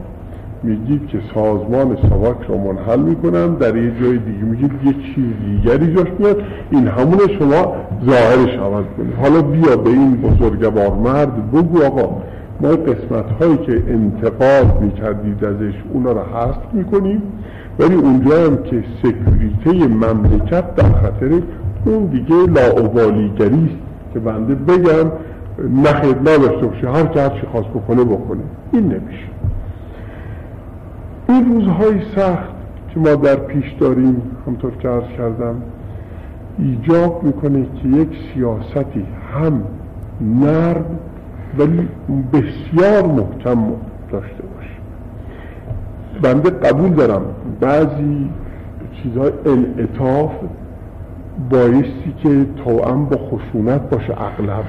میگید 0.65 1.07
که 1.07 1.19
سازمان 1.35 1.97
سواک 2.09 2.37
را 2.49 2.57
منحل 2.57 3.01
می‌کنم 3.01 3.57
در 3.61 3.77
یک 3.77 4.01
جای 4.01 4.19
دیگه 4.19 4.45
میگید 4.45 4.71
یک 4.85 5.15
چیز 5.15 5.25
دیگری 5.47 5.95
جاش 5.95 6.07
میاد. 6.19 6.43
این 6.71 6.87
همون 6.89 7.19
شما 7.39 7.77
ظاهرش 8.07 8.59
عوض 8.59 8.85
کنید. 8.97 9.15
حالا 9.23 9.43
بیا 9.43 9.77
به 9.77 9.91
این 9.91 10.17
بزرگوار 10.17 10.95
مرد 11.05 11.51
بگو 11.53 11.85
آقا 11.85 12.23
ما 12.61 12.69
قسمت 12.69 13.31
هایی 13.41 13.57
که 13.57 13.83
انتقاد 13.89 14.81
می‌کردید 14.81 15.45
ازش 15.45 15.75
اونا 15.93 16.13
رو 16.13 16.21
حذف 16.21 16.73
می‌کنیم. 16.73 17.23
ولی 17.79 17.95
اونجا 17.95 18.47
هم 18.47 18.57
که 18.57 18.85
سکوریته 19.03 19.89
مملکت 19.89 20.75
در 20.75 20.93
خطره 20.93 21.43
اون 21.85 22.05
دیگه 22.05 22.35
لاعبالیگری 22.35 23.65
است 23.65 24.13
که 24.15 24.21
بنده 24.21 24.55
بگم 24.55 25.11
نخیر 25.85 26.17
نداشته 26.21 26.67
باشه 26.67 26.91
هر 26.91 27.07
که 27.07 27.21
هرچی 27.21 27.47
خواست 27.53 27.69
بکنه 27.69 28.05
بکنه. 28.05 28.41
این 28.73 28.83
نمیشه. 28.83 29.34
این 31.35 31.55
روزهای 31.55 32.01
سخت 32.17 32.55
که 32.95 33.01
ما 33.01 33.15
در 33.15 33.37
پیش 33.37 33.73
داریم 33.81 34.23
همطور 34.47 34.77
که 34.77 34.89
ارز 34.89 35.05
کردم 35.19 35.63
ایجاب 36.59 37.23
می‌کنه 37.23 37.67
که 37.83 37.89
یک 37.89 38.09
سیاستی 38.35 39.07
هم 39.35 39.63
نرم 40.21 40.85
ولی 41.59 41.89
بسیار 42.33 43.07
محکم 43.07 43.59
داشته 44.13 44.43
باشه. 44.43 44.75
بنده 46.23 46.51
قبول 46.51 46.91
دارم 46.91 47.23
بعضی 47.61 48.31
چیزهای 49.03 49.33
انعطاف 49.47 50.33
بایستی 51.51 52.15
که 52.23 52.47
توأم 52.65 53.05
با 53.05 53.17
خشونت 53.17 53.91
باشه 53.91 54.23
اغلب 54.23 54.65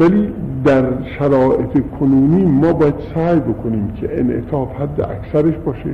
ولی 0.00 0.32
در 0.64 0.84
شرایط 1.18 1.82
کنونی 2.00 2.44
ما 2.44 2.72
باید 2.72 2.94
سعی 3.14 3.40
بکنیم 3.40 3.92
که 4.00 4.20
انعطاف 4.20 4.68
حد 4.80 5.00
اکثرش 5.00 5.54
باشه 5.64 5.90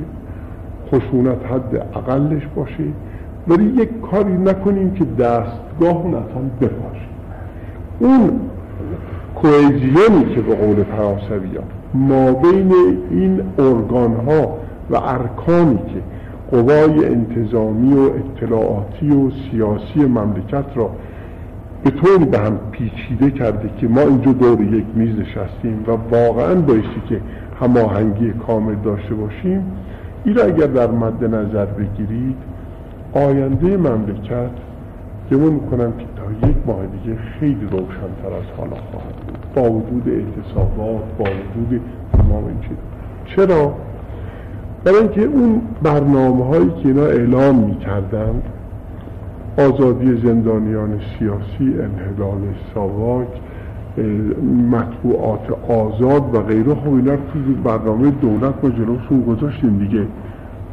خشونت 0.91 1.45
حد 1.45 1.87
اقلش 1.95 2.47
باشه 2.55 2.83
ولی 3.47 3.63
یک 3.63 4.01
کاری 4.11 4.33
نکنیم 4.33 4.91
که 4.93 5.05
دستگاه 5.05 6.07
نتان 6.07 6.51
بپاشه. 6.61 7.07
اون 7.99 8.39
کوهزیونی 9.35 10.35
که 10.35 10.41
به 10.41 10.55
قول 10.55 10.83
فرانسوی 10.83 11.55
ها 11.57 11.63
ما 11.93 12.31
بین 12.31 12.73
این 13.11 13.41
ارگان 13.59 14.15
ها 14.15 14.57
و 14.89 14.95
ارکانی 14.95 15.77
که 15.77 16.01
قوای 16.57 17.05
انتظامی 17.05 17.93
و 17.93 17.99
اطلاعاتی 17.99 19.09
و 19.09 19.29
سیاسی 19.51 19.99
مملکت 19.99 20.65
را 20.75 20.89
به 21.83 21.91
طوری 21.91 22.25
به 22.25 22.39
هم 22.39 22.57
پیچیده 22.71 23.31
کرده 23.31 23.69
که 23.77 23.87
ما 23.87 24.01
اینجا 24.01 24.31
دور 24.31 24.61
یک 24.61 24.85
میز 24.95 25.15
نشستیم 25.15 25.83
و 25.87 25.91
واقعا 26.15 26.55
بایستی 26.55 27.01
که 27.09 27.21
هماهنگی 27.61 28.33
کامل 28.47 28.75
داشته 28.75 29.15
باشیم. 29.15 29.63
این 30.25 30.39
اگر 30.39 30.67
در 30.67 30.91
مد 30.91 31.23
نظر 31.23 31.65
بگیرید 31.65 32.37
آینده 33.13 33.77
مملکت 33.77 34.51
گمون 35.31 35.53
می‌کنم 35.53 35.91
که 35.91 36.05
تا 36.15 36.49
یک 36.49 36.55
ماه 36.65 36.85
دیگه 36.85 37.17
خیلی 37.39 37.67
روشنتر 37.71 38.33
از 38.37 38.57
حالا 38.57 38.75
خواهد 38.91 39.15
بود. 39.15 39.37
با 39.55 39.71
وجود 39.71 40.03
اعتصابات 40.07 41.03
با 41.17 41.25
وجود 41.25 41.81
تمام 42.13 42.45
این 42.45 42.59
چیز 42.61 42.77
چرا؟ 43.25 43.73
برای 44.83 44.97
اینکه 44.97 45.21
اون 45.21 45.61
برنامه 45.83 46.45
هایی 46.45 46.69
که 46.69 46.87
اینا 46.87 47.05
اعلام 47.05 47.55
می‌کردند 47.55 48.43
آزادی 49.57 50.21
زندانیان 50.27 50.99
سیاسی 51.19 51.81
انحلال 51.81 52.41
ساواک 52.73 53.27
مطبوعات 54.71 55.69
آزاد 55.69 56.35
و 56.35 56.39
غیره 56.39 56.75
خب 56.75 56.93
اینا 56.93 57.15
تو 57.15 57.39
برنامه 57.63 58.11
دولت 58.11 58.53
ما 58.63 58.69
جلوشون 58.69 59.21
گذاشتیم 59.21 59.77
دیگه. 59.77 60.05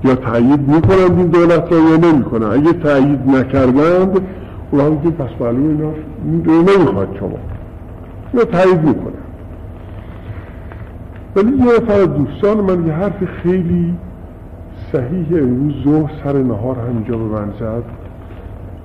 یا 0.04 0.14
تایید 0.14 0.60
می‌کنند 0.68 1.18
این 1.18 1.26
دولت 1.26 1.72
را 1.72 1.78
یا 1.78 2.52
اگه 2.52 2.72
تایید 2.72 3.28
نکردند 3.28 4.20
اون 4.70 4.80
هم 4.80 5.00
که 5.00 5.10
پس 5.10 5.28
معلوم 5.40 5.68
اینا 5.68 5.92
نمی‌خواد 6.62 7.16
شما. 7.20 7.38
یا 8.34 8.44
تایید 8.44 8.82
می‌کنن 8.82 9.12
ولی 11.36 11.56
یه 11.56 11.64
نفر 11.64 12.04
دوستان 12.04 12.60
من 12.60 12.86
یه 12.86 12.92
حرف 12.92 13.24
خیلی 13.24 13.94
صحیح 14.92 15.26
امروز 15.32 15.74
ظهر 15.84 16.10
سر 16.24 16.38
نهار 16.42 16.76
همینجا 16.88 17.16
به 17.16 17.24
من 17.24 17.52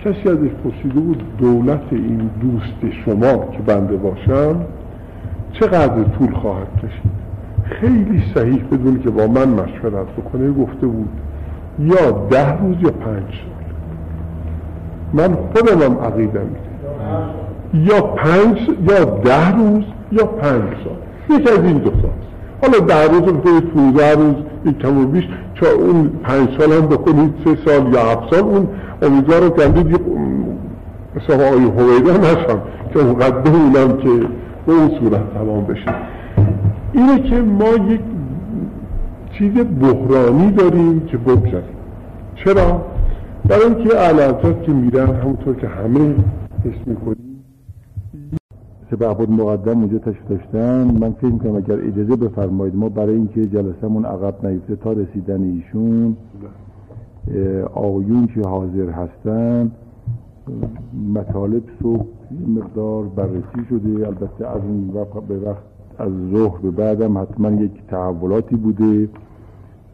کسی 0.06 0.30
ازش 0.30 0.50
پرسیده 0.64 1.00
بود 1.00 1.24
دولت 1.38 1.82
این 1.92 2.30
دوست 2.42 2.96
شما 3.06 3.38
که 3.38 3.60
بنده 3.66 3.96
باشم 3.96 4.56
چقدر 5.54 6.04
طول 6.04 6.34
خواهد 6.34 6.68
کشید؟ 6.78 7.12
خیلی 7.64 8.24
صحیح 8.36 8.64
بدون 8.72 9.00
که 9.00 9.10
با 9.10 9.28
من 9.28 9.50
مشورت 9.50 10.08
بکنه 10.18 10.52
گفته 10.52 10.88
بود 10.88 11.10
یا 11.80 12.12
ده 12.12 12.60
روز 12.60 12.76
یا 12.82 12.92
پنج 12.92 13.24
سال. 13.24 13.64
من 15.14 15.36
خودم 15.36 15.82
هم 15.82 15.98
عقیده 15.98 16.42
یا 17.74 18.02
پنج 18.02 18.70
یا 18.90 19.06
ده 19.06 19.56
روز 19.56 19.84
یا 20.12 20.26
پنج 20.26 20.64
سال. 20.84 21.38
یکی 21.40 21.50
از 21.50 21.60
این 21.60 21.78
دو 21.78 21.92
سال 21.92 22.23
حالا 22.64 22.80
ده 22.80 23.08
روز 23.08 23.22
بکنید 23.22 23.64
15 23.64 24.16
روز 24.16 24.36
کم 24.82 24.98
و 24.98 25.06
بیش 25.06 25.24
چا 25.54 25.68
اون 25.72 26.12
پنج 26.24 26.50
سال 26.60 26.72
هم 26.72 26.88
بکنید 26.88 27.34
سه 27.46 27.58
سال 27.66 27.94
یا 27.94 28.02
هفت 28.02 28.36
سال 28.36 28.40
اون 28.40 28.68
امیدوارم 29.02 29.50
که 29.50 29.66
اندید 29.66 30.02
مثل 31.16 31.34
آقای 31.34 31.64
هویده 31.64 32.18
نشم 32.18 32.62
که 32.94 33.00
اونقدر 33.00 33.38
بمونم 33.38 33.98
که 33.98 34.10
به 34.66 34.74
اون 34.74 34.90
صورت 35.00 35.34
تمام 35.34 35.66
بشه 35.66 35.96
اینه 36.94 37.20
که 37.20 37.36
ما 37.36 37.92
یک 37.94 38.02
چیز 39.38 39.54
بحرانی 39.82 40.52
داریم 40.52 41.06
که 41.06 41.18
بگذاریم 41.18 41.78
چرا؟ 42.36 42.82
برای 43.46 43.64
اینکه 43.64 43.96
علامت 43.96 44.64
که 44.64 44.72
میرن 44.72 45.16
همونطور 45.16 45.56
که 45.56 45.68
همه 45.68 46.16
حس 46.66 46.88
می‌کنیم 46.88 47.33
به 48.96 49.14
بود 49.14 49.32
مقدم 49.32 49.80
اونجا 49.80 49.98
تشریف 49.98 50.28
داشتن 50.30 50.98
من 51.00 51.12
فکر 51.12 51.38
کنم 51.38 51.56
اگر 51.56 51.80
اجازه 51.80 52.16
بفرمایید 52.16 52.76
ما 52.76 52.90
برای 52.90 53.16
اینکه 53.16 53.46
جلسمون 53.46 54.06
عقب 54.06 54.48
نیفته 54.48 54.76
تا 54.76 54.92
رسیدن 54.92 55.44
ایشون 55.44 56.18
آقایون 57.74 58.28
که 58.28 58.42
حاضر 58.42 58.90
هستن 58.90 59.72
مطالب 61.14 61.64
صبح 61.84 62.06
مقدار 62.48 63.04
بررسی 63.04 63.66
شده 63.70 64.08
البته 64.08 64.48
از 64.48 64.62
اون 64.62 64.92
وقت 64.94 65.28
به 65.28 65.38
وقت 65.40 65.64
از 65.98 66.12
ظهر 66.32 66.58
به 66.58 66.72
بعدم 66.72 67.18
حتما 67.18 67.52
یک 67.52 67.72
تحولاتی 67.88 68.56
بوده. 68.56 69.10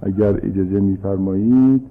اگر 0.01 0.39
اجازه 0.45 0.79
میفرمایید 0.79 1.81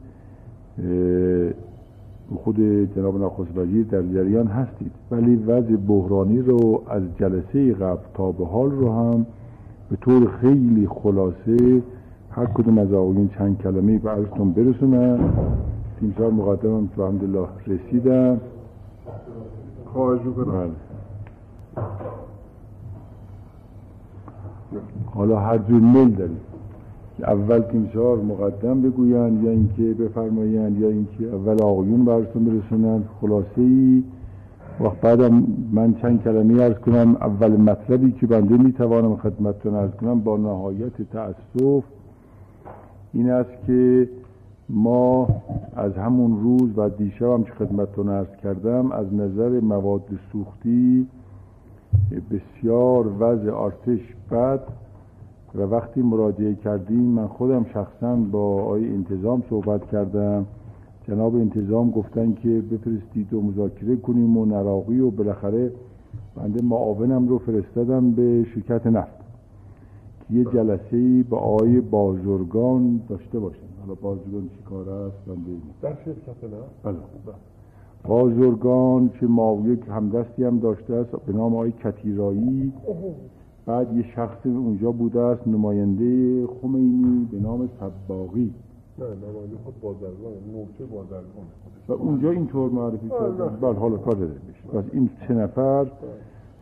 خود 2.36 2.56
جناب 2.96 3.22
نخست 3.22 3.58
وزیر 3.58 3.86
در 3.86 4.02
جریان 4.02 4.46
هستید. 4.46 4.92
ولی 5.10 5.36
وضع 5.36 5.76
بحرانی 5.76 6.42
رو 6.42 6.82
از 6.88 7.02
جلسه 7.16 7.74
قبل 7.74 8.02
تا 8.14 8.32
به 8.32 8.46
حال 8.46 8.70
رو 8.70 8.92
هم 8.92 9.26
به 9.90 9.96
طور 9.96 10.30
خیلی 10.40 10.86
خلاصه 10.86 11.82
هر 12.30 12.46
کدوم 12.46 12.78
از 12.78 12.92
آقایون 12.92 13.28
چند 13.38 13.58
کلمه 13.58 13.98
به 13.98 14.10
عرضتون 14.10 14.52
برسونن 14.52 15.18
تیمسار 16.00 16.30
مقدم 16.30 16.76
هم 16.76 16.88
الحمدلله 16.98 17.48
رسیدن 17.66 18.40
خواهش 19.92 20.20
بکنم 20.20 20.44
بله. 20.46 20.70
حالا 25.14 25.38
هر 25.40 25.58
جور 25.58 25.80
میل 25.80 26.14
داریم 26.14 26.40
اول 27.22 27.60
تیمسار 27.60 28.18
مقدم 28.18 28.82
بگوین 28.82 29.44
یا 29.44 29.50
اینکه 29.50 29.82
بفرمایند 29.82 30.78
یا 30.78 30.88
اینکه 30.88 31.26
اول 31.34 31.62
آقایون 31.62 32.04
براتون 32.04 32.44
برسونن 32.44 33.02
خلاصه 33.20 33.48
ای 33.56 34.02
وقت 34.80 35.00
بعدم 35.00 35.46
من 35.72 35.94
چند 35.94 36.22
کلمه 36.22 36.62
ارز 36.62 36.74
کنم. 36.74 37.16
اول 37.20 37.56
مطلبی 37.56 38.12
که 38.12 38.26
بنده 38.26 38.56
می‌توانم 38.56 39.16
خدمتتون 39.16 39.74
ارز 39.74 39.90
کنم 39.90 40.20
با 40.20 40.36
نهایت 40.36 41.02
تأسف 41.12 41.84
این 43.12 43.30
است 43.30 43.50
که 43.66 44.08
ما 44.68 45.28
از 45.76 45.92
همون 45.92 46.40
روز 46.42 46.78
و 46.78 46.88
دیشب 46.88 47.26
هم 47.26 47.44
که 47.44 47.52
خدمتتون 47.52 48.08
ارز 48.08 48.36
کردم 48.42 48.92
از 48.92 49.14
نظر 49.14 49.60
مواد 49.60 50.04
سوختی 50.32 51.06
بسیار 52.30 53.06
وضع 53.18 53.50
آرتش 53.50 54.00
بد 54.30 54.60
و 55.54 55.62
وقتی 55.62 56.02
مراجعه 56.02 56.54
کردیم 56.54 57.02
من 57.02 57.26
خودم 57.26 57.66
شخصا 57.74 58.16
با 58.16 58.62
آقای 58.62 58.88
انتظام 58.88 59.42
صحبت 59.50 59.90
کردم. 59.90 60.46
جناب 61.08 61.34
انتظام 61.34 61.90
گفتن 61.90 62.32
که 62.32 62.62
بفرستید 62.70 63.34
و 63.34 63.42
مذاکره 63.42 63.96
کنیم 63.96 64.36
و 64.36 64.44
نراقی 64.44 65.00
و 65.00 65.10
بالاخره 65.10 65.72
بنده 66.36 66.64
معاونم 66.64 67.28
رو 67.28 67.38
فرستادم 67.38 68.10
به 68.10 68.44
شرکت 68.54 68.86
نفت. 68.86 69.18
که 70.28 70.34
یه 70.34 70.44
جلسه 70.44 71.22
با 71.22 71.38
آقای 71.38 71.80
بازرگان 71.80 73.00
داشته 73.08 73.38
باشن 73.38 73.68
حالا 73.80 73.94
بازرگان 73.94 74.48
چی 74.48 74.62
کار 74.70 74.90
است؟ 74.90 75.16
بنده 75.26 75.50
در 75.82 75.94
شرکت 76.04 76.44
نفت 76.44 76.82
بله. 76.82 77.34
بازرگان 78.04 79.10
که 79.20 79.26
ما 79.26 79.62
یک 79.66 79.80
همدستی 79.88 80.44
هم 80.44 80.58
داشته 80.58 80.94
است 80.94 81.10
به 81.10 81.32
نام 81.32 81.54
آقای 81.54 81.72
کتیرایی. 81.72 82.72
بعد 83.68 83.96
یه 83.96 84.02
شخص 84.02 84.46
اونجا 84.46 84.92
بوده 84.92 85.20
است 85.20 85.48
نماینده 85.48 86.46
خمینی 86.46 87.28
به 87.32 87.38
نام 87.38 87.68
سباقی. 87.80 88.54
نه 88.98 89.04
نماینده 89.04 89.56
خود 89.64 89.80
بازرگان 89.80 90.32
نوچه 90.52 90.84
بازرگان 90.84 91.46
و 91.88 91.92
اونجا 91.92 92.30
اینطور 92.30 92.70
معرفی 92.70 93.08
کردن. 93.08 93.56
بله 93.60 93.78
حالا 93.78 93.96
کار 93.96 94.14
داره 94.14 94.32
پس 94.72 94.84
این 94.92 95.10
سه 95.28 95.34
نفر 95.34 95.86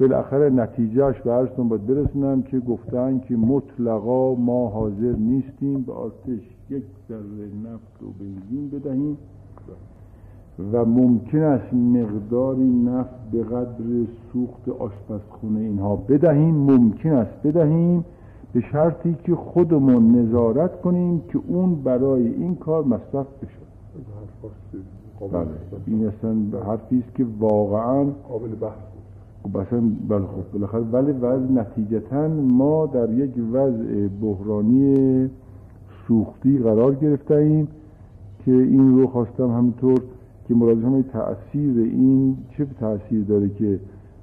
بالاخره 0.01 0.51
نتیجهش 0.51 1.21
به 1.21 1.33
عرضتون 1.33 1.69
باید 1.69 1.87
برسونم 1.87 2.43
که 2.43 2.61
گفتن 2.61 3.19
که 3.19 3.37
مطلقا 3.37 4.35
ما 4.35 4.69
حاضر 4.69 5.13
نیستیم 5.19 5.83
به 5.83 5.93
آتش 5.93 6.57
یک 6.71 6.85
ذره 7.09 7.73
نفت 7.73 8.03
و 8.03 8.07
بنزین 8.21 8.71
بدهیم. 8.71 9.19
و 10.73 10.85
ممکن 10.85 11.43
است 11.43 11.75
مقداری 11.75 12.71
نفت 12.71 13.31
به 13.33 13.43
قدر 13.43 13.85
سوخت 14.33 14.69
آشپزخونه 14.69 15.61
اینها 15.61 15.97
بدهیم. 15.97 16.55
ممکن 16.55 17.13
است 17.13 17.43
بدهیم 17.45 18.05
به 18.53 18.61
شرطی 18.61 19.17
که 19.25 19.35
خودمون 19.35 20.19
نظارت 20.19 20.81
کنیم 20.81 21.23
که 21.29 21.41
اون 21.47 21.75
برای 21.75 22.29
این 22.29 22.55
کار 22.55 22.85
مصرف 22.85 23.27
بشه. 23.43 23.67
بله. 25.33 25.47
این 25.87 26.07
اصلا 26.07 26.61
حرفی 26.67 26.99
است 27.07 27.15
که 27.15 27.27
واقعا 27.41 28.05
قابل 28.29 28.49
بحث 28.61 28.79
خب 29.43 29.57
اصلا 29.57 29.83
بله 30.09 30.27
خب 30.27 30.53
بالاخره 30.53 30.81
ولی 30.81 31.13
وضع 31.13 31.53
نتیجتا 31.53 32.29
ما 32.29 32.87
در 32.87 33.11
یک 33.11 33.31
وضع 33.53 34.09
بحرانی 34.23 35.31
سوختی 36.09 36.59
قرار 36.59 36.95
گرفتیم 36.95 37.69
که 38.45 38.53
این 38.53 38.99
رو 38.99 39.07
خواستم 39.07 39.51
همینطور 39.51 40.01
که 40.49 40.55
مراجعه 40.55 40.87
همه 40.87 41.03
تأثیر 41.03 41.79
این 41.79 42.37
چه 42.51 42.67
تأثیر 42.81 43.25
داره 43.25 43.49
که 43.49 43.81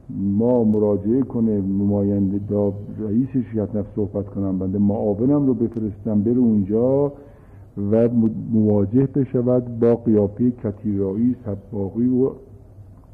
ما 0.10 0.64
مراجعه 0.64 1.22
کنه 1.22 1.62
نماینده 1.62 2.40
دا 2.50 2.74
رئیس 3.00 3.30
شرکت 3.30 3.76
نفت 3.76 3.96
صحبت 3.96 4.26
کنم 4.26 4.60
بنده 4.60 4.80
معاونم 4.80 5.48
رو 5.48 5.54
بفرستم 5.54 6.22
بره 6.24 6.38
اونجا 6.38 7.12
و 7.92 8.10
مواجه 8.52 9.08
بشود 9.16 9.80
با 9.80 9.96
قیافه 9.96 10.52
کتیرایی 10.52 11.36
سباقی 11.46 12.08
و 12.08 12.30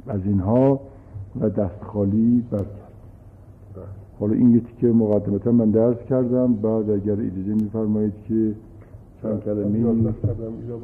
از 0.08 0.22
اینها 0.26 0.80
و 1.42 1.50
دست 1.50 1.84
خالی 1.84 2.44
برکرد 2.52 2.90
حالا 4.20 4.34
این 4.34 4.50
یه 4.56 4.60
تیکه 4.60 4.88
مقدمتا 4.88 5.52
من 5.52 5.72
درس 5.72 5.98
کردم 6.10 6.54
بعد 6.54 6.90
اگر 6.90 7.14
اجازه 7.14 7.54
میفرمایید 7.54 8.14
که 8.28 8.54
چند 9.22 9.44
کلمه 9.44 10.12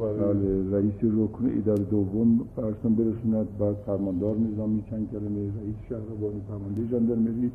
بله 0.00 0.70
رئیس 0.72 0.94
رکن 1.02 1.50
اداره 1.58 1.82
دوم 1.82 2.40
فرستم 2.56 2.94
برسوند. 2.94 3.46
بعد 3.58 3.74
فرماندار 3.86 4.36
نظامی 4.36 4.82
چند 4.90 5.08
کلمه 5.12 5.40
رئیس 5.40 5.76
شهربانی 5.88 6.40
فرمانده 6.48 6.90
ژاندارمری 6.90 7.50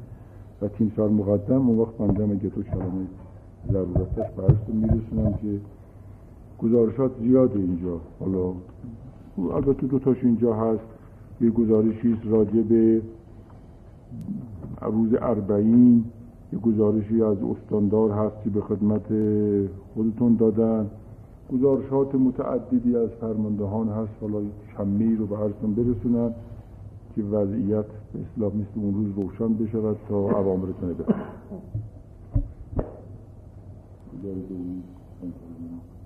و 0.62 0.68
تیم 0.68 0.92
سال 0.96 1.12
مقدم. 1.12 1.68
اون 1.68 1.80
وقت 1.80 1.98
بنده 1.98 2.24
اگه 2.24 2.50
تو 2.50 2.64
کلمه 2.64 3.06
ضرورتش 3.72 4.32
فرستم 4.38 4.74
میرسونم 4.74 5.34
که 5.34 5.60
گزارشات 6.60 7.12
زیاده 7.22 7.60
اینجا. 7.60 8.00
حالا 8.20 8.54
البته 9.56 9.88
دو 9.88 10.00
تاش 10.00 10.24
اینجا 10.24 10.54
هست. 10.54 10.84
یه 11.42 11.50
گزارشی 11.50 12.18
راجع 12.26 12.62
به 12.62 13.02
روز 14.82 15.10
اربعین. 15.22 16.04
یه 16.54 16.60
گزارشی 16.60 17.22
از 17.22 17.38
استاندار 17.43 18.12
هست 18.12 18.43
که 18.43 18.49
به 18.49 18.62
خدمت 18.62 19.06
خودتون 19.93 20.36
دادن. 20.36 20.89
گزارشات 21.54 22.16
متعددی 22.16 22.95
از 22.95 23.10
فرماندهان 23.10 23.89
هست. 23.89 24.12
حالا 24.22 24.41
شمی 24.78 25.16
رو 25.16 25.26
به 25.28 25.38
عرضتون 25.38 25.74
برسونن 25.74 26.34
که 27.16 27.24
وضعیت 27.24 27.86
به 28.14 28.20
اصلاح 28.20 28.52
مثل 28.56 28.76
اون 28.76 28.93
روز 28.93 29.16
روشن 29.16 29.54
بشود 29.54 29.97
تا 30.10 30.30
عوامرتون 30.30 30.93
بده 30.93 31.04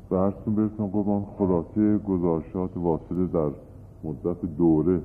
برسون 0.10 0.56
برسون 0.56 0.88
قربان 0.88 1.26
خلاصه 1.38 1.98
گزارشات 1.98 2.78
واصله 2.78 3.26
در 3.34 3.50
مدت 4.04 4.38
دوره. 4.58 5.02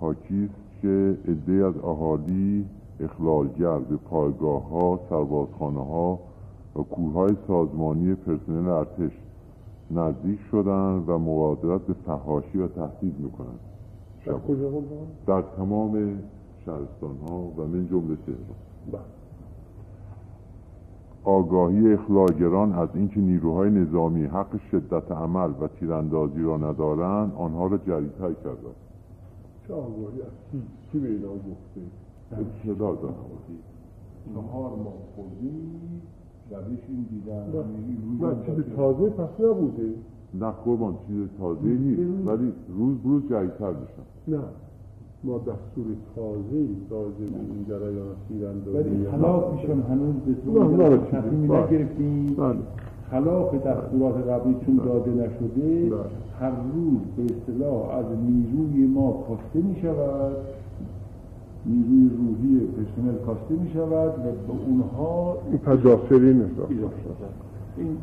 حاکی 0.00 0.44
است 0.44 0.82
که 0.82 1.16
عده 1.28 1.52
از 1.66 1.74
اهالی 1.84 2.64
اخلالگر 3.00 3.78
به 3.78 3.96
پایگاه 3.96 4.68
ها، 4.68 5.00
سربازخانه 5.10 5.84
ها 5.84 6.18
و 6.76 6.82
کورهای 6.82 7.36
سازمانی 7.48 8.14
پرسنل 8.14 8.68
ارتش 8.68 9.12
نزدیک 9.90 10.38
شدن 10.50 11.04
و 11.06 11.18
مبادرت 11.18 11.80
به 11.80 11.92
فهاشی 11.92 12.58
و 12.58 12.68
تهدید 12.68 13.20
می‌کنند. 13.20 13.58
در 14.26 14.32
کجا 14.32 14.70
در 15.26 15.42
تمام 15.56 16.18
شهرستان 16.64 17.16
ها 17.28 17.38
و 17.38 17.66
من 17.66 17.88
جمله 17.88 18.16
تهران. 18.26 19.00
آگاهی 21.24 21.92
اخلاگران 21.92 22.72
از 22.72 22.88
اینکه 22.94 23.20
نیروهای 23.20 23.70
نظامی 23.70 24.24
حق 24.24 24.60
شدت 24.70 25.12
عمل 25.12 25.50
و 25.60 25.68
تیراندازی 25.68 26.42
را 26.42 26.56
ندارند 26.56 27.32
آنها 27.36 27.66
را 27.66 27.78
جریتر 27.78 28.32
کرده 28.32 28.68
چه 29.66 29.74
آگاهی 29.74 30.22
از 30.22 30.50
کی؟ 30.52 30.62
کی 30.92 30.98
به 30.98 31.08
اینا 31.08 31.28
گفته؟ 31.28 31.80
صدا 32.64 32.94
دارم 32.94 33.14
چهار 34.34 34.70
ماه 34.70 34.94
خوردی 35.14 35.50
شبش 36.50 36.78
این 36.88 37.06
دیدن. 37.10 37.46
نه. 38.20 38.36
چیز 38.46 38.74
تازه 38.76 39.10
پس 39.10 39.40
نبوده. 39.40 39.88
نه 40.34 40.50
قربان 40.64 40.94
چیز 41.06 41.28
تازه 41.38 41.66
نیست. 41.66 42.26
ولی 42.26 42.52
روز 42.78 42.96
روز 43.04 43.22
جریتر 43.30 43.70
میشن. 43.70 44.36
نه. 44.36 44.38
ما 45.24 45.38
دستور 45.38 45.86
تازه 46.16 46.66
راجع 46.90 47.18
به 47.18 47.38
این 47.54 47.64
جریان 47.68 48.16
تیراندازی 48.28 48.78
ولی 48.78 49.06
خلاف 49.10 49.54
میشن 49.54 49.80
هنوز. 49.80 50.14
به 50.14 50.50
نه، 50.60 50.66
نه، 50.68 50.88
طور 50.88 50.98
چیزی. 50.98 51.10
تصمیمی 51.16 51.48
بله. 51.48 51.66
نگرفتیم. 51.66 52.34
بله. 52.34 52.58
خلاف 53.10 53.54
دستورات 53.54 54.28
قبلی 54.28 54.56
چون 54.66 54.76
داده 54.76 55.10
نشده 55.10 55.90
بله. 55.90 55.98
هر 56.40 56.50
روز 56.50 56.98
به 57.16 57.22
اصطلاح 57.34 57.94
از 57.96 58.06
نیروی 58.26 58.86
ما 58.86 59.12
کاسته 59.28 59.68
می 59.68 59.76
شود 59.82 60.36
نیروی 61.66 62.10
روحی 62.18 62.66
پرسنل 62.66 63.18
کاسته 63.26 63.54
می 63.54 63.70
شود 63.70 64.08
و 64.08 64.22
به 64.22 64.52
اونها 64.66 65.36
نیست. 66.22 66.48
این 67.76 67.96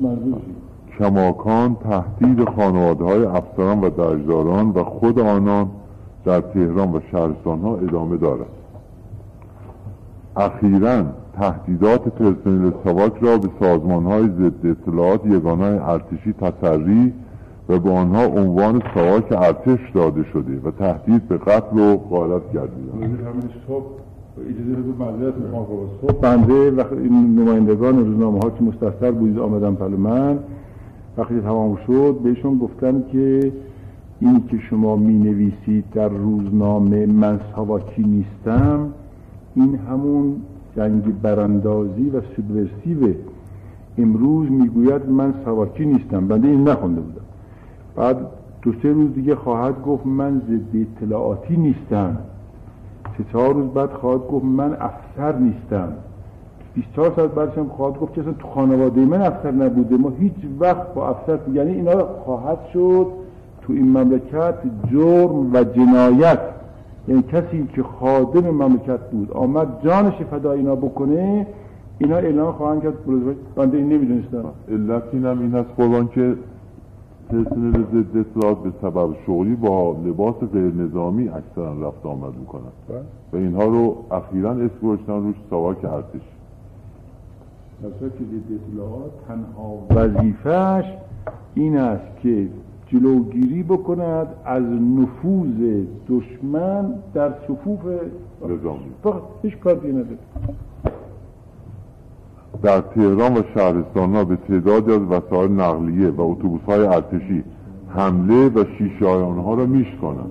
منظورش 0.00 0.42
کماکان 0.98 1.74
تهدید 1.74 2.48
خانواده 2.48 3.04
های 3.04 3.24
افسران 3.24 3.80
و 3.80 3.90
درجداران 3.90 4.70
و 4.70 4.84
خود 4.84 5.18
آنان 5.18 5.70
در 6.24 6.40
تهران 6.40 6.92
و 6.92 7.00
شهرستان 7.10 7.60
ها 7.60 7.76
ادامه 7.76 8.16
دارد. 8.16 8.46
اخیرا 10.36 11.04
تهدیدات 11.32 12.08
پرسنل 12.08 12.70
سواک 12.84 13.12
را 13.20 13.38
به 13.38 13.48
سازمان 13.60 14.04
های 14.04 14.28
ضد 14.28 14.66
اطلاعات 14.66 15.26
یگانه 15.26 15.88
ارتشی 15.88 16.32
تسری 16.32 17.12
و 17.68 17.78
به 17.78 17.90
آنها 17.90 18.26
عنوان 18.26 18.82
سواک 18.94 19.32
ارتش 19.32 19.80
داده 19.94 20.24
شده 20.32 20.60
و 20.64 20.70
تهدید 20.70 21.28
به 21.28 21.38
قتل 21.38 21.78
و 21.78 21.96
غارت 21.96 22.42
گردیدند 22.52 23.02
همین 23.02 23.50
صبح 23.66 23.84
اجازه 24.40 24.82
به 24.82 25.04
معذرت 25.04 25.34
می‌خوام 25.36 25.66
صبح 26.00 26.20
بنده 26.20 26.70
وقتی 26.70 26.94
این 26.96 27.38
نمایندگان 27.38 28.06
روزنامه 28.06 28.38
ها 28.38 28.50
که 28.50 28.64
مستثر 28.64 29.10
بودید 29.10 29.38
آمدن 29.38 29.74
پل 29.74 29.90
من. 29.90 30.38
وقتی 31.16 31.40
تمام 31.40 31.78
شد 31.86 32.18
بهشون 32.24 32.58
گفتم 32.58 33.02
که 33.02 33.52
این 34.20 34.44
که 34.48 34.58
شما 34.58 34.96
می 34.96 35.14
نویسید 35.14 35.84
در 35.94 36.08
روزنامه 36.08 37.06
من 37.06 37.40
ساواکی 37.56 38.02
نیستم 38.02 38.88
این 39.54 39.74
همون 39.90 40.36
جنگ 40.76 41.20
براندازی 41.22 42.10
و 42.10 42.20
سوبورسیو 42.36 43.14
امروز 43.98 44.50
می‌گوید 44.50 45.08
من 45.08 45.34
ساواکی 45.44 45.86
نیستم. 45.86 46.28
بنده 46.28 46.48
این 46.48 46.68
نخونده 46.68 47.00
بودم. 47.00 47.21
بعد 47.96 48.16
دو 48.62 48.72
سه 48.82 48.92
روز 48.92 49.14
دیگه 49.14 49.34
خواهد 49.34 49.82
گفت 49.82 50.06
من 50.06 50.42
ضد 50.48 50.86
اطلاعاتی 50.96 51.56
نیستم. 51.56 52.16
سه 53.18 53.24
چهار 53.32 53.54
روز 53.54 53.66
بعد 53.70 53.90
خواهد 53.90 54.20
گفت 54.20 54.44
من 54.44 54.76
افسر 54.80 55.38
نیستم. 55.38 55.88
24 56.74 57.12
ساعت 57.16 57.30
بعدش 57.30 57.58
هم 57.58 57.68
خواهد 57.68 57.98
گفت 58.00 58.14
که 58.14 58.20
اصلا 58.20 58.32
تو 58.32 58.48
خانواده 58.48 59.00
من 59.00 59.22
افسر 59.22 59.50
نبوده. 59.50 59.96
ما 59.96 60.12
هیچ 60.18 60.32
وقت 60.60 60.94
با 60.94 61.08
افسر 61.08 61.38
یعنی 61.52 61.72
اینا 61.72 62.04
خواهد 62.24 62.58
شد 62.72 63.06
تو 63.62 63.72
این 63.72 63.88
مملکت 63.88 64.54
جرم 64.92 65.52
و 65.52 65.64
جنایت. 65.64 66.40
یعنی 67.08 67.22
کسی 67.22 67.68
که 67.74 67.82
خادم 67.82 68.50
مملکت 68.50 69.10
بود 69.10 69.32
آمد 69.32 69.68
جانش 69.84 70.14
فدا 70.14 70.52
اینا 70.52 70.74
بکنه 70.74 71.46
اینا 71.98 72.16
اعلام 72.16 72.52
خواهند 72.52 72.82
کرد. 72.82 72.94
بنده 73.56 73.76
این 73.76 73.88
نمی‌دونستم. 73.88 74.44
علت 74.70 75.02
اینم 75.12 75.40
این 75.40 75.54
هست 75.54 76.10
که 76.14 76.34
پرسنل 77.32 77.84
ضد 77.92 78.16
اطلاعات 78.16 78.58
به 78.62 78.72
سبب 78.82 79.16
شغلی 79.26 79.54
با 79.54 79.96
لباس 80.04 80.34
غیر 80.34 80.74
نظامی 80.74 81.28
اکثرا 81.28 81.88
رفت 81.88 82.06
آمد 82.06 82.34
می‌کنن 82.38 82.72
و 83.32 83.36
اینها 83.36 83.64
رو 83.64 83.96
اخیرا 84.10 84.50
اسم 84.50 84.78
گذاشتن 84.82 85.12
روش 85.12 85.34
ساواک 85.50 85.84
ارتش. 85.84 86.20
که 87.82 87.88
ضد 88.08 88.58
اطلاعات 88.60 89.10
تنها 89.28 89.78
وظیفهش 89.90 90.84
این 91.54 91.76
است 91.76 92.20
که 92.22 92.48
جلوگیری 92.86 93.62
بکند 93.62 94.26
از 94.44 94.62
نفوذ 94.62 95.84
دشمن 96.08 96.94
در 97.14 97.30
صفوف 97.48 97.80
نظامی. 98.48 98.90
فقط 99.02 99.22
هیچ 99.42 99.58
کار 99.58 99.74
دیگه 99.74 99.92
نداره. 99.92 100.18
در 102.62 102.80
تهران 102.80 103.36
و 103.36 103.42
شهرستان 103.54 104.14
ها 104.14 104.24
به 104.24 104.36
تعدادی 104.36 104.92
از 104.92 105.00
وسایل 105.00 105.50
نقلیه 105.50 106.10
و 106.10 106.20
اتوبوس 106.20 106.60
های 106.62 106.86
ارتشی 106.86 107.44
حمله 107.88 108.48
و 108.48 108.64
شیشه 108.78 109.06
های 109.06 109.22
آنها 109.22 109.54
را 109.54 109.66
میشکنند 109.66 110.30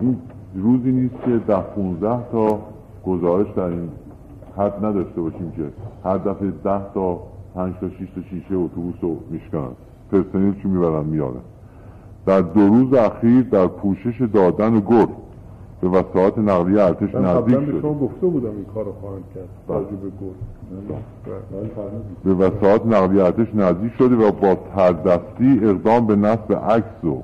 این 0.00 0.16
روزی 0.54 0.92
نیست 0.92 1.14
که 1.24 1.40
ده 1.46 1.60
15 1.60 2.08
تا 2.32 2.58
گزارش 3.06 3.46
در 3.56 3.62
این 3.62 3.88
حد 4.56 4.84
نداشته 4.84 5.20
باشیم 5.20 5.52
که 5.56 5.62
هر 6.04 6.16
دفعه 6.16 6.50
ده 6.64 6.80
تا 6.94 7.20
پنج 7.54 7.74
تا 7.80 7.88
شیش 7.98 8.08
تا 8.14 8.20
شیشه 8.30 8.54
اتوبوس 8.54 8.94
رو 9.00 9.16
میشکنند 9.30 9.76
پرسنل 10.12 10.54
چی 10.62 10.68
می‌برن؟ 10.68 11.04
میارن 11.04 11.40
در 12.26 12.40
دو 12.40 12.60
روز 12.60 12.94
اخیر 12.94 13.42
در 13.42 13.66
پوشش 13.66 14.22
دادن 14.32 14.80
گل 14.80 15.06
به 15.80 15.88
وسایل 15.88 16.32
نقلیه 16.38 16.82
ارتش 16.82 17.14
من 17.14 17.24
نزدیک 17.24 17.54
قبلا 17.54 17.60
به 17.60 17.72
شد 17.72 17.80
شما 17.80 17.94
گفته 17.94 18.26
بودم 18.26 18.50
این 18.50 18.64
کار 18.74 18.84
رو 18.84 18.92
خواهند 19.00 19.24
کرد. 19.34 19.48
بله. 19.68 19.76
راجع 19.78 19.90
به 19.90 20.08
گل 20.08 20.34
به 22.24 22.34
وسایل 22.34 22.80
نقلیه 22.94 23.24
ارتش 23.24 23.54
نزدیک 23.54 23.92
شده 23.98 24.16
و 24.16 24.32
با 24.32 24.58
تردستی 24.76 25.60
اقدام 25.62 26.06
به 26.06 26.16
نصب 26.16 26.52
عکس 26.52 27.04
و 27.04 27.22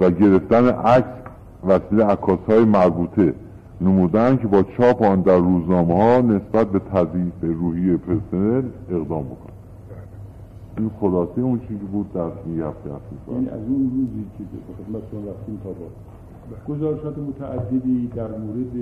و 0.00 0.10
گرفتن 0.10 0.68
عکس 0.68 1.18
وسیله 1.66 2.04
عکاس 2.04 2.38
های 2.48 2.64
مربوطه 2.64 3.34
نمودن 3.80 4.36
که 4.36 4.46
با 4.46 4.62
چاپ 4.62 5.02
آن 5.02 5.20
در 5.20 5.38
روزنامه 5.38 5.94
ها 5.94 6.20
نسبت 6.20 6.66
به 6.70 6.78
تضعیف 6.78 7.32
روحی 7.42 7.96
پرسنل 7.96 8.62
اقدام 8.90 9.24
بکن 9.24 9.52
این 10.78 10.90
خلاصه 11.00 11.40
اون 11.40 11.60
چیزی 11.60 11.84
بود 11.92 12.12
در 12.12 12.20
این 12.20 12.60
هفته 12.60 12.90
هفته 12.90 13.32
یعنی 13.32 13.48
از 13.48 13.60
اون 13.68 13.90
روزی 13.94 14.24
که 14.38 14.44
به 14.44 14.84
خدمتتون 14.84 15.28
رفتیم 15.28 15.60
تا 15.64 15.70
با 15.70 16.74
گزارشات 16.74 17.18
متعددی 17.18 18.10
در 18.16 18.28
مورد 18.28 18.74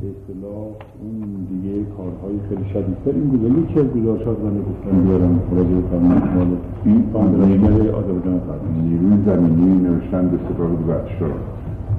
به 0.00 0.06
اصطلاح 0.14 0.66
اون 1.02 1.46
دیگه 1.50 1.74
کارهای 1.96 2.36
خیلی 2.48 2.64
شدیدتر 2.72 3.14
این 3.18 3.28
گزارش 3.34 3.70
یکی 3.70 3.80
از 3.80 3.86
گزارشات 3.96 4.38
من 4.44 4.56
گفتم. 4.68 5.02
بیارم 5.04 5.40
راجع 5.56 5.68
به 5.68 5.88
فرمان 5.90 6.58
این 6.84 7.04
فاندرشگر 7.12 7.94
آذربایجان 7.94 8.40
فرمان 8.46 8.74
نیروی 8.84 9.16
زمینی 9.26 9.88
نوشتن 9.88 10.28
به 10.28 10.38
سپاه 10.48 10.70
ورشا 10.88 11.32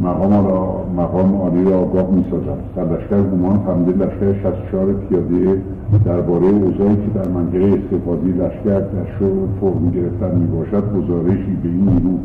مقام 0.02 0.48
را 0.48 0.86
مقام 0.98 1.36
عالی 1.36 1.64
را 1.64 1.80
آگاه 1.80 2.12
می 2.12 2.26
سازد 2.32 2.60
سرلشکر 2.76 3.22
گمان 3.22 3.60
فرمانده 3.60 3.92
لشکر 3.92 4.42
64 4.44 4.94
پیاده 4.94 5.62
درباره 6.06 6.48
اوضاعی 6.48 6.96
که 6.96 7.10
در 7.16 7.28
منطقه 7.28 7.66
استفادی 7.66 8.32
لشکر 8.32 8.80
در 8.80 9.18
شروع 9.20 9.48
فرم 9.62 9.92
گرفتن 9.92 10.38
می 10.40 10.48
باشد 10.48 10.84
گزارشی 10.98 11.58
به 11.64 11.70
این 11.70 11.90
نیرو 11.90 12.18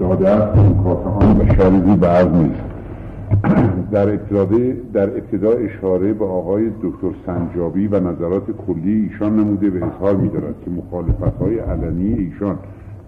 داده 0.00 0.28
است. 0.28 0.58
انکاس 0.58 0.98
آن 1.20 1.36
و 1.36 1.54
شاردی 1.54 1.96
به 1.96 2.06
عرض 2.06 2.32
نیست 2.42 2.75
در 3.90 4.08
ابتدای 4.08 4.72
در 4.92 5.10
ابتدا 5.10 5.50
اشاره 5.50 6.12
به 6.12 6.24
آقای 6.24 6.70
دکتر 6.82 7.10
سنجابی 7.26 7.86
و 7.86 8.00
نظرات 8.00 8.50
کلی 8.66 8.92
ایشان 8.92 9.36
نموده 9.36 9.70
و 9.70 9.84
اظهار 9.84 10.16
می‌دارد 10.16 10.54
که 10.64 10.70
مخالفت‌های 10.70 11.58
علنی 11.58 12.12
ایشان 12.12 12.58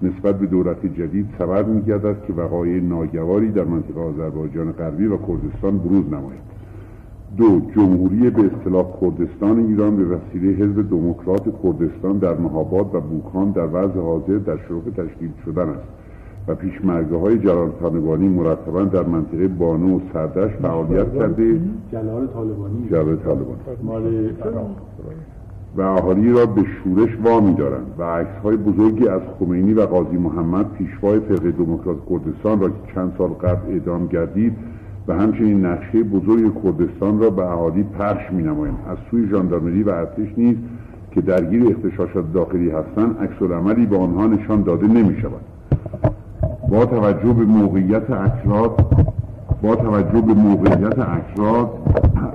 نسبت 0.02 0.38
به 0.38 0.46
دولت 0.46 0.86
جدید 0.86 1.26
سبب 1.38 1.68
می‌گردد 1.68 2.16
که 2.26 2.32
وقایع 2.32 2.80
ناگواری 2.82 3.50
در 3.50 3.64
منطقه 3.64 4.00
آذربایجان 4.00 4.72
غربی 4.72 5.06
و 5.06 5.16
کردستان 5.16 5.78
بروز 5.78 6.06
نماید. 6.06 6.48
دو 7.36 7.60
جمهوری 7.74 8.30
به 8.30 8.42
اصطلاح 8.42 8.86
کردستان 9.00 9.58
ایران 9.58 9.96
به 9.96 10.04
وسیله 10.04 10.52
حزب 10.52 10.90
دموکرات 10.90 11.62
کردستان 11.62 12.18
در 12.18 12.34
مهاباد 12.34 12.94
و 12.94 13.00
بوکان 13.00 13.50
در 13.50 13.66
وضع 13.66 14.00
حاضر 14.00 14.38
در 14.38 14.58
شروع 14.68 14.82
تشکیل 14.96 15.30
شدن 15.44 15.68
است. 15.68 15.88
و 16.48 16.54
پیشمرگه 16.54 17.16
های 17.16 17.38
جلال 17.38 17.70
طالبانی 17.80 18.28
مرتبا 18.28 18.82
در 18.82 19.02
منطقه 19.02 19.48
بانو 19.48 19.96
و 19.96 20.00
سردش 20.12 20.50
فعالیت 20.62 21.14
کرده. 21.18 21.60
جلال 21.92 22.26
طالبانی. 22.26 22.88
جلال 22.90 23.16
طالبان 23.16 23.56
مال 23.82 24.02
عراق. 24.42 24.70
و 25.76 25.80
اهالی 25.80 26.32
را 26.32 26.46
به 26.46 26.62
شورش 26.62 27.10
وامی 27.24 27.54
دارند 27.54 27.86
و 27.98 28.02
عکس 28.02 28.42
های 28.44 28.56
بزرگی 28.56 29.08
از 29.08 29.20
خمینی 29.38 29.74
و 29.74 29.80
قاضی 29.80 30.16
محمد 30.16 30.72
پیشوای 30.72 31.20
فرقه 31.20 31.50
دموکرات 31.50 31.96
کردستان 32.10 32.60
را 32.60 32.68
که 32.68 32.94
چند 32.94 33.12
سال 33.18 33.28
قبل 33.28 33.72
اعدام 33.72 34.06
گردید 34.06 34.56
و 35.08 35.14
همچنین 35.14 35.66
نقشه 35.66 36.02
بزرگ 36.02 36.62
کردستان 36.62 37.20
را 37.20 37.30
به 37.30 37.42
اهالی 37.42 37.82
پخش 37.82 38.32
می 38.32 38.42
نمایند 38.42 38.78
از 38.88 38.98
سوی 39.10 39.28
ژاندارمری 39.28 39.82
و 39.82 39.90
ارتش 39.90 40.28
نیز 40.36 40.56
که 41.10 41.20
درگیر 41.20 41.62
اختشاشات 41.66 42.32
داخلی 42.32 42.70
هستند 42.70 43.18
عکس 43.20 43.42
العملی 43.42 43.86
به 43.86 43.96
آنها 43.96 44.26
نشان 44.26 44.62
داده 44.62 44.86
نمی 44.86 45.20
شود 45.20 45.40
با 46.70 46.84
توجه 46.84 47.32
به 47.32 47.44
موقعیت 47.44 48.10
اکراد 48.10 48.70
با 49.62 49.76
توجه 49.76 50.20
به 50.20 50.34
موقعیت 50.34 50.98
اکراد 50.98 51.70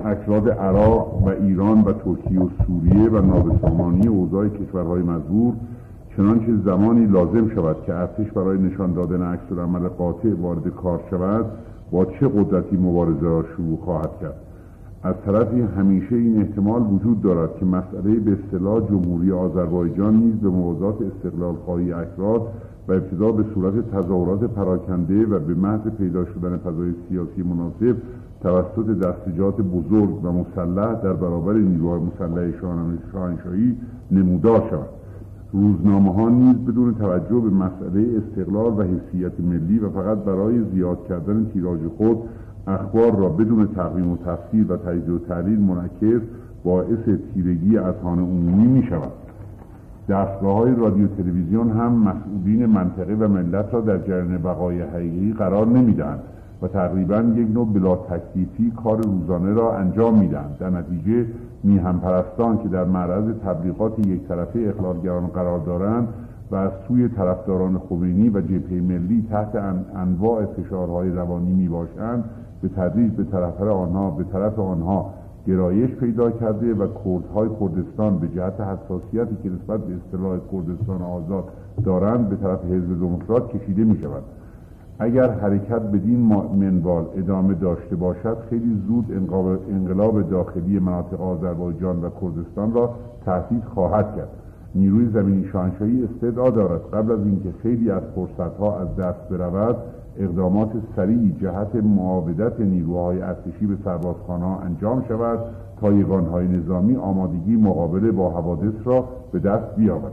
اکراد 0.04 0.48
عراق 0.48 1.22
و 1.22 1.28
ایران 1.28 1.80
و 1.80 1.92
ترکیه 1.92 2.40
و 2.40 2.48
سوریه 2.66 3.10
و 3.10 3.20
نابسامانی 3.26 4.06
اوضاع 4.06 4.48
کشورهای 4.48 5.02
مذکور 5.02 5.54
چنانچه 6.16 6.56
زمانی 6.64 7.06
لازم 7.06 7.54
شود 7.54 7.76
که 7.86 7.94
ارتش 7.94 8.30
برای 8.30 8.58
نشان 8.58 8.92
دادن 8.92 9.22
عکس 9.22 9.52
عمل 9.58 9.88
قاطع 9.88 10.34
وارد 10.40 10.68
کار 10.68 11.00
شود 11.10 11.44
با 11.90 12.04
چه 12.04 12.28
قدرتی 12.28 12.76
مبارزه 12.76 13.22
را 13.22 13.44
شروع 13.56 13.78
خواهد 13.84 14.10
کرد؟ 14.20 14.34
از 15.02 15.14
طرفی 15.26 15.60
همیشه 15.60 16.14
این 16.14 16.40
احتمال 16.40 16.82
وجود 16.82 17.22
دارد 17.22 17.56
که 17.60 17.64
مسئله 17.66 18.14
به 18.14 18.32
اصطلاح 18.32 18.80
جمهوری 18.88 19.32
آذربایجان 19.32 20.14
نیز 20.16 20.34
به 20.34 20.48
موضوعات 20.48 20.96
استقلال 21.02 21.54
خواهی 21.54 21.92
اکراد 21.92 22.42
و 22.88 22.92
ابتدا 22.92 23.32
به 23.32 23.44
صورت 23.54 23.90
تظاهرات 23.90 24.44
پراکنده 24.44 25.26
و 25.26 25.38
به 25.38 25.54
محض 25.54 25.80
پیدا 25.98 26.24
شدن 26.24 26.56
فضای 26.56 26.92
سیاسی 27.08 27.42
مناسب 27.42 27.96
توسط 28.42 28.86
دستجات 28.86 29.56
بزرگ 29.60 30.24
و 30.24 30.32
مسلح 30.32 30.94
در 30.94 31.12
برابر 31.12 31.52
نیروهای 31.52 32.00
مسلح 32.00 32.60
شاهنشاهی 33.12 33.76
نمودار 34.10 34.68
شود. 34.70 34.88
روزنامه 35.52 36.14
ها 36.14 36.28
نیز 36.28 36.56
بدون 36.56 36.94
توجه 36.94 37.40
به 37.40 37.50
مسئله 37.50 38.18
استقلال 38.18 38.78
و 38.78 38.82
حیثیت 38.82 39.40
ملی 39.40 39.78
و 39.78 39.90
فقط 39.90 40.18
برای 40.18 40.64
زیاد 40.74 41.08
کردن 41.08 41.50
تیراژ 41.52 41.80
خود 41.98 42.18
اخبار 42.66 43.16
را 43.16 43.28
بدون 43.28 43.66
تقویم 43.66 44.10
و 44.10 44.16
تفسیر 44.16 44.72
و 44.72 44.76
تجزیه 44.76 45.14
و 45.14 45.18
تحلیل 45.18 45.60
منعکس 45.60 46.20
باعث 46.64 47.08
تیرگی 47.34 47.78
اذهان 47.78 48.18
عمومی 48.18 48.66
می 48.66 48.82
شود 48.82 49.12
دستگاه 50.08 50.54
های 50.56 50.74
رادیو 50.74 51.06
تلویزیون 51.06 51.70
هم 51.70 51.92
مسئولین 51.92 52.66
منطقه 52.66 53.14
و 53.14 53.28
ملت 53.28 53.74
را 53.74 53.80
در 53.80 53.98
جریان 53.98 54.38
بقای 54.38 54.82
حقیقی 54.82 55.32
قرار 55.32 55.66
نمی‌دهند 55.66 56.20
و 56.62 56.68
تقریبا 56.68 57.16
یک 57.16 57.48
نوع 57.54 57.66
بلا 57.72 57.96
تکلیفی 57.96 58.72
کار 58.84 59.02
روزانه 59.02 59.52
را 59.52 59.76
انجام 59.76 60.18
می‌دهند. 60.18 60.56
در 60.60 60.70
نتیجه 60.70 61.26
میهم 61.64 62.00
پرستان 62.00 62.58
که 62.58 62.68
در 62.68 62.84
معرض 62.84 63.24
تبلیغات 63.44 63.98
یک 63.98 64.28
طرفه 64.28 64.74
اخلالگران 64.76 65.26
قرار 65.26 65.58
دارند 65.58 66.08
و 66.50 66.56
از 66.56 66.70
سوی 66.88 67.08
طرفداران 67.08 67.78
خمینی 67.88 68.28
و 68.28 68.40
جبهه 68.40 68.80
ملی 68.80 69.26
تحت 69.30 69.56
ان- 69.56 69.84
انواع 69.96 70.44
فشارهای 70.44 71.10
روانی 71.10 71.52
می 71.52 71.68
باشند 71.68 72.24
به 72.62 72.68
تدریج 72.68 73.12
به 73.12 73.24
طرف 73.24 73.60
آنها 73.60 74.10
به 74.10 74.24
طرف 74.24 74.58
آنها 74.58 75.10
گرایش 75.46 75.90
پیدا 75.90 76.30
کرده 76.30 76.74
و 76.74 76.86
کردهای 77.04 77.48
کردستان 77.60 78.18
به 78.18 78.28
جهت 78.28 78.60
حساسیتی 78.60 79.36
که 79.42 79.50
نسبت 79.50 79.80
به 79.80 79.94
اصطلاح 79.94 80.38
کردستان 80.52 81.02
آزاد 81.02 81.44
دارند 81.84 82.28
به 82.28 82.36
طرف 82.36 82.64
حزب 82.64 83.00
دموکرات 83.00 83.48
کشیده 83.56 83.84
می 83.84 83.98
شود 83.98 84.22
اگر 84.98 85.30
حرکت 85.30 85.82
بدین 85.82 86.20
منوال 86.54 87.04
ادامه 87.16 87.54
داشته 87.54 87.96
باشد 87.96 88.36
خیلی 88.50 88.82
زود 88.88 89.04
انقلاب- 89.70 90.30
داخلی 90.30 90.78
مناطق 90.78 91.20
آذربایجان 91.20 92.02
و 92.04 92.10
کردستان 92.20 92.72
را 92.72 92.94
تهدید 93.24 93.64
خواهد 93.64 94.16
کرد. 94.16 94.28
نیروی 94.74 95.08
زمینی 95.08 95.44
شاهنشاهی 95.44 96.04
استدعا 96.04 96.50
دارد. 96.50 96.80
قبل 96.92 97.12
از 97.12 97.18
اینکه 97.24 97.48
خیلی 97.62 97.90
از 97.90 98.02
فرصتها 98.14 98.78
از 98.78 98.96
دست 98.96 99.28
برود 99.30 99.76
اقدامات 100.18 100.70
سریعی 100.96 101.32
جهت 101.40 101.74
معاودت 101.74 102.60
نیروهای 102.60 103.22
ارتشی 103.22 103.66
به 103.66 103.76
سربازخانه 103.84 104.46
انجام 104.46 105.04
شود 105.08 105.38
تا 105.80 105.92
یگانهای 105.92 106.48
نظامی 106.48 106.96
آمادگی 106.96 107.56
مقابله 107.56 108.12
با 108.12 108.30
حوادث 108.30 108.74
را 108.84 109.08
به 109.32 109.38
دست 109.38 109.76
بیاورد 109.76 110.12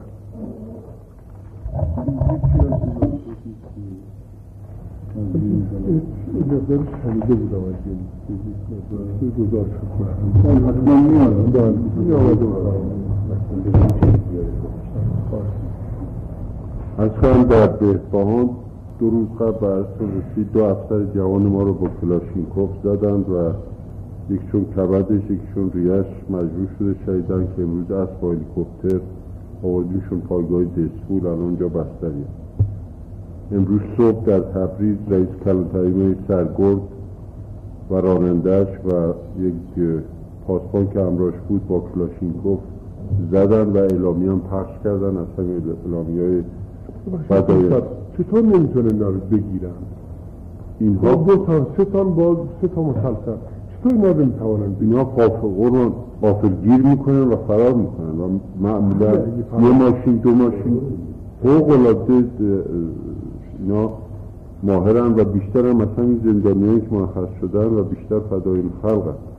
از 16.97 17.09
کنم 17.21 17.43
در 17.43 17.67
بهبهان 17.67 18.49
دو 19.01 19.09
روز 19.09 19.27
قبل 19.39 19.83
رسید. 19.99 20.51
دو 20.53 20.63
افسر 20.63 21.03
جوان 21.15 21.41
ما 21.41 21.63
رو 21.63 21.73
با 21.73 21.87
کلاشینکوف 22.01 22.69
زدند 22.83 23.29
و 23.29 23.51
یکشون 24.33 24.65
کبدش 24.65 25.21
یکشون 25.29 25.71
ریش. 25.73 26.05
مجبور 26.29 26.67
شده 26.79 26.95
شهیدن 27.05 27.47
که 27.55 27.61
امروز 27.61 27.91
از 27.91 28.07
با 28.21 28.29
هلیکوپتر 28.31 28.99
آوردیمشون 29.63 30.19
پایگاه 30.19 30.63
دسپول 30.63 31.27
الان 31.27 31.39
اونجا 31.39 31.67
بستری 31.67 32.23
امروز 33.51 33.81
صبح 33.97 34.25
در 34.25 34.39
تبریز 34.39 34.97
رئیس 35.09 35.29
کلانتری 35.45 36.15
سرگرد 36.27 36.81
و 37.89 37.95
رانندش 37.95 38.67
و 38.67 39.13
یک 39.41 39.93
پاسبان 40.47 40.89
که 40.89 41.01
امراش 41.01 41.33
بود 41.47 41.67
با 41.67 41.83
کلاشینکوف 41.95 42.59
زدن 43.31 43.69
و 43.69 43.77
اعلامی 43.77 44.27
هم 44.27 44.41
پخش 44.41 44.71
کردن. 44.83 45.17
از 45.17 45.27
همه 45.37 45.61
اعلامی 45.85 46.19
های 46.19 46.43
چطور 48.23 48.41
نمی‌تونه 48.41 48.93
اینا 48.93 49.07
رو 49.07 49.19
بگیرن 49.31 49.71
اینها 50.79 51.15
دو 51.15 51.45
تا 51.45 51.67
سه 51.77 51.85
تا 51.85 52.03
با 52.03 52.37
سه 52.61 52.67
تا 52.67 52.81
مسلسل. 52.81 53.37
چطور 53.79 53.93
اینا 53.93 54.11
رو 54.11 54.25
می‌توانن 54.25 54.75
اینا 54.81 55.01
رو 55.01 55.91
قافلگیر 56.21 56.77
می‌کنن 56.77 57.27
و 57.27 57.35
فرار 57.47 57.73
می‌کنن 57.73 58.19
و 58.19 58.39
معمولا 58.61 59.13
یه 59.13 59.77
ماشین 59.79 60.15
دو 60.15 60.31
ماشین. 60.31 60.81
فوق 61.43 61.69
العاده 61.69 62.23
اینا 63.59 63.89
ماهرن 64.63 65.15
و 65.19 65.23
بیشتر 65.23 65.65
هم 65.67 65.75
مثلا 65.75 66.03
این 66.03 66.21
زندانیایی 66.25 66.81
که 66.81 66.87
مرخص 66.91 67.29
شدن 67.41 67.65
و 67.65 67.83
بیشتر 67.83 68.19
فدای 68.19 68.61
خلق 68.81 69.07
هست 69.07 69.31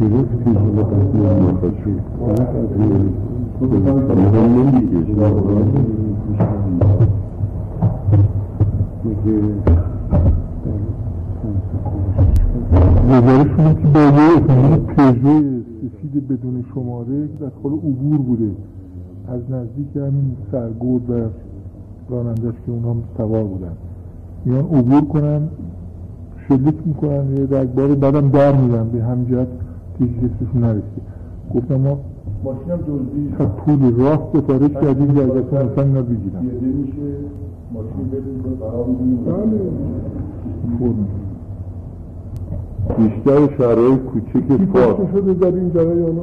گرفتی 0.00 0.52
حالا 0.54 0.82
که 16.12 16.20
بدون 16.20 16.64
شماره 16.74 17.28
عبور 17.72 18.18
بوده 18.18 18.50
از 19.28 19.40
و 21.10 21.28
رانندش 22.10 22.54
که 22.66 22.72
اونها 22.72 22.96
سوار 23.16 23.44
بودن 23.44 23.72
میان 24.44 24.64
عبور 24.64 25.00
کنن 25.00 25.48
شلیک 26.48 26.74
می‌کنن 26.86 27.36
یه 27.36 27.58
رگبار 27.58 27.94
بعدم 27.94 28.28
در 28.28 28.56
میدن 28.56 28.88
به 28.88 29.04
هم 29.04 29.24
که 29.98 30.04
کسیشون 30.04 30.60
نرسید. 30.60 31.02
گفتم 31.54 31.74
ما 31.74 31.98
ماشین 32.44 32.70
هم 32.70 32.76
دزدی 32.76 33.28
پول 33.56 33.94
راست 33.96 34.22
سفارش 34.36 34.70
کردیم 34.70 35.06
در 35.06 35.38
اصلا 35.38 35.58
اصلا 35.58 35.84
اینا 35.84 36.00
میشه 36.00 36.92
ماشین 37.72 38.08
بدون 38.12 38.56
قرار 38.60 38.86
می‌دونیم 38.86 39.24
بله. 39.24 40.94
بیشتر 42.98 43.56
شهرهای 43.58 43.96
کوچک 43.96 44.64
فارس. 44.72 45.10
شده 45.12 45.34
در 45.34 45.54
این 45.54 45.72
جریان 45.72 46.20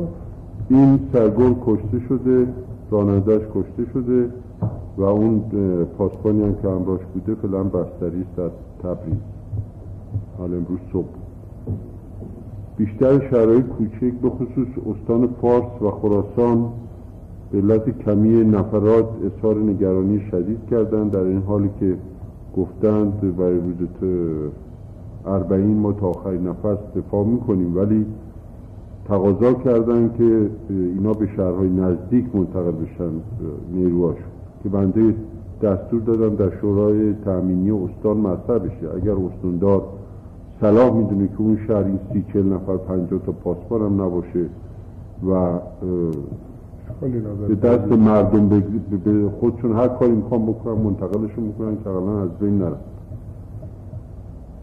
این 0.70 1.00
سرگل 1.14 1.54
کشته 1.66 2.00
شده 2.10 2.48
رانندهش 2.92 3.42
کشته 3.56 3.92
شده 3.94 4.30
و 4.98 5.04
اون 5.04 5.42
پاسپانی 5.98 6.44
هم 6.44 6.56
که 6.62 6.68
همراش 6.68 7.00
بوده 7.14 7.36
فعلا 7.42 7.64
بستری 7.64 8.22
است 8.22 8.36
در 8.38 8.50
تبریز. 8.84 9.18
حال 10.38 10.54
امروز 10.54 10.80
صبح. 10.94 11.25
بیشتر 12.78 13.30
شهرهای 13.30 13.62
کوچک 13.62 14.14
به 14.22 14.30
خصوص 14.30 14.68
استان 14.86 15.30
فارس 15.42 15.82
و 15.82 15.92
خراسان 15.92 16.70
به 17.52 17.58
علت 17.58 17.98
کمی 18.00 18.44
نفرات 18.44 19.06
اظهار 19.26 19.56
نگرانی 19.56 20.22
شدید 20.32 20.60
کردند. 20.72 21.12
در 21.12 21.20
این 21.20 21.42
حالی 21.42 21.70
که 21.80 21.96
گفتند 22.58 23.38
برای 23.38 23.56
روز 23.60 23.88
اربعین 25.26 25.78
ما 25.78 25.92
تا 25.92 26.08
آخرین 26.08 26.48
نفس 26.48 26.78
دفاع 26.96 27.26
می‌کنیم 27.26 27.78
ولی 27.78 28.06
تقاضا 29.08 29.54
کردن 29.54 30.14
که 30.18 30.50
اینا 30.70 31.14
به 31.14 31.28
شهرهای 31.38 31.70
نزدیک 31.70 32.36
منتقل 32.36 32.72
بشن 32.72 33.12
نیروهاش 33.74 34.18
که 34.64 34.70
بنده 34.70 35.16
دستور 35.62 36.02
دادم 36.02 36.36
در 36.36 36.58
شورای 36.62 37.14
تأمینی 37.14 37.72
استان 37.72 38.18
مطرح 38.18 38.58
بشه. 38.58 38.96
اگر 38.96 39.12
استاندار 39.12 39.84
صلاح 40.66 40.94
می‌دونه 40.94 41.28
که 41.28 41.34
اون 41.38 41.58
شهر 41.68 41.84
این 41.84 42.00
سی 42.14 42.26
چل 42.34 42.44
نفر 42.44 42.78
پنجاه 42.78 43.20
تا 43.26 43.32
پاسپان 43.32 43.82
هم 43.82 44.02
نباشه 44.02 44.46
و 45.30 45.60
به 47.48 47.56
دست 47.56 47.92
مردم 47.92 48.50
به 48.50 49.30
خودشون 49.40 49.72
هر 49.72 49.88
کاری 49.88 50.12
می‌خوام 50.12 50.46
بکنن 50.46 50.74
منتقلشون 50.74 51.44
می‌کنن 51.44 51.78
که 51.84 51.90
از 51.90 52.30
بین 52.40 52.58
نرن. 52.58 52.76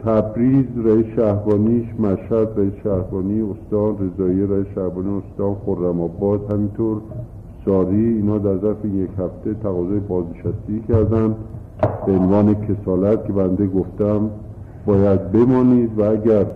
تبریز 0.05 0.66
رئیس 0.84 1.07
شهبانیش 1.16 1.86
مشهد 1.98 2.48
رئیس 2.57 2.72
شهبانی 2.84 3.42
استان 3.42 3.96
رضایی 3.98 4.46
رئیس 4.46 4.66
شهبانی 4.74 5.09
استان 5.18 5.57
خرم 5.66 6.00
آباد 6.00 6.53
همینطور 6.53 7.00
ساری 7.64 8.07
اینا 8.07 8.38
در 8.38 8.59
ظرف 8.59 8.84
یک 8.84 9.11
هفته 9.18 9.55
تقاضای 9.62 10.00
بازنشستی 10.00 10.82
کردن. 10.88 11.34
به 12.07 12.12
عنوان 12.12 12.55
کسالت 12.55 13.26
که 13.26 13.32
بنده 13.32 13.66
گفتم 13.66 14.30
باید 14.87 15.33
بمانید 15.33 15.99
و 15.99 16.03
اگر 16.03 16.47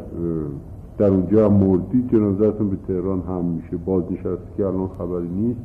در 0.98 1.06
اونجا 1.06 1.50
هم 1.50 1.82
جنازتون 2.12 2.70
به 2.70 2.76
تهران 2.88 3.22
هم 3.28 3.44
میشه. 3.44 3.76
بازنشستی 3.76 4.52
که 4.56 4.66
الان 4.66 4.90
خبری 4.98 5.28
نیست 5.28 5.60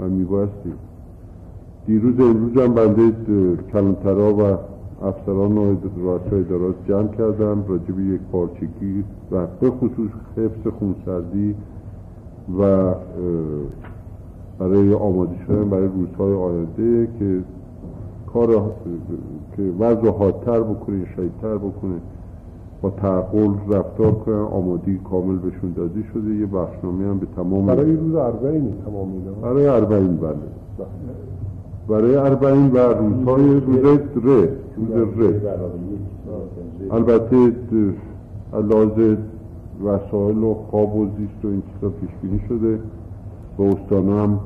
و 0.00 0.08
میبایستی 0.08 0.72
دیروز 1.86 2.20
امروز 2.20 2.62
هم 2.62 2.74
بنده 2.74 3.12
کلانترا 3.72 4.34
و 4.34 4.42
افسران 5.06 5.58
و 5.58 5.76
رؤسای 5.96 6.40
ادارات 6.40 6.74
جمع 6.88 7.08
کردم 7.08 7.64
راجع 7.68 7.92
به 7.92 8.02
یک 8.02 8.20
پارچگی 8.32 9.04
و 9.30 9.46
به 9.60 9.70
خصوص 9.70 10.10
حفظ 10.36 10.72
خونسردی 10.78 11.54
و 12.60 12.94
برای 14.58 14.94
آماده 14.94 15.36
شدن 15.46 15.70
برای 15.70 15.88
روزهای 15.88 16.32
آینده 16.32 17.08
که 17.18 17.38
کار 18.32 18.72
که 19.56 19.62
وضع 19.62 20.10
حادتر 20.10 20.60
بکنه 20.60 21.04
شدیدتر 21.16 21.58
بکنه 21.58 21.94
با 22.82 22.90
تعقل 22.90 23.48
رفتار 23.68 24.12
کنن 24.12 24.34
آمادی 24.34 25.00
کامل 25.10 25.36
بهشون 25.36 25.72
داده 25.72 26.02
شده. 26.14 26.34
یه 26.34 26.46
بخشنامه 26.46 27.04
هم 27.04 27.18
به 27.18 27.26
تمام 27.36 27.66
برای 27.66 27.96
روز 27.96 28.14
اربعین 28.14 28.72
تمام 28.84 29.08
برای 29.42 29.66
اربعین 29.66 30.16
بله. 30.16 30.34
برای 31.88 32.16
اربعین 32.16 32.70
و 32.70 32.78
روزهای 32.78 33.60
روز 33.60 33.98
ره. 34.24 34.48
روز 34.76 35.18
ره. 35.18 35.40
البته 36.90 37.52
لازم 38.52 39.18
وسایل 39.84 40.38
و 40.38 40.54
خواب 40.54 40.96
و 40.96 41.06
زیست 41.06 41.44
و 41.44 41.48
این 41.48 41.62
چیزا 41.74 41.92
پیش 42.00 42.10
بینی 42.22 42.40
شده. 42.48 42.78
و 43.58 43.62
استان 43.62 44.08
هم 44.08 44.40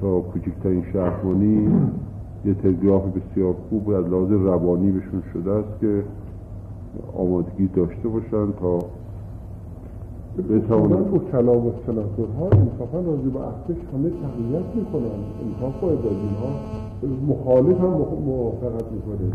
تا 0.00 0.20
کوچکترین 0.20 0.84
شهرمانی. 0.92 1.68
یه 2.44 2.54
تلگراف 2.54 3.02
بسیار 3.04 3.54
خوب 3.68 3.90
از 3.90 4.04
لحاظ 4.04 4.30
روانی 4.30 4.90
بهشون 4.90 5.22
شده 5.32 5.50
است 5.50 5.80
که 5.80 6.02
آمادگی 7.16 7.66
داشته 7.66 8.08
باشن 8.08 8.52
تا 8.60 8.78
بتوانند 10.50 11.30
کلام 11.32 11.66
و 11.66 11.72
سناتورها 11.86 12.44
انصافا 12.44 13.00
راجع 13.00 13.28
به 13.28 13.40
ارتش 13.40 13.76
همه 13.92 14.10
تقویت 14.10 14.68
می‌کنن. 14.74 15.20
انصاف 15.44 15.80
باید 15.80 15.98
از 15.98 16.04
اینها 16.04 16.52
مخالف 17.28 17.80
هم 17.80 18.20
موافقت 18.26 18.84
می‌کنه. 18.92 19.32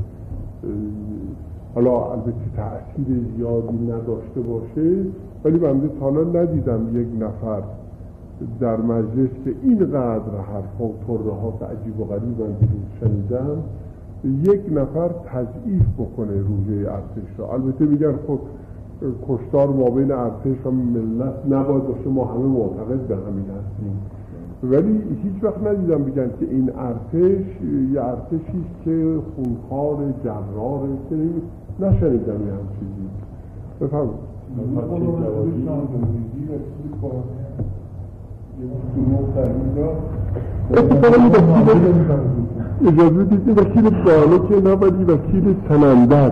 حالا 1.76 2.12
البته 2.12 2.32
تأثیر 2.56 3.20
زیادی 3.38 3.78
نداشته 3.78 4.42
باشه 4.42 5.06
ولی 5.44 5.58
بنده 5.60 5.90
تا 6.00 6.10
ندیدم 6.10 7.02
یک 7.02 7.08
نفر 7.20 7.62
در 8.60 8.78
مجلس 8.78 9.30
که 9.46 9.54
اینقدر 9.64 10.38
حرفا 10.54 10.86
و 10.86 10.94
طره 11.08 11.32
ها 11.32 11.54
عجیب 11.66 12.00
و 12.00 12.04
غریب 12.04 12.42
من 12.42 12.56
شنیدم 13.00 13.58
یک 14.24 14.62
نفر 14.72 15.10
تضعیف 15.26 15.84
بکنه 16.00 16.42
روحیه 16.42 16.92
ارتش 16.92 17.30
را. 17.38 17.54
البته 17.54 17.86
میگن 17.86 18.14
خب 18.28 18.40
کشتار 19.28 19.68
مابین 19.68 20.12
ارتش 20.12 20.66
و 20.66 20.72
ملت 20.72 21.46
نباید 21.50 21.88
باشه 21.88 22.10
ما 22.10 22.26
همه 22.26 22.46
معتقد 22.46 23.00
به 23.08 23.16
همین 23.16 23.46
هستیم. 23.46 24.00
ولی 24.64 25.02
هیچ 25.24 25.44
وقت 25.44 25.68
ندیدم 25.68 26.04
بگن 26.04 26.30
که 26.40 26.46
این 26.50 26.72
ارتش 26.78 27.46
یه 27.94 28.02
ارتشی 28.02 28.66
که 28.86 29.16
خونخوار 29.36 30.14
جرار 30.24 30.88
نشنیدم 31.80 32.48
یه 32.48 32.54
هم 32.54 32.68
چیزی 32.80 33.08
بفرمایید 40.72 41.36
اجازه 42.88 43.24
بدید 43.24 43.58
وکیل 43.58 43.90
بالا 43.90 44.38
که 44.38 44.62
نه 44.62 44.74
ولی 44.74 45.04
وکیل 45.04 45.56
سنندج 45.70 46.32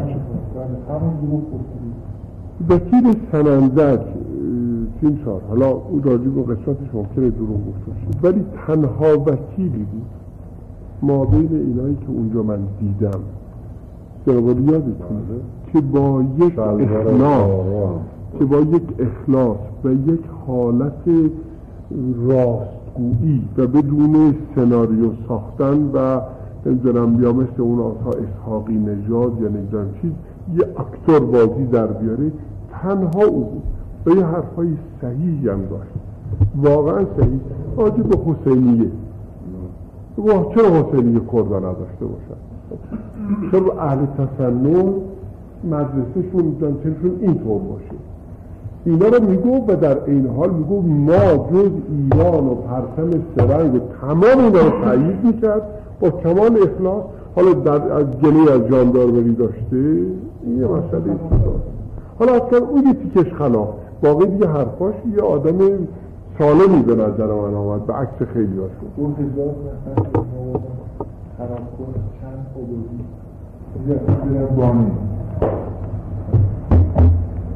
وکیل 2.70 3.16
سنندج 3.32 4.00
تیم 5.02 5.20
سال 5.26 5.42
حالا 5.50 5.70
او 5.70 6.02
راجع 6.04 6.24
به 6.24 6.42
قسمتش 6.42 6.88
ممکنه 6.94 7.30
دروغ 7.30 7.50
گفته 7.50 7.92
باشه 7.92 8.20
ولی 8.24 8.46
تنها 8.68 9.20
وکیلی 9.20 9.86
بود 9.92 10.06
ما 11.02 11.26
بین 11.26 11.50
اینایی 11.52 11.96
که 11.96 12.08
اونجا 12.08 12.44
من 12.44 12.60
دیدم 12.80 13.20
جناب 14.28 14.60
یادتونه 14.60 15.40
که 15.74 15.82
با 15.82 16.24
یک 16.40 16.60
اخلاص 16.60 17.50
که 18.40 18.46
با 18.46 18.58
یک 18.58 18.84
اخلاص 19.00 19.58
و 19.84 19.90
یک 19.90 20.22
حالت 20.48 21.04
راستگویی 22.28 23.44
و 23.58 23.68
بدون 23.68 24.36
سناریو 24.56 25.10
ساختن 25.28 25.90
و 25.94 26.22
نمی‌دونم 26.66 27.24
یا 27.24 27.34
مثل 27.34 27.62
اون 27.62 27.80
آتا 27.80 28.10
اسحاقی 28.10 28.74
نژاد 28.74 29.42
یا 29.42 29.48
نمی‌دونم 29.48 29.88
چیز 30.02 30.12
یه 30.56 30.66
اکتور 30.78 31.20
بازی 31.20 31.66
در 31.66 31.88
بیاره. 31.88 32.32
تنها 32.72 33.26
او 33.26 33.44
بود. 33.44 33.64
و 34.06 34.18
یه 34.18 34.26
حرفای 34.26 34.68
صحیحی 35.02 35.50
هم 35.50 35.62
داشت. 35.62 35.92
واقعا 36.56 37.06
صحیح. 37.20 37.40
آجی 37.78 38.02
به 38.02 38.18
حسینیه. 38.18 38.92
چرا 40.56 40.70
حسینیه 40.70 41.22
کردا 41.32 41.60
نداشته 41.60 42.06
باشد؟ 42.06 42.38
چرا 43.52 43.82
اهل 43.82 44.06
تسنن 44.06 44.94
مدرسهشون 45.64 46.58
جانچنشون 46.62 47.18
اینطور 47.22 47.62
باشه؟ 47.62 47.96
اینا 48.86 49.08
رو 49.08 49.24
میگو 49.24 49.66
و 49.68 49.76
در 49.76 49.98
این 50.06 50.28
حال 50.28 50.50
میگو 50.50 50.82
ما 50.82 51.48
جز 51.52 51.72
ایران 51.90 52.48
و 52.48 52.56
پرتم 52.56 53.22
سرنگ 53.38 53.76
و 53.76 53.80
تمام 54.02 54.46
اینا 54.46 54.62
رو 54.62 54.86
تایید 54.86 55.24
می‌کرد 55.24 55.62
با 56.00 56.10
کمال 56.10 56.58
اخلاص. 56.64 57.04
حالا 57.36 57.54
در 57.54 57.94
از 57.94 58.06
گله 58.24 58.52
از 58.52 58.68
جاندارمری 58.68 59.36
داشته 59.36 59.76
این 60.44 60.60
یه 60.60 60.66
مسئله 60.66 61.16
حالا 62.20 62.34
اصلا 62.34 62.68
اون 62.68 62.84
یه 62.86 62.94
تیکش 62.94 63.34
خلاف. 63.34 63.70
باقی 64.04 64.26
دیگه 64.26 64.48
حرفاش 64.48 64.94
یه 65.16 65.22
آدم 65.22 65.58
سالمی 66.40 66.84
به 66.84 66.96
نظر 66.96 67.26
من 67.26 67.54
آمد 67.54 67.86
به 67.86 67.94
عکس 67.94 68.18
خیلی 68.34 68.58
هاشون 68.58 68.90
اون 68.98 69.12
هزار 69.12 69.56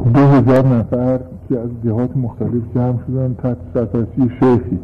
دو 0.05 0.19
هزار 0.19 0.67
نفر 0.67 1.19
که 1.49 1.59
از 1.59 1.69
جهات 1.85 2.17
مختلف 2.17 2.63
جمع 2.75 2.95
شدن 3.07 3.35
تحت 3.43 3.57
سرپرستی 3.73 4.29
شیخی. 4.39 4.79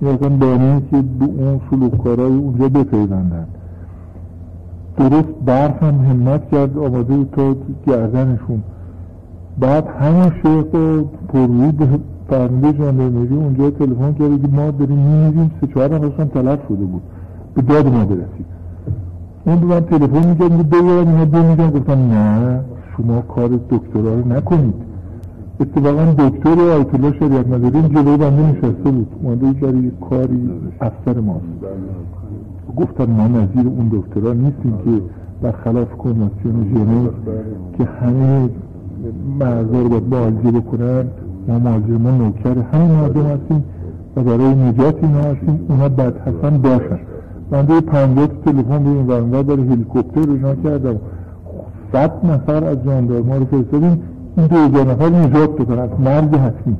این 0.00 0.10
اصلا 0.10 0.28
بانی 0.28 0.80
که 0.90 0.96
به 0.96 1.24
اون 1.24 1.60
سلوککارای 1.70 2.36
اونجا 2.36 2.68
بپیوندن. 2.68 3.46
درست 4.98 5.28
برف 5.46 5.82
هم 5.82 5.94
همت 5.94 6.50
کرد 6.50 6.78
آماده 6.78 7.24
تا 7.32 7.54
گردنشون. 7.86 8.62
بعد 9.58 9.86
همون 9.86 10.32
شیخ 10.42 10.66
پروی 11.28 11.72
به 11.72 11.86
فرمانده 12.30 12.72
جاندرمری 12.72 13.36
اونجا 13.36 13.70
تلفن 13.70 14.12
کرد 14.12 14.42
که 14.42 14.48
ما 14.52 14.70
داریم 14.70 14.98
میمیدیم 14.98 15.50
سه 15.60 15.66
چهار 15.66 15.94
نفرشون 15.94 16.28
تلف 16.28 16.58
شده 16.68 16.84
بود. 16.84 17.02
به 17.54 17.62
داد 17.62 17.86
ما 17.86 18.04
برسید. 18.04 18.46
اون 19.46 19.56
به 19.56 19.66
من 19.66 19.80
تلفن 19.80 20.28
می‌کرد 20.28 20.56
که 20.58 20.62
بگیرم 20.64 21.08
اینا 21.08 21.54
دو 21.54 21.78
گفتم 21.78 21.92
نه. 21.92 22.60
شما 22.96 23.20
کار 23.20 23.48
دکترا 23.48 24.14
رو 24.14 24.28
نکنید. 24.28 24.74
اتفاقا 25.60 26.04
دکتر 26.04 26.60
آیت 26.60 26.94
الله 26.94 27.18
شریعت 27.18 27.46
مداری 27.46 27.88
جلوی 27.88 28.16
بنده 28.16 28.50
نشسته 28.50 28.90
بود. 28.90 29.06
اومده 29.22 29.52
برای 29.52 29.90
کاری 30.10 30.50
افسر 30.80 31.20
ماست. 31.20 31.44
گفتن 32.76 33.10
ما 33.10 33.28
نظیر 33.28 33.66
اون 33.66 33.90
دکترا 33.92 34.32
نیستیم 34.32 34.78
که 34.84 35.02
برخلاف 35.42 35.88
کنوانسیون 35.92 36.70
ژنو 36.74 37.08
که 37.78 37.84
همه 37.84 38.48
مرزا 39.38 39.82
رو 39.82 39.88
باید 39.88 40.08
معالجه 40.10 40.50
بکنن. 40.50 41.04
ما 41.48 41.58
معالجه 41.58 41.98
ما 41.98 42.10
نوکر 42.10 42.58
همین 42.72 42.90
مردم 42.90 43.20
هستیم 43.20 43.64
و 44.16 44.22
برای 44.22 44.54
نجات 44.54 45.04
اینا 45.04 45.18
هستیم. 45.18 45.60
اونا 45.68 45.88
بد 45.88 46.16
هستن 46.16 46.58
باشن 46.58 46.98
بنده 47.50 47.80
پنجاه 47.80 48.26
تلفن 48.26 48.84
به 48.84 48.90
این 48.90 49.06
ورنگاه 49.06 49.42
برای 49.42 49.68
هلیکوپتر 49.68 50.20
رو 50.20 50.54
کردم. 50.54 50.96
صد 51.92 52.26
نفر 52.26 52.64
از 52.64 52.84
جاندارما 52.84 53.36
رو 53.36 53.44
فرستادیم. 53.44 54.02
این 54.36 54.46
دو 54.46 54.56
هزار 54.56 54.86
نفر 54.86 55.08
نجات 55.08 55.60
بدن 55.60 55.78
از 55.78 55.90
مرگ 56.00 56.36
حتمی 56.36 56.76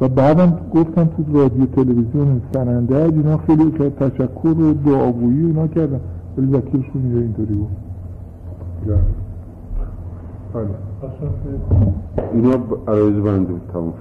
و 0.00 0.08
بعدم 0.08 0.58
گفتم 0.74 1.04
تو 1.04 1.38
رادیو 1.38 1.66
تلویزیون 1.66 2.40
سننده 2.52 2.96
اینا 2.96 3.36
خیلی 3.36 3.70
تشکر 4.00 4.48
و 4.48 4.72
دعاگویی 4.72 5.46
اینا 5.46 5.66
کردن. 5.66 6.00
ولی 6.38 6.46
وکیلشون 6.46 7.02
اینجا 7.02 7.20
اینطوری 7.20 7.54
بود. 7.54 7.68
بله. 10.54 10.64
اینا 12.32 12.54
عرایز 12.88 13.14
بنده 13.14 13.52
بود. 13.52 13.60
تمام 13.72 13.92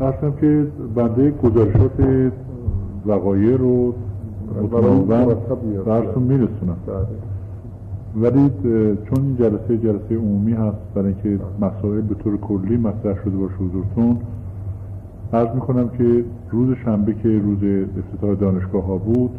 اصلا 0.00 0.30
که 0.30 0.66
بنده 0.94 1.30
گزارشات 1.30 2.30
وقایع 3.06 3.56
رو 3.56 3.94
براتون 5.86 6.22
میرسونم 6.22 6.76
ولی 8.16 8.50
چون 9.08 9.24
این 9.24 9.36
جلسه 9.36 9.78
جلسه 9.78 10.16
عمومی 10.16 10.52
هست 10.52 10.76
برای 10.94 11.06
اینکه 11.06 11.44
مسائل 11.60 12.00
به 12.00 12.14
طور 12.14 12.36
کلی 12.36 12.76
مطرح 12.76 13.24
شده 13.24 13.36
باشه 13.36 13.54
حضورتون 13.54 14.16
عرض 15.32 15.54
می‌کنم 15.54 15.88
که 15.88 16.24
روز 16.50 16.76
شنبه 16.84 17.14
که 17.14 17.28
روز 17.38 17.58
افتتاح 17.98 18.34
دانشگاه 18.34 18.84
ها 18.84 18.96
بود 18.96 19.30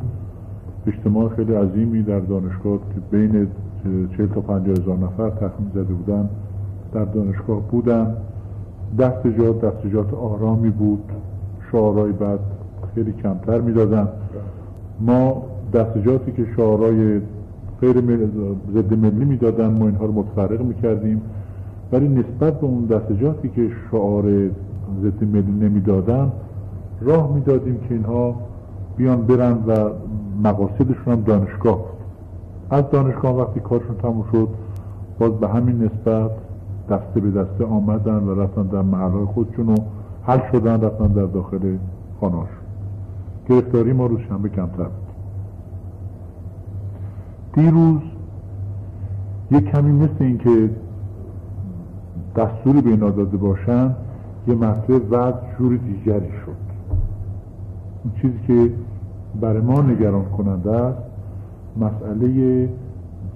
اجتماع 0.87 1.29
خیلی 1.29 1.53
عظیمی 1.53 2.03
در 2.03 2.19
دانشگاه 2.19 2.77
که 2.77 3.17
بین 3.17 3.47
40 4.17 4.27
تا 4.27 4.41
50 4.41 4.77
هزار 4.77 4.97
نفر 4.97 5.29
تخمین 5.29 5.69
زده 5.73 5.83
بودن 5.83 6.29
در 6.93 7.05
دانشگاه 7.05 7.61
بودن 7.61 8.15
دستجات 8.99 9.61
دستجات 9.65 10.13
آرامی 10.13 10.69
بود 10.69 11.03
شعارهای 11.71 12.11
بعد 12.11 12.39
خیلی 12.95 13.13
کمتر 13.23 13.61
می‌دادن 13.61 14.07
ما 14.99 15.43
دستجاتی 15.73 16.31
که 16.31 16.45
شعارهای 16.55 17.21
غیر 17.81 18.01
ضد 18.73 18.93
ملی 18.93 19.25
می‌دادن 19.25 19.67
ما 19.67 19.85
اینها 19.85 20.05
رو 20.05 20.11
متفرق 20.11 20.61
می‌کردیم. 20.61 21.21
ولی 21.91 22.07
نسبت 22.07 22.59
به 22.59 22.65
اون 22.65 22.85
دستجاتی 22.85 23.49
که 23.49 23.69
شعار 23.91 24.23
ضد 25.01 25.23
ملی 25.23 25.51
نمی‌دادن 25.51 26.31
راه 27.01 27.33
می‌دادیم 27.33 27.77
که 27.89 27.95
اینها 27.95 28.35
بیان 28.97 29.21
برن 29.21 29.57
و 29.67 29.89
مقاصدشون 30.43 31.13
هم 31.13 31.21
دانشگاه 31.21 31.79
از 32.69 32.83
دانشگاه 32.91 33.37
وقتی 33.37 33.59
کارشون 33.59 33.95
تموم 34.01 34.25
شد 34.31 34.47
باز 35.19 35.31
به 35.31 35.47
همین 35.47 35.83
نسبت 35.83 36.31
دسته 36.89 37.19
به 37.19 37.31
دسته 37.31 37.65
آمدن 37.65 38.23
و 38.23 38.41
رفتن 38.41 38.63
در 38.63 38.81
محلهای 38.81 39.25
خودشون 39.25 39.69
و 39.69 39.75
حل 40.23 40.39
شدن 40.51 40.81
رفتن 40.81 41.07
در 41.07 41.25
داخل 41.25 41.77
خاناش 42.21 42.49
گرفتاری 43.49 43.93
ما 43.93 44.05
روز 44.05 44.19
شنبه 44.29 44.49
کمتر 44.49 44.83
بود. 44.83 45.09
دیروز 47.53 48.01
یک 49.51 49.65
کمی 49.65 49.91
مثل 49.91 50.15
اینکه 50.19 50.69
دستوری 52.35 52.81
به 52.81 52.89
اینا 52.89 53.09
داده 53.09 53.37
باشن 53.37 53.95
یه 54.47 54.55
مسئله 54.55 54.97
وضع 54.97 55.57
جور 55.57 55.77
دیگری 55.77 56.31
شد. 56.45 56.69
اون 58.03 58.13
چیزی 58.21 58.39
که 58.47 58.71
برای 59.41 59.61
ما 59.61 59.81
نگران 59.81 60.25
کننده 60.25 60.71
است 60.71 60.99
مسئله 61.77 62.69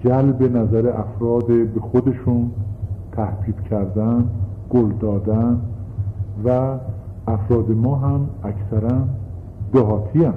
جلب 0.03 0.57
نظر 0.57 0.94
افراد 0.98 1.45
به 1.48 1.80
خودشون 1.81 2.52
تحبیب 3.11 3.61
کردن 3.61 4.30
گل 4.69 4.91
دادن 4.99 5.61
و 6.45 6.77
افراد 7.27 7.72
ما 7.72 7.95
هم 7.95 8.30
اکثرا 8.44 8.98
دهاتی 9.74 10.24
هم 10.24 10.34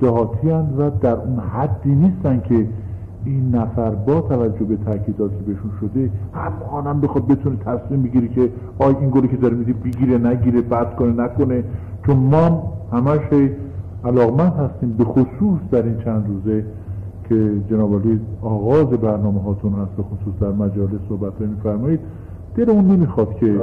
دهاتی 0.00 0.48
و 0.50 0.90
در 0.90 1.16
اون 1.16 1.38
حدی 1.38 1.94
نیستن 1.94 2.40
که 2.40 2.66
این 3.24 3.54
نفر 3.54 3.90
با 3.90 4.20
توجه 4.20 4.64
به 4.64 4.76
تاکیداتی 4.76 5.44
بهشون 5.46 5.70
شده 5.80 6.10
هم 6.86 7.00
بخواد 7.00 7.26
بتونه 7.26 7.56
تصمیم 7.56 8.02
بگیره 8.02 8.28
که 8.28 8.50
آی 8.78 8.94
این 9.00 9.10
گلی 9.10 9.28
که 9.28 9.36
داره 9.36 9.54
میدی 9.54 9.72
بگیره 9.72 10.18
نگیره 10.18 10.60
بد 10.60 10.96
کنه 10.96 11.22
نکنه. 11.22 11.64
چون 12.06 12.16
ما 12.16 12.72
همش 12.92 13.50
علاقمند 14.04 14.52
هستیم 14.52 14.92
به 14.92 15.04
خصوص 15.04 15.58
در 15.70 15.82
این 15.82 15.98
چند 16.04 16.24
روزه 16.28 16.64
که 17.28 17.50
جناب 17.70 18.02
آغاز 18.42 18.86
برنامه 18.86 19.42
هاتون 19.42 19.72
هست 19.72 19.90
به 19.96 20.02
خصوص 20.02 20.40
در 20.40 20.52
مجالس 20.52 21.00
صحبت 21.08 21.40
میفرمایید. 21.40 22.00
اون 22.68 22.86
نمی‌خواد 22.86 23.34
که 23.34 23.60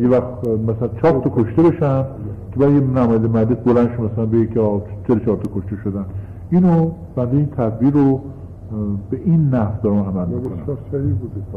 یه 0.00 0.08
وقت 0.08 0.48
مثلا 0.68 0.88
چهار 1.02 1.22
تا 1.22 1.30
کشته 1.30 1.62
بشن 1.62 2.04
که 2.52 2.60
برای 2.60 2.74
یه 2.74 2.80
نماینده 2.80 3.28
مجلس 3.28 3.56
بلند 3.56 3.88
شد 3.96 4.02
مثلا 4.12 4.26
بگه 4.26 4.46
که 4.46 4.60
چرا 5.08 5.18
چهار 5.18 5.36
تا 5.36 5.60
کشته 5.60 5.76
شدن. 5.84 6.04
اینو 6.50 6.90
بنده 7.16 7.36
این 7.36 7.46
تدبیر 7.46 7.94
رو 7.94 8.20
به 9.10 9.20
این 9.24 9.48
نحو 9.48 9.72
دارم 9.82 9.98
عمل 9.98 10.26
می‌کنم. 10.26 10.76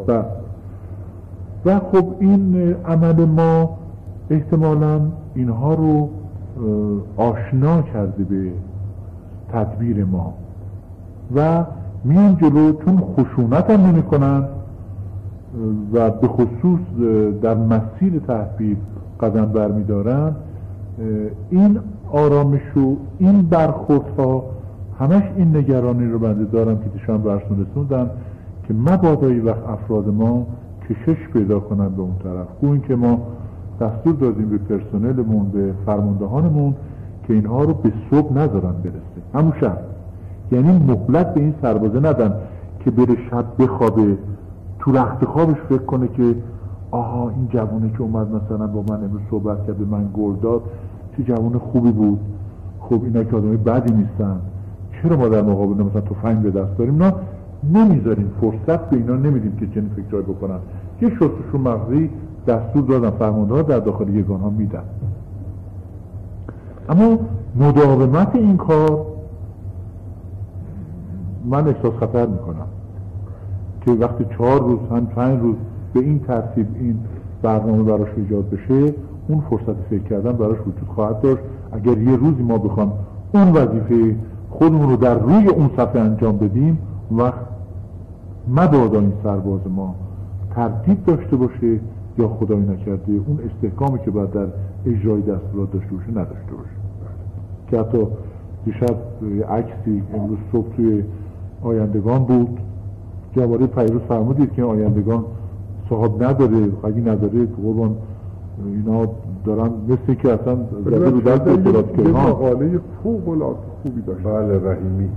بله. 0.08 0.26
و 1.66 1.80
خب 1.80 2.06
این 2.20 2.76
عمل 2.86 3.26
ما 3.26 3.78
احتمالا 4.30 5.02
اینها 5.36 5.74
رو 5.74 6.10
آشنا 7.18 7.82
کرده 7.82 8.24
به 8.24 8.52
تدبیر 9.54 10.06
ما. 10.06 10.34
و 11.36 11.64
میان 12.04 12.38
جلو 12.38 12.74
چون 12.86 12.98
خشونت 12.98 13.70
هم 13.70 13.86
نمی 13.86 14.04
کنن 14.04 14.44
و 15.94 16.10
به 16.12 16.28
خصوص 16.28 16.80
در 17.42 17.56
مسیر 17.56 18.20
تحبیب 18.28 18.78
قدم 19.20 19.46
برمیدارن 19.46 20.32
این 21.50 21.80
آرامش 22.12 22.78
و 22.78 22.96
این 23.20 23.42
برخوردها 23.42 24.44
همش 25.00 25.24
این 25.36 25.56
نگرانی 25.58 26.08
رو 26.08 26.20
بنده 26.20 26.46
دارم 26.46 26.78
که 26.78 26.90
دیشان 26.90 27.22
برسون 27.22 27.66
رسوندن 27.68 28.10
که 28.68 28.74
مبادایی 28.74 29.40
وقت 29.40 29.70
افراد 29.70 30.08
ما 30.08 30.46
کشش 30.90 31.28
پیدا 31.34 31.60
کنن 31.60 31.90
به 31.90 32.02
اون 32.02 32.16
طرف. 32.24 32.48
گوین 32.62 32.82
که 32.82 32.96
ما 32.96 33.28
دستور 33.82 34.14
دادیم 34.14 34.50
به 34.50 34.58
پرسنلمون 34.58 35.50
به 35.50 35.74
فرماندهانمون 35.86 36.76
که 37.28 37.34
اینها 37.34 37.64
رو 37.64 37.74
به 37.74 37.92
صبح 38.12 38.34
نذارن 38.34 38.74
برسه. 38.84 39.22
همون 39.34 39.54
شب. 39.62 39.78
یعنی 40.52 40.72
مهلت 40.88 41.34
به 41.34 41.40
این 41.42 41.54
سربازه 41.62 42.00
ندن 42.00 42.34
که 42.80 42.92
بره 42.92 43.16
شب 43.32 43.46
بخوابه. 43.60 44.18
تو 44.82 44.92
رخت 44.92 45.26
خوابش 45.26 45.58
فکر 45.70 45.86
کنه 45.86 46.08
که 46.08 46.36
آها 46.92 47.30
این 47.30 47.48
جوانه 47.48 47.92
که 47.92 48.02
اومد 48.02 48.28
مثلا 48.28 48.68
با 48.68 48.84
من 48.90 49.04
امروز 49.04 49.22
صحبت 49.30 49.68
کرد 49.68 49.78
به 49.78 49.86
من 49.86 50.10
گل 50.14 50.36
داد 50.42 50.62
چه 51.18 51.24
جوان 51.24 51.58
خوبی 51.58 51.92
بود. 51.92 52.20
خب 52.80 53.04
اینا 53.04 53.24
که 53.24 53.36
آدمای 53.36 53.58
بدی 53.58 53.94
نیستن. 53.94 54.42
چرا 54.92 55.18
ما 55.18 55.28
در 55.28 55.42
مقابل 55.42 55.84
مثلا 55.84 56.02
تفنگ 56.02 56.40
به 56.42 56.52
دست 56.52 56.78
داریم؟ 56.78 57.04
نه 57.04 57.14
نمی‌ذاریم. 57.74 58.32
فرصت 58.42 58.90
به 58.90 58.98
اینا 58.98 59.16
نمیدیم 59.16 59.56
که 59.60 59.68
چنین 59.68 59.90
فکرهایی 59.96 60.26
بکنن. 60.26 60.60
یه 61.02 61.10
شستشون 61.10 61.62
مغزی 61.62 62.10
دستور 62.48 62.84
دادن 62.84 63.10
فرمانده 63.10 63.54
ها 63.54 63.62
در 63.62 63.80
داخل 63.80 64.10
یگان 64.10 64.40
ها 64.40 64.50
میدن. 64.50 64.84
اما 66.90 67.18
مداومت 67.56 68.36
این 68.36 68.58
کار 68.58 69.06
من 71.46 71.68
احساس 71.68 71.94
خطر 72.00 72.26
می‌کنم. 72.26 72.68
که 73.82 73.92
وقتی 73.92 74.26
چهار 74.38 74.62
روز 74.62 74.80
هم 74.92 75.06
پنج 75.06 75.40
روز 75.40 75.56
به 75.94 76.00
این 76.00 76.20
ترتیب 76.20 76.68
این 76.80 77.00
برنامه 77.42 77.84
براش 77.84 78.10
ایجاد 78.18 78.50
بشه 78.50 78.94
اون 79.28 79.44
فرصت 79.50 79.76
فکر 79.90 80.04
کردن 80.04 80.32
براش 80.32 80.60
وجود 80.60 80.88
خواهد 80.96 81.22
داشت. 81.22 81.42
اگر 81.72 81.98
یه 81.98 82.16
روزی 82.16 82.44
ما 82.44 82.58
بخوام 82.58 82.94
اون 83.34 83.48
وظیفه 83.48 84.16
خودمون 84.50 84.90
رو 84.90 84.96
در 84.96 85.20
روی 85.20 85.48
اون 85.48 85.70
صفحه 85.78 86.02
انجام 86.02 86.38
بدیم 86.38 86.78
وقت 87.12 87.46
مبادا 88.48 89.00
این 89.00 89.14
سرباز 89.24 89.62
ما 89.76 89.96
ترتیب 90.56 91.06
داشته 91.06 91.36
باشه 91.36 91.80
یا 92.18 92.28
خدای 92.28 92.60
نکرده 92.60 93.12
اون 93.12 93.40
استحکامی 93.46 94.00
که 94.00 94.12
باید 94.12 94.32
در 94.32 94.48
اجرای 94.86 95.22
دستورات 95.22 95.72
داشته 95.72 95.96
باشه 95.96 96.10
نداشته 96.12 96.52
باشه. 96.58 96.76
که 97.68 97.80
حتی 97.80 98.08
دیشب 98.66 98.96
عکسی 99.50 100.04
امروز 100.14 100.38
صبح 100.52 100.76
توی 100.76 101.04
آیندگان 101.64 102.24
بود. 102.24 102.60
جواره 103.36 103.68
پیروز 103.68 104.02
فرمودید 104.02 104.54
که 104.54 104.64
آیندگان 104.64 105.24
صاحب 105.90 106.24
نداره 106.24 106.70
اگه 106.84 107.02
نداره 107.02 107.46
قربان 107.64 107.96
اینا 108.66 109.08
دارن 109.46 109.72
مثل 109.90 110.14
که 110.14 110.34
اصلا 110.34 110.58
زده 110.86 111.10
رو 111.10 111.22
دست 111.22 111.42
اطلاعات 111.48 111.94
که 111.94 112.02
مقاله 112.02 112.80
فوق 113.04 113.30
العاده 113.30 113.60
خوبی 113.84 114.02
داشت 114.02 114.24
بله 114.24 114.72
رحیمی. 114.72 115.10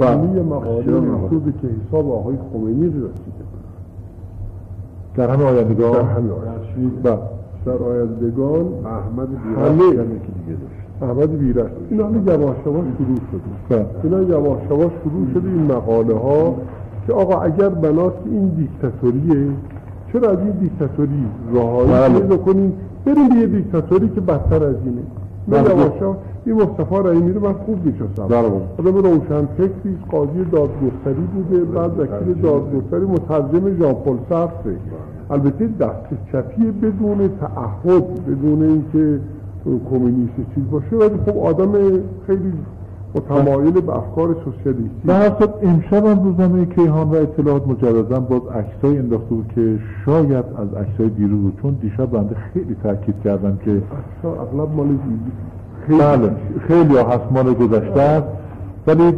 رحیمی 0.00 0.26
بله. 0.26 0.42
مقاله 0.42 1.00
خوبی 1.28 1.52
که 1.52 1.68
حساب 1.68 2.10
آقای 2.12 2.36
خمینی 2.52 2.86
رسیده. 2.86 3.44
در 5.16 5.30
همه 5.30 5.44
آیندگان؟ 5.44 5.92
در 5.92 6.02
همه 6.02 6.30
آیندگان. 6.32 6.98
بله. 7.02 7.18
در 7.64 7.82
آیندگان 7.84 8.66
احمد 8.84 9.28
بیرش 9.28 9.96
که 9.96 10.32
دیگه 10.32 10.58
داشت. 10.60 11.02
احمد 11.02 11.38
بیرش 11.38 11.70
اینا 11.90 12.06
همه 12.06 12.32
یواش 12.32 12.56
یواش 12.66 12.84
شروع 12.98 13.16
شده. 13.32 13.40
بله. 13.68 13.86
اینا 14.02 14.22
یواش 14.22 14.58
یواش 14.70 14.92
شروع 15.04 15.26
شده 15.34 15.48
این 15.48 15.62
مقاله 15.72 16.14
ها 16.14 16.54
که 17.10 17.16
آقا 17.16 17.40
اگر 17.40 17.68
بناس 17.68 18.12
این 18.24 18.48
دیکتاتوریه 18.48 19.48
چرا 20.12 20.30
از 20.30 20.38
این 20.38 20.50
دیکتاتوری 20.50 21.24
راهایی 21.54 22.20
پیدا 22.20 22.36
کنیم 22.36 22.72
بریم 23.04 23.28
به 23.28 23.34
یه 23.34 23.46
دیکتاتوری 23.46 24.08
که 24.08 24.20
بدتر 24.20 24.64
از 24.64 24.74
اینه. 24.84 25.02
من 25.46 25.64
یواش 25.64 26.16
این 26.46 26.56
مصطفی 26.56 26.94
رحیمی 27.04 27.32
رو 27.32 27.40
من 27.40 27.52
خوب 27.52 27.86
می‌شناسم. 27.86 28.22
آدم 28.78 28.94
روشن 28.94 29.46
فکری 29.46 29.98
قاضی 30.10 30.44
دادگستری 30.52 31.26
بوده 31.34 31.64
بعد 31.64 32.00
وکیل 32.00 32.34
دادگستری 32.42 33.04
مترجم 33.04 33.78
ژان 33.78 33.94
پل 33.94 34.16
سرته 34.28 34.76
البته 35.30 35.66
دست 35.80 36.08
چپی 36.32 36.64
بدون 36.64 37.30
تعهد 37.40 38.26
بدون 38.26 38.62
اینکه 38.62 39.20
کمونیست 39.90 40.34
چیز 40.54 40.64
باشه 40.70 40.96
ولی 40.96 41.18
خب 41.26 41.38
آدم 41.38 41.72
خیلی 42.26 42.52
متمایل 43.14 43.80
به 43.80 43.96
افکار 43.96 44.36
سوسیالیستی. 44.44 45.06
در 45.06 45.14
اصلا 45.14 45.48
امشب 45.62 46.06
هم 46.06 46.24
روزنامه 46.24 46.64
کیهان 46.66 47.08
و 47.08 47.14
اطلاعات 47.14 47.68
مجددا 47.68 48.20
باز 48.20 48.42
عکسای 48.46 48.98
انداخته 48.98 49.28
بود 49.28 49.52
که 49.54 49.78
شاید 50.04 50.44
از 50.56 50.74
عکسای 50.74 51.08
دیروز 51.08 51.40
بود 51.40 51.58
چون 51.62 51.76
دیشب 51.82 52.06
بنده 52.06 52.36
خیلی 52.54 52.76
تاکید 52.82 53.14
کردم 53.24 53.58
که 53.64 53.82
اغلب 54.24 54.74
مال 54.76 54.98
خیلی 55.86 55.98
بله. 55.98 56.30
خیلی 56.68 56.96
هست 56.96 57.32
مال 57.32 57.54
گذشته. 57.54 58.00
است 58.00 58.26
ولی 58.86 59.12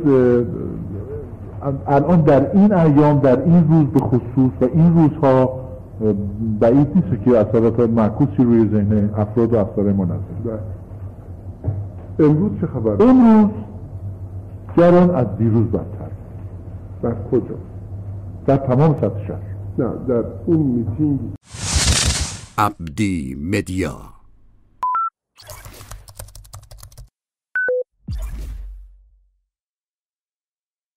الان 1.86 2.20
در 2.20 2.52
این 2.52 2.72
ایام 2.72 3.18
در 3.18 3.42
این 3.42 3.68
روز 3.70 3.86
به 3.86 4.00
خصوص 4.00 4.52
و 4.60 4.64
این 4.74 4.94
روزها 4.94 5.62
بعید 6.60 6.86
نیست 6.94 7.24
که 7.24 7.38
اثرات 7.38 7.80
معکوسی 7.80 8.44
روی 8.44 8.68
ذهن 8.68 9.10
افراد 9.16 9.52
و 9.52 9.56
افکار 9.56 9.92
ما 9.92 10.04
بله. 10.04 10.18
امروز 12.28 12.50
چه 12.60 12.66
خبر؟ 12.66 13.02
امروز 13.02 13.50
جران 14.76 15.10
از 15.14 15.26
دیروز 15.38 15.66
بدتر. 15.66 16.10
در 17.02 17.14
کجا؟ 17.30 17.54
در 18.46 18.56
تمام 18.56 18.94
سطح 19.00 19.26
شهر. 19.26 19.38
نه 19.78 19.90
در 20.08 20.24
اون 20.46 20.58
میتینگ. 20.58 21.20
عبدی 22.58 23.36
مدیا 23.42 23.96